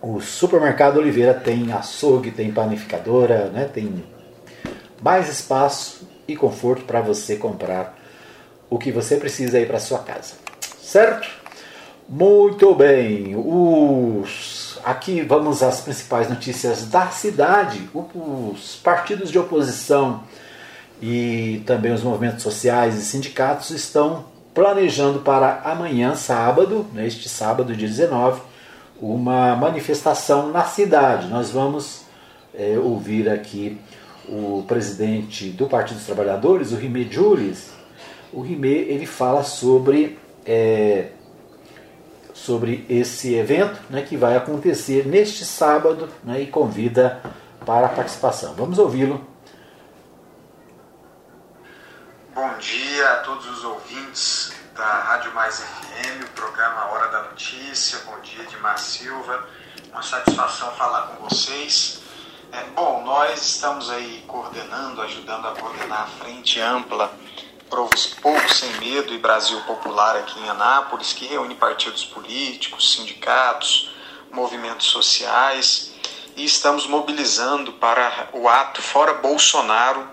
O 0.00 0.20
supermercado 0.20 0.98
Oliveira 0.98 1.34
tem 1.34 1.70
açougue, 1.72 2.30
tem 2.30 2.50
panificadora, 2.50 3.50
né? 3.50 3.64
tem 3.66 4.04
mais 5.02 5.28
espaço 5.28 6.08
e 6.26 6.34
conforto 6.34 6.84
para 6.84 7.02
você 7.02 7.36
comprar 7.36 7.98
o 8.70 8.78
que 8.78 8.90
você 8.90 9.16
precisa 9.16 9.58
aí 9.58 9.66
para 9.66 9.78
sua 9.78 9.98
casa. 9.98 10.34
Certo? 10.80 11.28
Muito 12.08 12.74
bem. 12.74 13.34
Os 13.36 14.57
aqui 14.90 15.20
vamos 15.20 15.62
às 15.62 15.80
principais 15.80 16.30
notícias 16.30 16.86
da 16.86 17.08
cidade. 17.08 17.88
Os 17.94 18.76
partidos 18.76 19.30
de 19.30 19.38
oposição 19.38 20.22
e 21.00 21.62
também 21.66 21.92
os 21.92 22.02
movimentos 22.02 22.42
sociais 22.42 22.96
e 22.96 23.04
sindicatos 23.04 23.70
estão 23.70 24.24
planejando 24.54 25.20
para 25.20 25.60
amanhã, 25.62 26.14
sábado, 26.14 26.86
neste 26.92 27.28
sábado, 27.28 27.76
dia 27.76 27.86
19, 27.86 28.40
uma 29.00 29.54
manifestação 29.54 30.50
na 30.50 30.64
cidade. 30.64 31.28
Nós 31.28 31.50
vamos 31.50 32.02
é, 32.54 32.78
ouvir 32.78 33.28
aqui 33.28 33.78
o 34.26 34.64
presidente 34.66 35.50
do 35.50 35.66
Partido 35.66 35.98
dos 35.98 36.06
Trabalhadores, 36.06 36.72
o 36.72 36.76
Rimé 36.76 37.06
Jules. 37.10 37.70
O 38.32 38.40
Rimé 38.40 38.68
ele 38.68 39.06
fala 39.06 39.44
sobre, 39.44 40.18
é, 40.44 41.10
sobre 42.38 42.86
esse 42.88 43.34
evento 43.34 43.80
né, 43.90 44.02
que 44.02 44.16
vai 44.16 44.36
acontecer 44.36 45.06
neste 45.06 45.44
sábado 45.44 46.08
né, 46.22 46.40
e 46.40 46.46
convida 46.46 47.20
para 47.66 47.86
a 47.86 47.88
participação. 47.88 48.54
Vamos 48.54 48.78
ouvi-lo. 48.78 49.26
Bom 52.34 52.56
dia 52.58 53.12
a 53.12 53.16
todos 53.16 53.46
os 53.46 53.64
ouvintes 53.64 54.52
da 54.74 55.00
Rádio 55.00 55.34
Mais 55.34 55.60
FM, 55.60 56.24
o 56.24 56.30
programa 56.30 56.86
Hora 56.92 57.08
da 57.08 57.22
Notícia. 57.24 57.98
Bom 58.06 58.18
dia, 58.20 58.44
Edmar 58.44 58.78
Silva. 58.78 59.44
Uma 59.90 60.02
satisfação 60.02 60.70
falar 60.72 61.08
com 61.08 61.28
vocês. 61.28 62.00
É, 62.52 62.62
bom, 62.74 63.02
nós 63.04 63.42
estamos 63.42 63.90
aí 63.90 64.24
coordenando, 64.26 65.02
ajudando 65.02 65.48
a 65.48 65.52
coordenar 65.56 66.02
a 66.02 66.06
frente 66.06 66.60
ampla 66.60 67.12
Pouco 67.68 68.52
Sem 68.52 68.70
Medo 68.80 69.12
e 69.12 69.18
Brasil 69.18 69.60
Popular 69.60 70.16
aqui 70.16 70.40
em 70.40 70.48
Anápolis, 70.48 71.12
que 71.12 71.26
reúne 71.26 71.54
partidos 71.54 72.04
políticos, 72.04 72.94
sindicatos, 72.94 73.90
movimentos 74.30 74.86
sociais 74.86 75.92
e 76.34 76.44
estamos 76.44 76.86
mobilizando 76.86 77.72
para 77.74 78.30
o 78.32 78.48
ato 78.48 78.80
Fora 78.80 79.14
Bolsonaro 79.14 80.08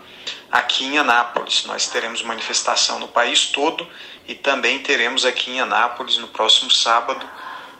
aqui 0.51 0.85
em 0.85 0.97
Anápolis. 0.97 1.65
Nós 1.65 1.87
teremos 1.87 2.21
manifestação 2.23 2.99
no 2.99 3.07
país 3.07 3.45
todo 3.47 3.87
e 4.27 4.35
também 4.35 4.79
teremos 4.79 5.25
aqui 5.25 5.51
em 5.51 5.61
Anápolis 5.61 6.17
no 6.17 6.27
próximo 6.27 6.69
sábado, 6.69 7.25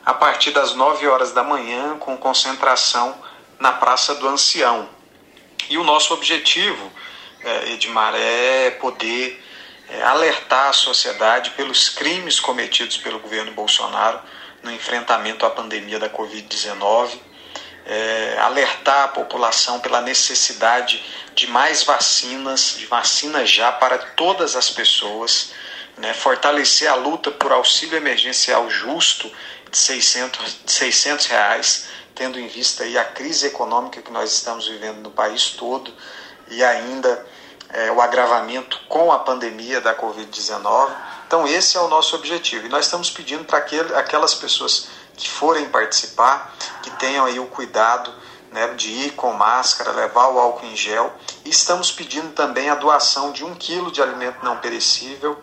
a 0.04 0.14
partir 0.14 0.52
das 0.52 0.74
9 0.74 1.06
horas 1.06 1.32
da 1.32 1.42
manhã, 1.42 1.98
com 1.98 2.16
concentração 2.16 3.14
na 3.58 3.72
Praça 3.72 4.14
do 4.14 4.26
Ancião. 4.26 4.88
E 5.68 5.76
o 5.76 5.84
nosso 5.84 6.14
objetivo, 6.14 6.90
é, 7.42 7.72
Edmar, 7.72 8.14
é 8.14 8.70
poder 8.70 9.44
é, 9.88 10.02
alertar 10.02 10.68
a 10.68 10.72
sociedade 10.72 11.50
pelos 11.50 11.88
crimes 11.88 12.40
cometidos 12.40 12.96
pelo 12.96 13.20
governo 13.20 13.52
Bolsonaro 13.52 14.20
no 14.62 14.72
enfrentamento 14.72 15.46
à 15.46 15.50
pandemia 15.50 15.98
da 15.98 16.10
Covid-19 16.10 17.18
é, 17.86 18.36
alertar 18.40 19.04
a 19.04 19.08
população 19.08 19.78
pela 19.78 20.00
necessidade 20.00 21.02
de 21.34 21.46
mais 21.46 21.84
vacinas, 21.84 22.74
de 22.76 22.86
vacinas 22.86 23.48
já 23.48 23.70
para 23.70 23.96
todas 23.96 24.56
as 24.56 24.68
pessoas, 24.68 25.52
né, 25.96 26.12
fortalecer 26.12 26.90
a 26.90 26.96
luta 26.96 27.30
por 27.30 27.52
auxílio 27.52 27.96
emergencial 27.96 28.68
justo 28.68 29.30
de 29.70 29.78
600, 29.78 30.58
600 30.66 31.26
reais, 31.26 31.88
tendo 32.14 32.40
em 32.40 32.48
vista 32.48 32.82
aí 32.82 32.98
a 32.98 33.04
crise 33.04 33.46
econômica 33.46 34.02
que 34.02 34.10
nós 34.10 34.32
estamos 34.32 34.66
vivendo 34.66 34.98
no 34.98 35.10
país 35.10 35.50
todo 35.50 35.94
e 36.48 36.64
ainda 36.64 37.24
é, 37.70 37.90
o 37.90 38.00
agravamento 38.00 38.80
com 38.88 39.12
a 39.12 39.18
pandemia 39.18 39.80
da 39.80 39.94
Covid-19. 39.94 40.90
Então, 41.26 41.46
esse 41.46 41.76
é 41.76 41.80
o 41.80 41.88
nosso 41.88 42.14
objetivo. 42.14 42.66
E 42.66 42.68
nós 42.68 42.84
estamos 42.84 43.10
pedindo 43.10 43.44
para 43.44 43.58
aquelas 43.58 44.34
pessoas 44.34 44.88
que 45.16 45.28
forem 45.28 45.68
participar, 45.68 46.54
que 46.82 46.90
tenham 46.92 47.24
aí 47.24 47.38
o 47.40 47.46
cuidado 47.46 48.12
né, 48.52 48.68
de 48.74 48.88
ir 48.88 49.10
com 49.12 49.32
máscara, 49.32 49.90
levar 49.92 50.28
o 50.28 50.38
álcool 50.38 50.66
em 50.66 50.76
gel. 50.76 51.14
E 51.44 51.50
estamos 51.50 51.90
pedindo 51.90 52.32
também 52.32 52.70
a 52.70 52.74
doação 52.74 53.32
de 53.32 53.44
um 53.44 53.54
quilo 53.54 53.90
de 53.90 54.00
alimento 54.00 54.44
não 54.44 54.58
perecível 54.58 55.38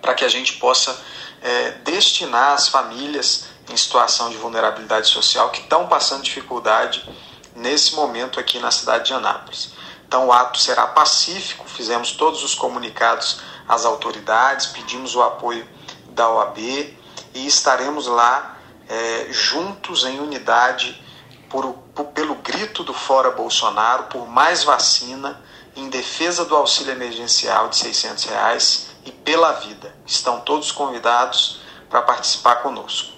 para 0.00 0.14
que 0.14 0.24
a 0.24 0.28
gente 0.28 0.54
possa 0.54 0.98
é, 1.42 1.70
destinar 1.84 2.52
às 2.52 2.68
famílias 2.68 3.44
em 3.68 3.76
situação 3.76 4.30
de 4.30 4.36
vulnerabilidade 4.36 5.08
social 5.08 5.50
que 5.50 5.60
estão 5.60 5.86
passando 5.86 6.22
dificuldade 6.22 7.08
nesse 7.54 7.94
momento 7.94 8.40
aqui 8.40 8.58
na 8.58 8.70
cidade 8.70 9.06
de 9.06 9.14
Anápolis. 9.14 9.72
Então 10.10 10.26
o 10.26 10.32
ato 10.32 10.58
será 10.58 10.88
pacífico, 10.88 11.64
fizemos 11.68 12.10
todos 12.10 12.42
os 12.42 12.52
comunicados 12.52 13.42
às 13.68 13.84
autoridades, 13.84 14.66
pedimos 14.66 15.14
o 15.14 15.22
apoio 15.22 15.64
da 16.08 16.28
OAB 16.28 16.58
e 16.58 17.46
estaremos 17.46 18.08
lá 18.08 18.56
é, 18.88 19.28
juntos 19.30 20.04
em 20.04 20.18
unidade 20.18 21.00
por, 21.48 21.74
por, 21.94 22.06
pelo 22.06 22.34
grito 22.34 22.82
do 22.82 22.92
Fora 22.92 23.30
Bolsonaro, 23.30 24.06
por 24.06 24.26
mais 24.26 24.64
vacina, 24.64 25.40
em 25.76 25.88
defesa 25.88 26.44
do 26.44 26.56
auxílio 26.56 26.90
emergencial 26.90 27.68
de 27.68 27.76
600 27.76 28.24
reais 28.24 28.88
e 29.04 29.12
pela 29.12 29.52
vida. 29.52 29.94
Estão 30.04 30.40
todos 30.40 30.72
convidados 30.72 31.60
para 31.88 32.02
participar 32.02 32.56
conosco. 32.56 33.12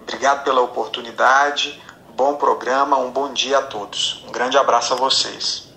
Obrigado 0.00 0.42
pela 0.42 0.62
oportunidade, 0.62 1.82
bom 2.16 2.36
programa, 2.36 2.96
um 2.96 3.10
bom 3.10 3.30
dia 3.30 3.58
a 3.58 3.62
todos. 3.62 4.24
Um 4.26 4.32
grande 4.32 4.56
abraço 4.56 4.94
a 4.94 4.96
vocês. 4.96 5.73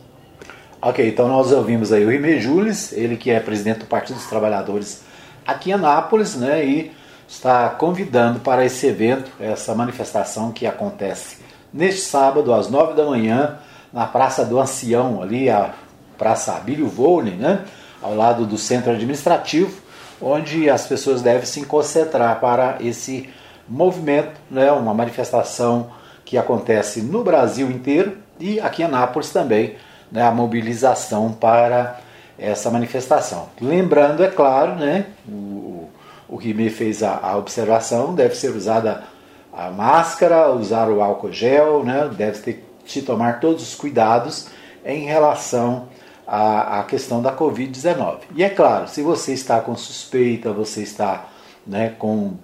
Ok, 0.79 1.07
então 1.07 1.27
nós 1.27 1.51
ouvimos 1.51 1.91
aí 1.91 2.05
o 2.05 2.09
Rimé 2.09 2.39
Jules, 2.39 2.93
ele 2.93 3.17
que 3.17 3.31
é 3.31 3.39
presidente 3.39 3.79
do 3.79 3.85
Partido 3.85 4.17
dos 4.17 4.27
Trabalhadores 4.27 5.01
aqui 5.45 5.71
em 5.71 5.73
Anápolis, 5.73 6.35
né, 6.35 6.63
e 6.63 6.91
está 7.27 7.69
convidando 7.69 8.39
para 8.39 8.63
esse 8.63 8.85
evento, 8.85 9.31
essa 9.39 9.73
manifestação 9.73 10.51
que 10.51 10.67
acontece 10.67 11.37
neste 11.73 12.01
sábado, 12.01 12.53
às 12.53 12.69
nove 12.69 12.93
da 12.93 13.05
manhã, 13.05 13.57
na 13.91 14.05
Praça 14.05 14.45
do 14.45 14.59
Ancião, 14.59 15.21
ali 15.21 15.49
a 15.49 15.73
Praça 16.17 16.55
Abílio 16.55 16.87
Volney, 16.87 17.33
né? 17.33 17.65
ao 18.01 18.15
lado 18.15 18.45
do 18.45 18.57
centro 18.57 18.91
administrativo, 18.91 19.81
onde 20.21 20.69
as 20.69 20.85
pessoas 20.85 21.21
devem 21.21 21.45
se 21.45 21.65
concentrar 21.65 22.39
para 22.39 22.77
esse 22.79 23.29
movimento, 23.67 24.39
né? 24.49 24.71
uma 24.71 24.93
manifestação 24.93 25.89
que 26.23 26.37
acontece 26.37 27.01
no 27.01 27.23
Brasil 27.23 27.69
inteiro 27.69 28.17
e 28.39 28.59
aqui 28.59 28.81
em 28.81 28.85
Anápolis 28.85 29.29
também, 29.31 29.75
né? 30.11 30.23
a 30.23 30.31
mobilização 30.31 31.31
para 31.31 31.99
essa 32.37 32.69
manifestação. 32.69 33.49
Lembrando, 33.59 34.23
é 34.23 34.27
claro, 34.27 34.75
né? 34.75 35.07
o, 35.27 35.89
o 36.29 36.35
Rimé 36.35 36.69
fez 36.69 37.01
a, 37.01 37.19
a, 37.21 37.37
observação, 37.37 38.13
deve 38.13 38.35
ser 38.35 38.49
usada 38.49 39.03
a 39.51 39.69
máscara, 39.71 40.51
usar 40.51 40.89
o 40.89 41.01
álcool 41.01 41.31
gel, 41.31 41.83
né? 41.83 42.09
deve 42.15 42.39
ter 42.39 42.65
que 42.85 43.01
tomar 43.01 43.39
todos 43.39 43.63
os 43.63 43.75
cuidados 43.75 44.47
em 44.85 45.05
relação 45.05 45.89
à, 46.25 46.79
à 46.79 46.83
questão 46.83 47.21
da 47.21 47.35
Covid-19. 47.35 48.19
E 48.35 48.43
é 48.43 48.49
claro, 48.49 48.87
se 48.87 49.01
você 49.01 49.33
está 49.33 49.59
com 49.59 49.75
suspeita, 49.75 50.53
você 50.53 50.81
está 50.81 51.25
né, 51.65 51.93
com 51.97 52.35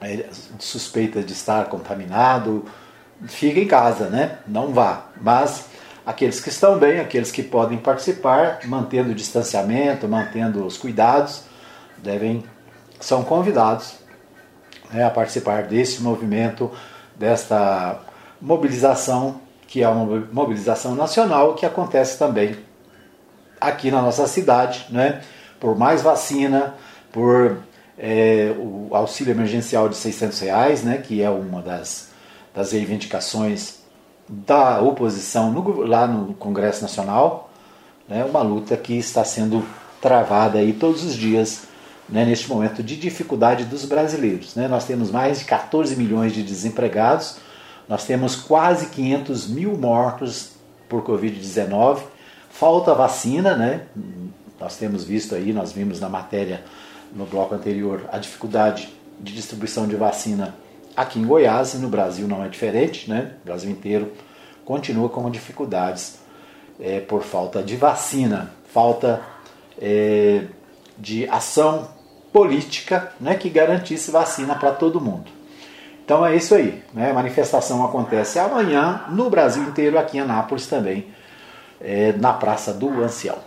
é, 0.00 0.26
suspeita 0.58 1.22
de 1.22 1.32
estar 1.32 1.66
contaminado, 1.66 2.64
fique 3.26 3.60
em 3.60 3.66
casa, 3.66 4.08
né? 4.08 4.38
não 4.48 4.72
vá. 4.72 5.06
Mas 5.20 5.66
aqueles 6.04 6.40
que 6.40 6.48
estão 6.48 6.78
bem, 6.78 7.00
aqueles 7.00 7.30
que 7.30 7.42
podem 7.42 7.78
participar, 7.78 8.60
mantendo 8.64 9.10
o 9.10 9.14
distanciamento, 9.14 10.08
mantendo 10.08 10.64
os 10.64 10.76
cuidados, 10.76 11.44
devem 11.98 12.44
são 13.00 13.24
convidados 13.24 13.94
né, 14.92 15.04
a 15.04 15.10
participar 15.10 15.62
desse 15.64 16.02
movimento, 16.02 16.70
desta 17.16 17.98
mobilização, 18.40 19.40
que 19.66 19.82
é 19.82 19.88
uma 19.88 20.26
mobilização 20.32 20.94
nacional, 20.94 21.54
que 21.54 21.64
acontece 21.64 22.18
também 22.18 22.56
aqui 23.60 23.90
na 23.90 24.02
nossa 24.02 24.26
cidade, 24.26 24.86
né, 24.90 25.22
por 25.58 25.76
mais 25.76 26.02
vacina, 26.02 26.74
por 27.12 27.58
é, 27.98 28.54
o 28.58 28.88
auxílio 28.92 29.32
emergencial 29.32 29.88
de 29.88 29.96
600 29.96 30.40
reais, 30.40 30.82
né, 30.82 30.98
que 30.98 31.22
é 31.22 31.30
uma 31.30 31.62
das, 31.62 32.08
das 32.54 32.72
reivindicações 32.72 33.79
da 34.30 34.80
oposição 34.80 35.50
no, 35.50 35.82
lá 35.82 36.06
no 36.06 36.34
Congresso 36.34 36.82
Nacional, 36.82 37.50
né, 38.08 38.24
uma 38.24 38.42
luta 38.42 38.76
que 38.76 38.96
está 38.96 39.24
sendo 39.24 39.64
travada 40.00 40.58
aí 40.58 40.72
todos 40.72 41.04
os 41.04 41.14
dias 41.14 41.64
né, 42.08 42.24
neste 42.24 42.48
momento 42.48 42.82
de 42.82 42.96
dificuldade 42.96 43.64
dos 43.64 43.84
brasileiros. 43.84 44.54
Né? 44.54 44.68
Nós 44.68 44.84
temos 44.84 45.10
mais 45.10 45.40
de 45.40 45.44
14 45.46 45.96
milhões 45.96 46.32
de 46.32 46.44
desempregados, 46.44 47.38
nós 47.88 48.04
temos 48.04 48.36
quase 48.36 48.86
500 48.86 49.48
mil 49.48 49.76
mortos 49.76 50.52
por 50.88 51.02
Covid-19, 51.02 51.98
falta 52.50 52.94
vacina, 52.94 53.56
né? 53.56 53.82
nós 54.60 54.76
temos 54.76 55.02
visto 55.02 55.34
aí, 55.34 55.52
nós 55.52 55.72
vimos 55.72 55.98
na 55.98 56.08
matéria 56.08 56.64
no 57.12 57.26
bloco 57.26 57.54
anterior, 57.54 58.08
a 58.12 58.18
dificuldade 58.18 58.88
de 59.18 59.34
distribuição 59.34 59.88
de 59.88 59.96
vacina 59.96 60.54
aqui 61.00 61.18
em 61.18 61.24
Goiás 61.24 61.74
e 61.74 61.78
no 61.78 61.88
Brasil 61.88 62.28
não 62.28 62.44
é 62.44 62.48
diferente, 62.48 63.08
né? 63.08 63.32
o 63.42 63.46
Brasil 63.46 63.70
inteiro 63.70 64.12
continua 64.64 65.08
com 65.08 65.28
dificuldades 65.30 66.18
é, 66.78 67.00
por 67.00 67.22
falta 67.22 67.62
de 67.62 67.76
vacina, 67.76 68.52
falta 68.72 69.20
é, 69.80 70.44
de 70.98 71.28
ação 71.28 71.88
política 72.32 73.12
né, 73.18 73.34
que 73.34 73.48
garantisse 73.48 74.10
vacina 74.10 74.54
para 74.54 74.72
todo 74.72 75.00
mundo. 75.00 75.30
Então 76.04 76.24
é 76.24 76.36
isso 76.36 76.54
aí. 76.54 76.82
Né? 76.92 77.10
A 77.10 77.14
manifestação 77.14 77.84
acontece 77.84 78.38
amanhã 78.38 79.04
no 79.08 79.30
Brasil 79.30 79.62
inteiro, 79.62 79.98
aqui 79.98 80.18
em 80.18 80.20
Anápolis 80.20 80.66
também, 80.66 81.06
é, 81.80 82.12
na 82.12 82.32
Praça 82.32 82.72
do 82.72 83.02
Ancião. 83.02 83.38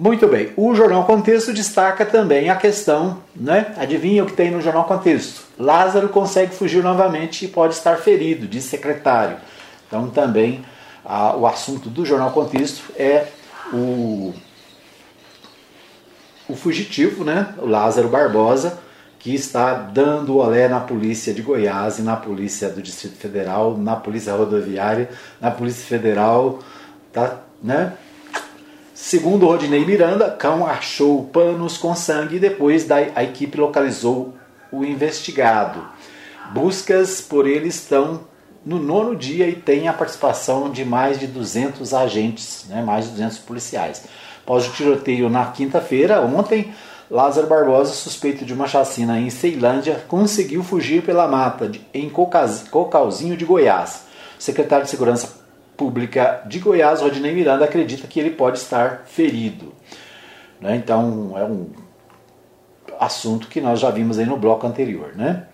Muito 0.00 0.28
bem. 0.28 0.52
O 0.56 0.76
Jornal 0.76 1.04
Contexto 1.04 1.52
destaca 1.52 2.06
também 2.06 2.48
a 2.50 2.54
questão, 2.54 3.20
né? 3.34 3.74
Adivinha 3.76 4.22
o 4.22 4.26
que 4.26 4.32
tem 4.32 4.48
no 4.48 4.60
Jornal 4.60 4.84
Contexto? 4.84 5.42
Lázaro 5.58 6.08
consegue 6.08 6.54
fugir 6.54 6.84
novamente 6.84 7.44
e 7.44 7.48
pode 7.48 7.74
estar 7.74 7.96
ferido, 7.96 8.46
diz 8.46 8.62
secretário. 8.62 9.38
Então 9.88 10.08
também 10.08 10.64
a, 11.04 11.34
o 11.36 11.48
assunto 11.48 11.88
do 11.88 12.06
Jornal 12.06 12.30
Contexto 12.30 12.92
é 12.96 13.26
o, 13.72 14.32
o 16.48 16.54
fugitivo, 16.54 17.24
né? 17.24 17.52
O 17.58 17.66
Lázaro 17.66 18.06
Barbosa, 18.06 18.78
que 19.18 19.34
está 19.34 19.74
dando 19.74 20.36
olé 20.36 20.68
na 20.68 20.78
polícia 20.78 21.34
de 21.34 21.42
Goiás 21.42 21.98
e 21.98 22.02
na 22.02 22.14
polícia 22.14 22.68
do 22.68 22.80
Distrito 22.80 23.16
Federal, 23.16 23.76
na 23.76 23.96
polícia 23.96 24.32
rodoviária, 24.32 25.10
na 25.40 25.50
polícia 25.50 25.84
federal, 25.84 26.60
tá, 27.12 27.38
né? 27.60 27.94
Segundo 29.00 29.46
Rodinei 29.46 29.86
Miranda, 29.86 30.28
cão 30.28 30.66
achou 30.66 31.22
panos 31.26 31.78
com 31.78 31.94
sangue 31.94 32.34
e 32.36 32.40
depois 32.40 32.84
a 32.90 33.22
equipe 33.22 33.56
localizou 33.56 34.34
o 34.72 34.84
investigado. 34.84 35.86
Buscas 36.52 37.20
por 37.20 37.46
ele 37.46 37.68
estão 37.68 38.22
no 38.66 38.76
nono 38.80 39.14
dia 39.14 39.48
e 39.48 39.54
tem 39.54 39.86
a 39.86 39.92
participação 39.92 40.68
de 40.68 40.84
mais 40.84 41.16
de 41.18 41.28
200 41.28 41.94
agentes, 41.94 42.66
né, 42.68 42.82
mais 42.82 43.04
de 43.04 43.12
200 43.12 43.38
policiais. 43.38 44.02
Após 44.42 44.66
o 44.66 44.72
tiroteio 44.72 45.30
na 45.30 45.46
quinta-feira, 45.46 46.20
ontem, 46.20 46.74
Lázaro 47.08 47.46
Barbosa, 47.46 47.92
suspeito 47.92 48.44
de 48.44 48.52
uma 48.52 48.66
chacina 48.66 49.18
em 49.18 49.30
Ceilândia, 49.30 50.04
conseguiu 50.08 50.64
fugir 50.64 51.04
pela 51.04 51.28
mata 51.28 51.70
em 51.94 52.10
Cocalzinho 52.10 53.36
de 53.36 53.44
Goiás. 53.44 54.08
O 54.36 54.42
secretário 54.42 54.84
de 54.84 54.90
Segurança 54.90 55.37
Pública 55.78 56.42
de 56.44 56.58
Goiás, 56.58 57.00
Rodinei 57.00 57.32
Miranda, 57.32 57.64
acredita 57.64 58.08
que 58.08 58.18
ele 58.18 58.30
pode 58.30 58.58
estar 58.58 59.04
ferido. 59.06 59.72
Né? 60.60 60.74
Então, 60.74 61.34
é 61.38 61.44
um 61.44 61.70
assunto 62.98 63.46
que 63.46 63.60
nós 63.60 63.78
já 63.78 63.88
vimos 63.88 64.18
aí 64.18 64.26
no 64.26 64.36
bloco 64.36 64.66
anterior. 64.66 65.12
Né? 65.14 65.44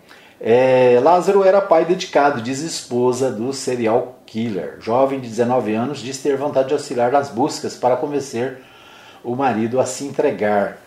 É, 0.41 0.99
Lázaro 1.03 1.45
era 1.45 1.61
pai 1.61 1.85
dedicado, 1.85 2.41
diz 2.41 2.61
esposa 2.61 3.31
do 3.31 3.53
serial 3.53 4.19
killer. 4.25 4.79
Jovem 4.81 5.21
de 5.21 5.29
19 5.29 5.75
anos, 5.75 5.99
diz 5.99 6.23
ter 6.23 6.39
vontade 6.39 6.69
de 6.69 6.75
auxiliar 6.75 7.13
nas 7.13 7.29
buscas 7.29 7.77
para 7.77 7.95
convencer 7.95 8.63
o 9.23 9.37
marido 9.37 9.79
a 9.79 9.85
se 9.85 10.05
entregar. 10.05 10.79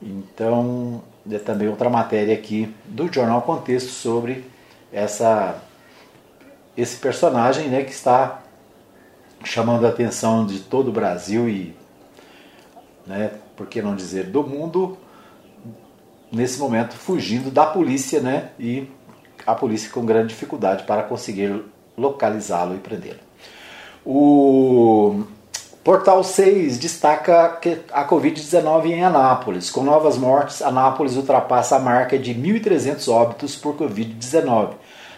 Então, 0.00 1.02
é 1.30 1.38
também 1.38 1.68
outra 1.68 1.90
matéria 1.90 2.32
aqui 2.32 2.72
do 2.84 3.12
Jornal 3.12 3.42
Contexto 3.42 3.90
sobre 3.90 4.44
essa, 4.92 5.56
esse 6.76 6.96
personagem 6.98 7.68
né, 7.68 7.82
que 7.82 7.92
está 7.92 8.41
chamando 9.44 9.86
a 9.86 9.90
atenção 9.90 10.46
de 10.46 10.60
todo 10.60 10.88
o 10.88 10.92
Brasil 10.92 11.48
e, 11.48 11.74
né, 13.06 13.32
por 13.56 13.66
que 13.66 13.82
não 13.82 13.94
dizer, 13.94 14.24
do 14.24 14.42
mundo, 14.42 14.96
nesse 16.30 16.58
momento 16.58 16.94
fugindo 16.94 17.50
da 17.50 17.66
polícia, 17.66 18.20
né, 18.20 18.50
e 18.58 18.88
a 19.46 19.54
polícia 19.54 19.90
com 19.90 20.04
grande 20.04 20.28
dificuldade 20.28 20.84
para 20.84 21.02
conseguir 21.02 21.64
localizá-lo 21.96 22.74
e 22.74 22.78
prendê-lo. 22.78 23.20
O 24.04 25.24
Portal 25.84 26.22
6 26.22 26.78
destaca 26.78 27.58
a 27.92 28.06
Covid-19 28.06 28.86
em 28.86 29.04
Anápolis. 29.04 29.70
Com 29.70 29.82
novas 29.82 30.16
mortes, 30.16 30.62
Anápolis 30.62 31.16
ultrapassa 31.16 31.76
a 31.76 31.80
marca 31.80 32.18
de 32.18 32.34
1.300 32.34 33.08
óbitos 33.08 33.56
por 33.56 33.76
Covid-19. 33.76 34.74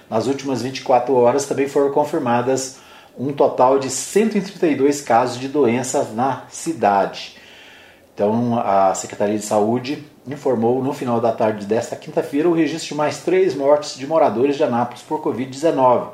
Nas 0.09 0.27
últimas 0.27 0.63
24 0.63 1.15
horas 1.15 1.47
também 1.47 1.69
foram 1.69 1.91
confirmadas 1.91 2.79
um 3.19 3.33
total 3.33 3.79
de 3.79 3.91
132 3.91 5.01
casos 5.01 5.39
de 5.39 5.49
doença 5.49 6.03
na 6.15 6.45
cidade. 6.49 7.37
Então, 8.15 8.59
a 8.59 8.95
Secretaria 8.95 9.39
de 9.39 9.45
Saúde 9.45 10.05
informou 10.27 10.83
no 10.83 10.93
final 10.93 11.21
da 11.21 11.33
tarde 11.33 11.67
desta 11.67 11.97
quinta-feira 11.97 12.49
o 12.49 12.55
registro 12.55 12.89
de 12.89 12.95
mais 12.95 13.19
três 13.19 13.55
mortes 13.55 13.97
de 13.97 14.07
moradores 14.07 14.57
de 14.57 14.63
Anápolis 14.63 15.03
por 15.03 15.21
Covid-19. 15.21 16.09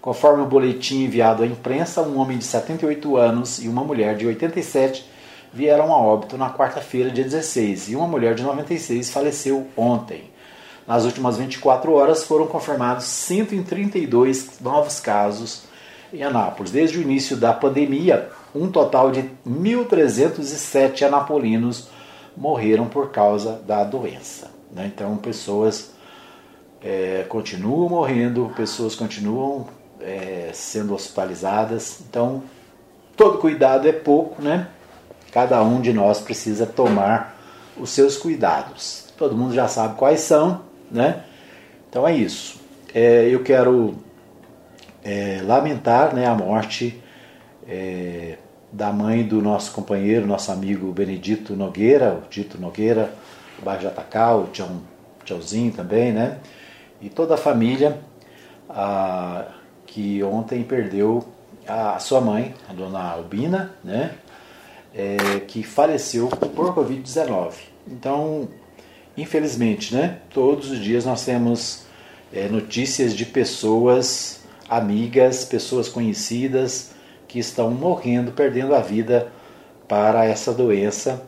Conforme 0.00 0.42
o 0.42 0.46
boletim 0.46 1.04
enviado 1.04 1.42
à 1.42 1.46
imprensa, 1.46 2.02
um 2.02 2.18
homem 2.18 2.38
de 2.38 2.44
78 2.44 3.16
anos 3.16 3.62
e 3.62 3.68
uma 3.68 3.84
mulher 3.84 4.16
de 4.16 4.26
87 4.26 5.08
vieram 5.52 5.92
a 5.92 5.98
óbito 5.98 6.38
na 6.38 6.50
quarta-feira, 6.50 7.10
dia 7.10 7.22
16, 7.22 7.90
e 7.90 7.96
uma 7.96 8.08
mulher 8.08 8.34
de 8.34 8.42
96 8.42 9.10
faleceu 9.10 9.66
ontem. 9.76 10.30
Nas 10.86 11.04
últimas 11.04 11.36
24 11.36 11.92
horas 11.92 12.24
foram 12.24 12.46
confirmados 12.46 13.04
132 13.04 14.58
novos 14.60 14.98
casos 14.98 15.64
em 16.12 16.22
Anápolis. 16.22 16.70
Desde 16.70 16.98
o 16.98 17.02
início 17.02 17.36
da 17.36 17.52
pandemia, 17.52 18.30
um 18.54 18.70
total 18.70 19.10
de 19.10 19.22
1.307 19.46 21.06
anapolinos 21.06 21.88
morreram 22.36 22.86
por 22.86 23.10
causa 23.10 23.60
da 23.66 23.84
doença. 23.84 24.50
Né? 24.70 24.90
Então, 24.94 25.16
pessoas 25.16 25.92
é, 26.82 27.24
continuam 27.28 27.88
morrendo, 27.88 28.52
pessoas 28.56 28.94
continuam 28.94 29.66
é, 30.00 30.50
sendo 30.52 30.94
hospitalizadas. 30.94 32.00
Então, 32.08 32.42
todo 33.16 33.38
cuidado 33.38 33.88
é 33.88 33.92
pouco, 33.92 34.42
né? 34.42 34.68
Cada 35.30 35.62
um 35.62 35.80
de 35.80 35.92
nós 35.92 36.20
precisa 36.20 36.66
tomar 36.66 37.38
os 37.76 37.90
seus 37.90 38.18
cuidados. 38.18 39.06
Todo 39.16 39.36
mundo 39.36 39.54
já 39.54 39.66
sabe 39.68 39.96
quais 39.96 40.20
são, 40.20 40.62
né? 40.90 41.24
Então 41.88 42.06
é 42.06 42.14
isso. 42.14 42.60
É, 42.94 43.28
eu 43.28 43.42
quero 43.42 43.94
é, 45.04 45.40
lamentar 45.42 46.14
né, 46.14 46.26
a 46.26 46.34
morte 46.34 47.02
é, 47.66 48.38
da 48.72 48.92
mãe 48.92 49.22
do 49.22 49.42
nosso 49.42 49.72
companheiro, 49.72 50.26
nosso 50.26 50.50
amigo 50.50 50.90
Benedito 50.92 51.54
Nogueira, 51.54 52.14
o 52.14 52.28
Dito 52.30 52.58
Nogueira, 52.60 53.12
do 53.58 53.64
bairro 53.64 53.82
Jatacal, 53.82 54.42
o 54.42 54.46
Tchão, 54.46 54.80
Tchãozinho 55.24 55.72
também, 55.72 56.10
né? 56.10 56.38
E 57.00 57.10
toda 57.10 57.34
a 57.34 57.36
família 57.36 57.98
a, 58.68 59.46
que 59.86 60.22
ontem 60.22 60.62
perdeu 60.62 61.24
a 61.66 61.98
sua 61.98 62.20
mãe, 62.20 62.54
a 62.68 62.72
dona 62.72 63.12
Albina, 63.12 63.74
né? 63.84 64.14
É, 64.94 65.40
que 65.46 65.62
faleceu 65.62 66.28
por 66.28 66.74
Covid-19. 66.74 67.52
Então, 67.86 68.48
infelizmente, 69.16 69.94
né? 69.94 70.18
Todos 70.30 70.70
os 70.70 70.78
dias 70.78 71.04
nós 71.04 71.24
temos 71.24 71.84
é, 72.32 72.48
notícias 72.48 73.14
de 73.14 73.26
pessoas 73.26 74.41
amigas, 74.76 75.44
pessoas 75.44 75.88
conhecidas 75.88 76.92
que 77.28 77.38
estão 77.38 77.70
morrendo, 77.70 78.32
perdendo 78.32 78.74
a 78.74 78.80
vida 78.80 79.30
para 79.86 80.24
essa 80.24 80.52
doença. 80.52 81.22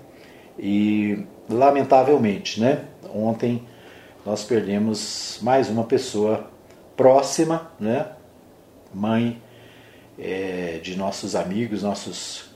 E 0.59 1.27
lamentavelmente, 1.49 2.59
né? 2.59 2.85
Ontem 3.15 3.63
nós 4.25 4.45
perdemos 4.45 5.39
mais 5.43 5.69
uma 5.69 5.85
pessoa 5.85 6.49
próxima, 6.97 7.71
né? 7.79 8.07
Mãe 8.95 9.43
é, 10.19 10.81
de 10.83 10.97
nossos 10.97 11.37
amigos, 11.37 11.83
nossos 11.83 12.47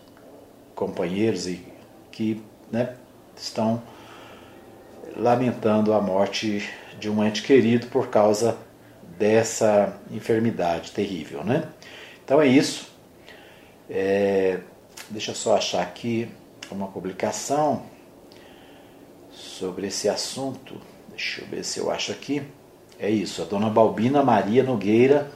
companheiros 0.74 1.47
e 1.47 1.62
que 2.11 2.43
né, 2.70 2.95
estão 3.36 3.82
lamentando 5.16 5.93
a 5.93 6.01
morte 6.01 6.66
de 6.99 7.11
um 7.11 7.22
ente 7.22 7.43
querido 7.43 7.89
por 7.89 8.09
causa 8.09 8.57
dessa 9.19 9.99
enfermidade 10.11 10.93
terrível, 10.93 11.45
né? 11.45 11.64
Então 12.25 12.41
é 12.41 12.47
isso. 12.47 12.89
É, 13.91 14.61
deixa 15.11 15.33
eu 15.33 15.35
só 15.35 15.57
achar 15.57 15.83
aqui 15.83 16.29
uma 16.71 16.87
publicação 16.87 17.83
sobre 19.33 19.89
esse 19.89 20.09
assunto. 20.09 20.81
Deixa 21.11 21.41
eu 21.41 21.49
ver 21.49 21.64
se 21.64 21.79
eu 21.81 21.91
acho 21.91 22.12
aqui. 22.12 22.43
É 23.01 23.09
isso, 23.09 23.43
a 23.43 23.45
dona 23.45 23.71
Balbina 23.71 24.23
Maria 24.23 24.62
Nogueira, 24.62 25.31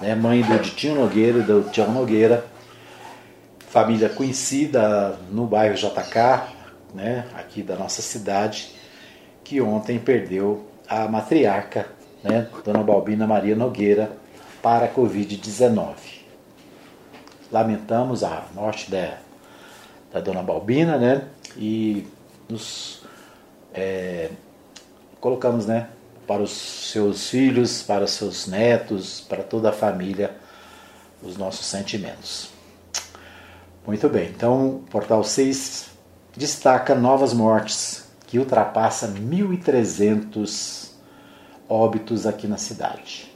né, 0.00 0.14
mãe 0.14 0.42
do 0.42 0.58
Ditinho 0.58 0.94
Nogueira 0.94 1.38
e 1.38 1.42
do 1.42 1.62
Tião 1.70 1.90
Nogueira, 1.90 2.46
família 3.70 4.10
conhecida 4.10 5.18
no 5.30 5.46
bairro 5.46 5.74
JK, 5.74 6.54
né, 6.94 7.26
aqui 7.34 7.62
da 7.62 7.76
nossa 7.76 8.02
cidade, 8.02 8.74
que 9.42 9.58
ontem 9.58 9.98
perdeu 9.98 10.68
a 10.86 11.08
matriarca 11.08 11.97
né, 12.28 12.48
Dona 12.64 12.82
Balbina 12.82 13.26
Maria 13.26 13.56
Nogueira, 13.56 14.12
para 14.62 14.86
a 14.86 14.92
Covid-19. 14.92 15.94
Lamentamos 17.50 18.22
a 18.22 18.44
morte 18.54 18.90
da, 18.90 19.18
da 20.12 20.20
Dona 20.20 20.42
Balbina, 20.42 20.98
né, 20.98 21.24
e 21.56 22.06
nos 22.48 23.02
é, 23.72 24.30
colocamos, 25.20 25.66
né, 25.66 25.88
para 26.26 26.42
os 26.42 26.50
seus 26.50 27.30
filhos, 27.30 27.82
para 27.82 28.04
os 28.04 28.10
seus 28.10 28.46
netos, 28.46 29.20
para 29.22 29.42
toda 29.42 29.70
a 29.70 29.72
família, 29.72 30.36
os 31.22 31.36
nossos 31.36 31.66
sentimentos. 31.66 32.50
Muito 33.86 34.08
bem, 34.08 34.28
então 34.28 34.76
o 34.76 34.78
Portal 34.90 35.24
6 35.24 35.88
destaca 36.36 36.94
novas 36.94 37.32
mortes 37.32 38.06
que 38.26 38.38
ultrapassa 38.38 39.08
1.300 39.08 40.87
óbitos 41.68 42.26
aqui 42.26 42.46
na 42.46 42.56
cidade. 42.56 43.28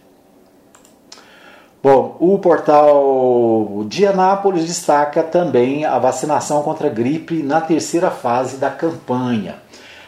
Bom, 1.82 2.16
o 2.20 2.38
portal 2.38 3.84
de 3.88 4.06
Anápolis 4.06 4.64
destaca 4.64 5.20
também 5.22 5.84
a 5.84 5.98
vacinação 5.98 6.62
contra 6.62 6.86
a 6.86 6.90
gripe 6.90 7.42
na 7.42 7.60
terceira 7.60 8.08
fase 8.08 8.56
da 8.56 8.70
campanha. 8.70 9.56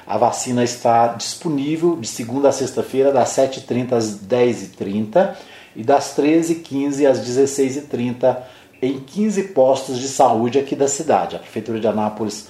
A 0.06 0.16
vacina 0.16 0.62
está 0.62 1.08
disponível 1.08 1.96
de 1.96 2.06
segunda 2.06 2.50
a 2.50 2.52
sexta-feira, 2.52 3.10
das 3.10 3.30
7h30 3.30 3.92
às 3.92 4.18
10h30 4.20 5.34
e 5.74 5.82
das 5.82 6.16
13h15 6.16 7.10
às 7.10 7.18
16h30 7.26 8.36
em 8.80 9.00
15 9.00 9.42
postos 9.48 9.98
de 9.98 10.06
saúde 10.06 10.58
aqui 10.58 10.76
da 10.76 10.86
cidade. 10.86 11.36
A 11.36 11.38
Prefeitura 11.40 11.80
de 11.80 11.88
Anápolis 11.88 12.48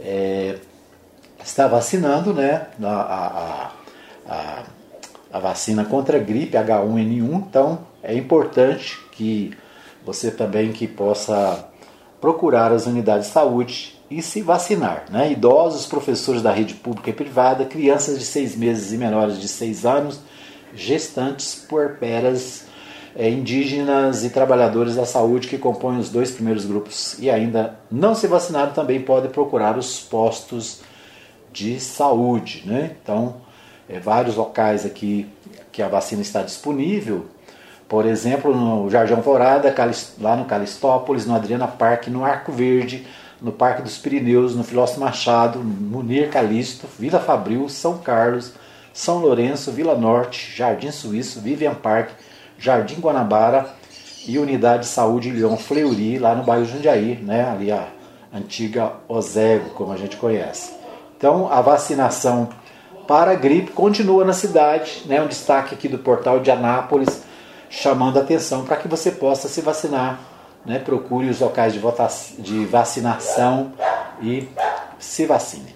é, 0.00 0.56
está 1.44 1.66
vacinando 1.66 2.32
né, 2.32 2.68
a, 2.82 2.88
a, 2.88 3.70
a, 4.28 4.62
a, 5.32 5.38
vacina 5.38 5.84
contra 5.84 6.18
a 6.18 6.20
gripe 6.20 6.56
H1N1, 6.56 7.34
então 7.48 7.80
é 8.02 8.14
importante 8.14 8.98
que 9.12 9.52
você 10.04 10.30
também 10.30 10.72
que 10.72 10.86
possa 10.86 11.68
procurar 12.20 12.72
as 12.72 12.86
unidades 12.86 13.28
de 13.28 13.32
saúde 13.32 13.98
e 14.10 14.22
se 14.22 14.42
vacinar. 14.42 15.04
Né? 15.10 15.32
Idosos, 15.32 15.86
professores 15.86 16.42
da 16.42 16.52
rede 16.52 16.74
pública 16.74 17.10
e 17.10 17.12
privada, 17.12 17.64
crianças 17.64 18.18
de 18.18 18.24
seis 18.24 18.56
meses 18.56 18.92
e 18.92 18.96
menores 18.96 19.40
de 19.40 19.48
seis 19.48 19.84
anos, 19.86 20.20
gestantes, 20.74 21.54
puerperas, 21.54 22.66
é, 23.14 23.28
indígenas 23.28 24.24
e 24.24 24.30
trabalhadores 24.30 24.96
da 24.96 25.04
saúde 25.04 25.48
que 25.48 25.58
compõem 25.58 25.98
os 25.98 26.08
dois 26.08 26.30
primeiros 26.30 26.64
grupos 26.64 27.18
e 27.18 27.30
ainda 27.30 27.78
não 27.90 28.14
se 28.14 28.26
vacinaram 28.26 28.72
também 28.72 29.02
podem 29.02 29.30
procurar 29.30 29.76
os 29.76 30.00
postos 30.00 30.80
de 31.52 31.78
saúde. 31.78 32.62
Né? 32.64 32.96
Então, 33.02 33.36
é, 33.88 33.98
vários 33.98 34.36
locais 34.36 34.84
aqui 34.86 35.28
que 35.70 35.82
a 35.82 35.88
vacina 35.88 36.22
está 36.22 36.42
disponível, 36.42 37.26
por 37.92 38.06
exemplo, 38.06 38.54
no 38.54 38.88
Jardim 38.88 39.12
Alvorada, 39.12 39.74
lá 40.18 40.34
no 40.34 40.46
Calistópolis, 40.46 41.26
no 41.26 41.34
Adriana 41.34 41.68
Parque, 41.68 42.08
no 42.08 42.24
Arco 42.24 42.50
Verde, 42.50 43.06
no 43.38 43.52
Parque 43.52 43.82
dos 43.82 43.98
Pirineus, 43.98 44.56
no 44.56 44.64
Filósofo 44.64 45.00
Machado, 45.00 45.58
no 45.58 46.02
Nir 46.02 46.30
Calisto, 46.30 46.86
Vila 46.98 47.20
Fabril, 47.20 47.68
São 47.68 47.98
Carlos, 47.98 48.54
São 48.94 49.18
Lourenço, 49.18 49.70
Vila 49.72 49.94
Norte, 49.94 50.56
Jardim 50.56 50.90
Suíço, 50.90 51.40
Vivian 51.40 51.74
Park, 51.74 52.12
Jardim 52.58 52.98
Guanabara 52.98 53.68
e 54.26 54.38
Unidade 54.38 54.84
de 54.84 54.88
Saúde 54.88 55.30
Leão 55.30 55.58
Fleury, 55.58 56.18
lá 56.18 56.34
no 56.34 56.44
bairro 56.44 56.64
Jundiaí, 56.64 57.16
né? 57.16 57.46
ali 57.50 57.70
a 57.70 57.88
antiga 58.32 58.92
Ozego, 59.06 59.68
como 59.74 59.92
a 59.92 59.98
gente 59.98 60.16
conhece. 60.16 60.72
Então, 61.18 61.52
a 61.52 61.60
vacinação 61.60 62.48
para 63.06 63.32
a 63.32 63.34
gripe 63.34 63.72
continua 63.72 64.24
na 64.24 64.32
cidade, 64.32 65.02
né? 65.06 65.20
um 65.22 65.26
destaque 65.26 65.74
aqui 65.74 65.88
do 65.88 65.98
portal 65.98 66.40
de 66.40 66.50
Anápolis, 66.50 67.22
chamando 67.68 68.18
a 68.18 68.22
atenção 68.22 68.64
para 68.64 68.76
que 68.76 68.88
você 68.88 69.10
possa 69.10 69.48
se 69.48 69.60
vacinar. 69.60 70.20
Né? 70.64 70.78
Procure 70.78 71.28
os 71.28 71.40
locais 71.40 71.72
de, 71.72 71.80
de 72.42 72.64
vacinação 72.66 73.72
e 74.20 74.48
se 74.98 75.26
vacine. 75.26 75.74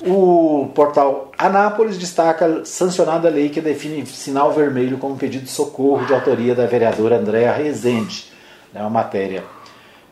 O 0.00 0.70
portal 0.74 1.32
Anápolis 1.36 1.98
destaca 1.98 2.64
sancionada 2.64 3.26
a 3.26 3.30
lei 3.30 3.48
que 3.48 3.60
define 3.60 4.06
sinal 4.06 4.52
vermelho 4.52 4.98
como 4.98 5.16
pedido 5.16 5.44
de 5.44 5.50
socorro 5.50 6.06
de 6.06 6.14
autoria 6.14 6.54
da 6.54 6.66
vereadora 6.66 7.16
Andréa 7.18 7.52
Rezende. 7.52 8.32
É 8.72 8.80
uma 8.80 8.90
matéria 8.90 9.42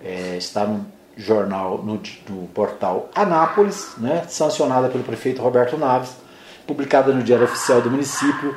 é, 0.03 0.37
está 0.37 0.65
no 0.65 0.87
jornal, 1.17 1.79
no, 1.79 2.01
no, 2.29 2.47
portal 2.49 3.09
Anápolis, 3.15 3.95
né, 3.97 4.25
sancionada 4.29 4.89
pelo 4.89 5.03
prefeito 5.03 5.41
Roberto 5.41 5.79
Naves, 5.79 6.11
publicada 6.67 7.13
no 7.13 7.23
Diário 7.23 7.45
Oficial 7.45 7.81
do 7.81 7.91
município 7.91 8.57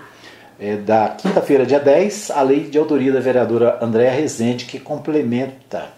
é, 0.60 0.76
da 0.76 1.10
quinta-feira, 1.10 1.66
dia 1.66 1.80
10, 1.80 2.32
a 2.32 2.42
lei 2.42 2.70
de 2.70 2.78
autoria 2.78 3.14
da 3.14 3.20
vereadora 3.20 3.80
Andréa 3.82 4.12
Rezende, 4.12 4.66
que 4.66 4.80
complementa 4.80 5.90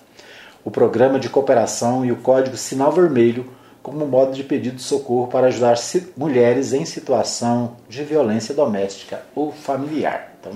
o 0.63 0.69
programa 0.69 1.19
de 1.19 1.29
cooperação 1.29 2.05
e 2.05 2.11
o 2.11 2.17
código 2.17 2.55
Sinal 2.55 2.91
Vermelho 2.91 3.49
como 3.81 4.05
modo 4.05 4.33
de 4.33 4.43
pedido 4.43 4.75
de 4.75 4.83
socorro 4.83 5.27
para 5.27 5.47
ajudar 5.47 5.75
mulheres 6.15 6.71
em 6.71 6.85
situação 6.85 7.77
de 7.89 8.03
violência 8.03 8.53
doméstica 8.53 9.23
ou 9.33 9.51
familiar. 9.51 10.35
Então, 10.39 10.53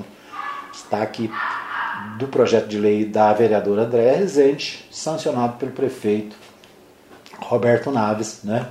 está 0.72 1.01
aqui 1.01 1.32
do 2.20 2.28
projeto 2.28 2.68
de 2.68 2.78
lei 2.78 3.06
da 3.06 3.34
vereadora 3.34 3.84
Andréa 3.84 4.16
Rezende, 4.16 4.86
sancionado 4.91 5.58
pelo 5.58 5.72
prefeito 5.72 6.36
Roberto 7.39 7.91
Naves, 7.91 8.41
né? 8.43 8.68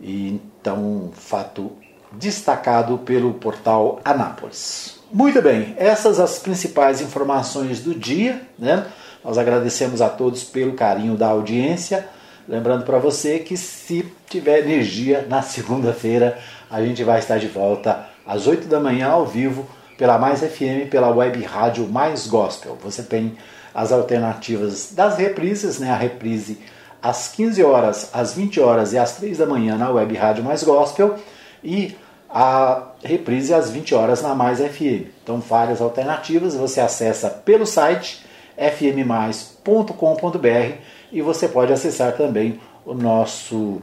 E, 0.00 0.40
então, 0.60 1.10
fato 1.14 1.72
destacado 2.18 2.98
pelo 2.98 3.34
portal 3.34 4.00
Anápolis. 4.04 4.98
Muito 5.12 5.40
bem, 5.40 5.74
essas 5.76 6.18
as 6.18 6.38
principais 6.38 7.00
informações 7.00 7.80
do 7.80 7.94
dia, 7.94 8.42
né? 8.58 8.86
Nós 9.24 9.38
agradecemos 9.38 10.02
a 10.02 10.08
todos 10.08 10.44
pelo 10.44 10.74
carinho 10.74 11.16
da 11.16 11.28
audiência. 11.28 12.08
Lembrando 12.48 12.84
para 12.84 12.98
você 12.98 13.38
que 13.38 13.56
se 13.56 14.04
tiver 14.28 14.58
energia 14.58 15.26
na 15.28 15.40
segunda-feira, 15.40 16.38
a 16.70 16.82
gente 16.82 17.02
vai 17.04 17.18
estar 17.18 17.38
de 17.38 17.46
volta 17.46 18.06
às 18.26 18.46
8 18.46 18.66
da 18.68 18.80
manhã 18.80 19.08
ao 19.08 19.24
vivo 19.24 19.66
pela 19.96 20.18
Mais 20.18 20.40
FM, 20.40 20.90
pela 20.90 21.08
web 21.10 21.42
rádio 21.42 21.86
Mais 21.86 22.26
Gospel. 22.26 22.76
Você 22.82 23.02
tem 23.02 23.36
as 23.72 23.92
alternativas 23.92 24.92
das 24.92 25.16
reprises, 25.16 25.78
né? 25.78 25.90
A 25.90 25.96
reprise 25.96 26.58
às 27.02 27.28
15 27.28 27.62
horas, 27.62 28.10
às 28.12 28.34
20 28.34 28.60
horas 28.60 28.92
e 28.92 28.98
às 28.98 29.16
3 29.16 29.38
da 29.38 29.46
manhã 29.46 29.76
na 29.76 29.90
web 29.90 30.14
rádio 30.16 30.42
Mais 30.42 30.62
Gospel 30.62 31.16
e 31.62 31.96
a 32.36 32.88
reprise 33.04 33.54
às 33.54 33.70
20 33.70 33.94
horas 33.94 34.20
na 34.20 34.34
Mais 34.34 34.58
FM. 34.58 35.06
Então, 35.22 35.38
várias 35.38 35.80
alternativas, 35.80 36.56
você 36.56 36.80
acessa 36.80 37.30
pelo 37.30 37.64
site 37.64 38.26
fmmais.com.br 38.56 39.68
e 41.12 41.22
você 41.22 41.46
pode 41.46 41.72
acessar 41.72 42.16
também 42.16 42.60
o 42.84 42.92
nosso 42.92 43.80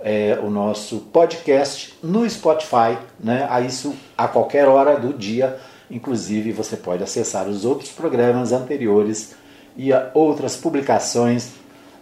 é, 0.00 0.38
o 0.40 0.48
nosso 0.48 1.00
podcast 1.12 1.98
no 2.00 2.28
Spotify, 2.30 2.96
né? 3.18 3.48
A 3.50 3.60
isso 3.60 3.92
a 4.16 4.28
qualquer 4.28 4.68
hora 4.68 4.96
do 4.96 5.12
dia. 5.12 5.58
Inclusive 5.90 6.52
você 6.52 6.76
pode 6.76 7.02
acessar 7.02 7.48
os 7.48 7.64
outros 7.64 7.90
programas 7.90 8.52
anteriores 8.52 9.34
e 9.76 9.90
outras 10.14 10.56
publicações 10.56 11.50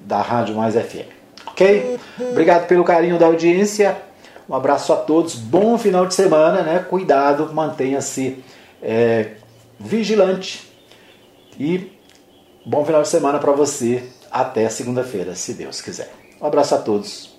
da 0.01 0.21
Rádio 0.21 0.57
Mais 0.57 0.75
FM. 0.75 1.09
Ok? 1.47 1.99
Obrigado 2.21 2.67
pelo 2.67 2.85
carinho 2.85 3.19
da 3.19 3.25
audiência. 3.25 3.97
Um 4.49 4.55
abraço 4.55 4.93
a 4.93 4.97
todos. 4.97 5.35
Bom 5.35 5.77
final 5.77 6.07
de 6.07 6.15
semana, 6.15 6.63
né? 6.63 6.79
Cuidado, 6.79 7.53
mantenha-se 7.53 8.43
é, 8.83 9.33
vigilante 9.79 10.71
e 11.59 11.93
bom 12.65 12.85
final 12.85 13.03
de 13.03 13.09
semana 13.09 13.39
para 13.39 13.53
você 13.53 14.09
até 14.31 14.69
segunda-feira, 14.69 15.35
se 15.35 15.55
Deus 15.55 15.81
quiser. 15.81 16.13
Um 16.41 16.47
abraço 16.47 16.75
a 16.75 16.79
todos 16.79 17.37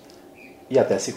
e 0.68 0.78
até 0.78 0.98
segunda. 0.98 1.16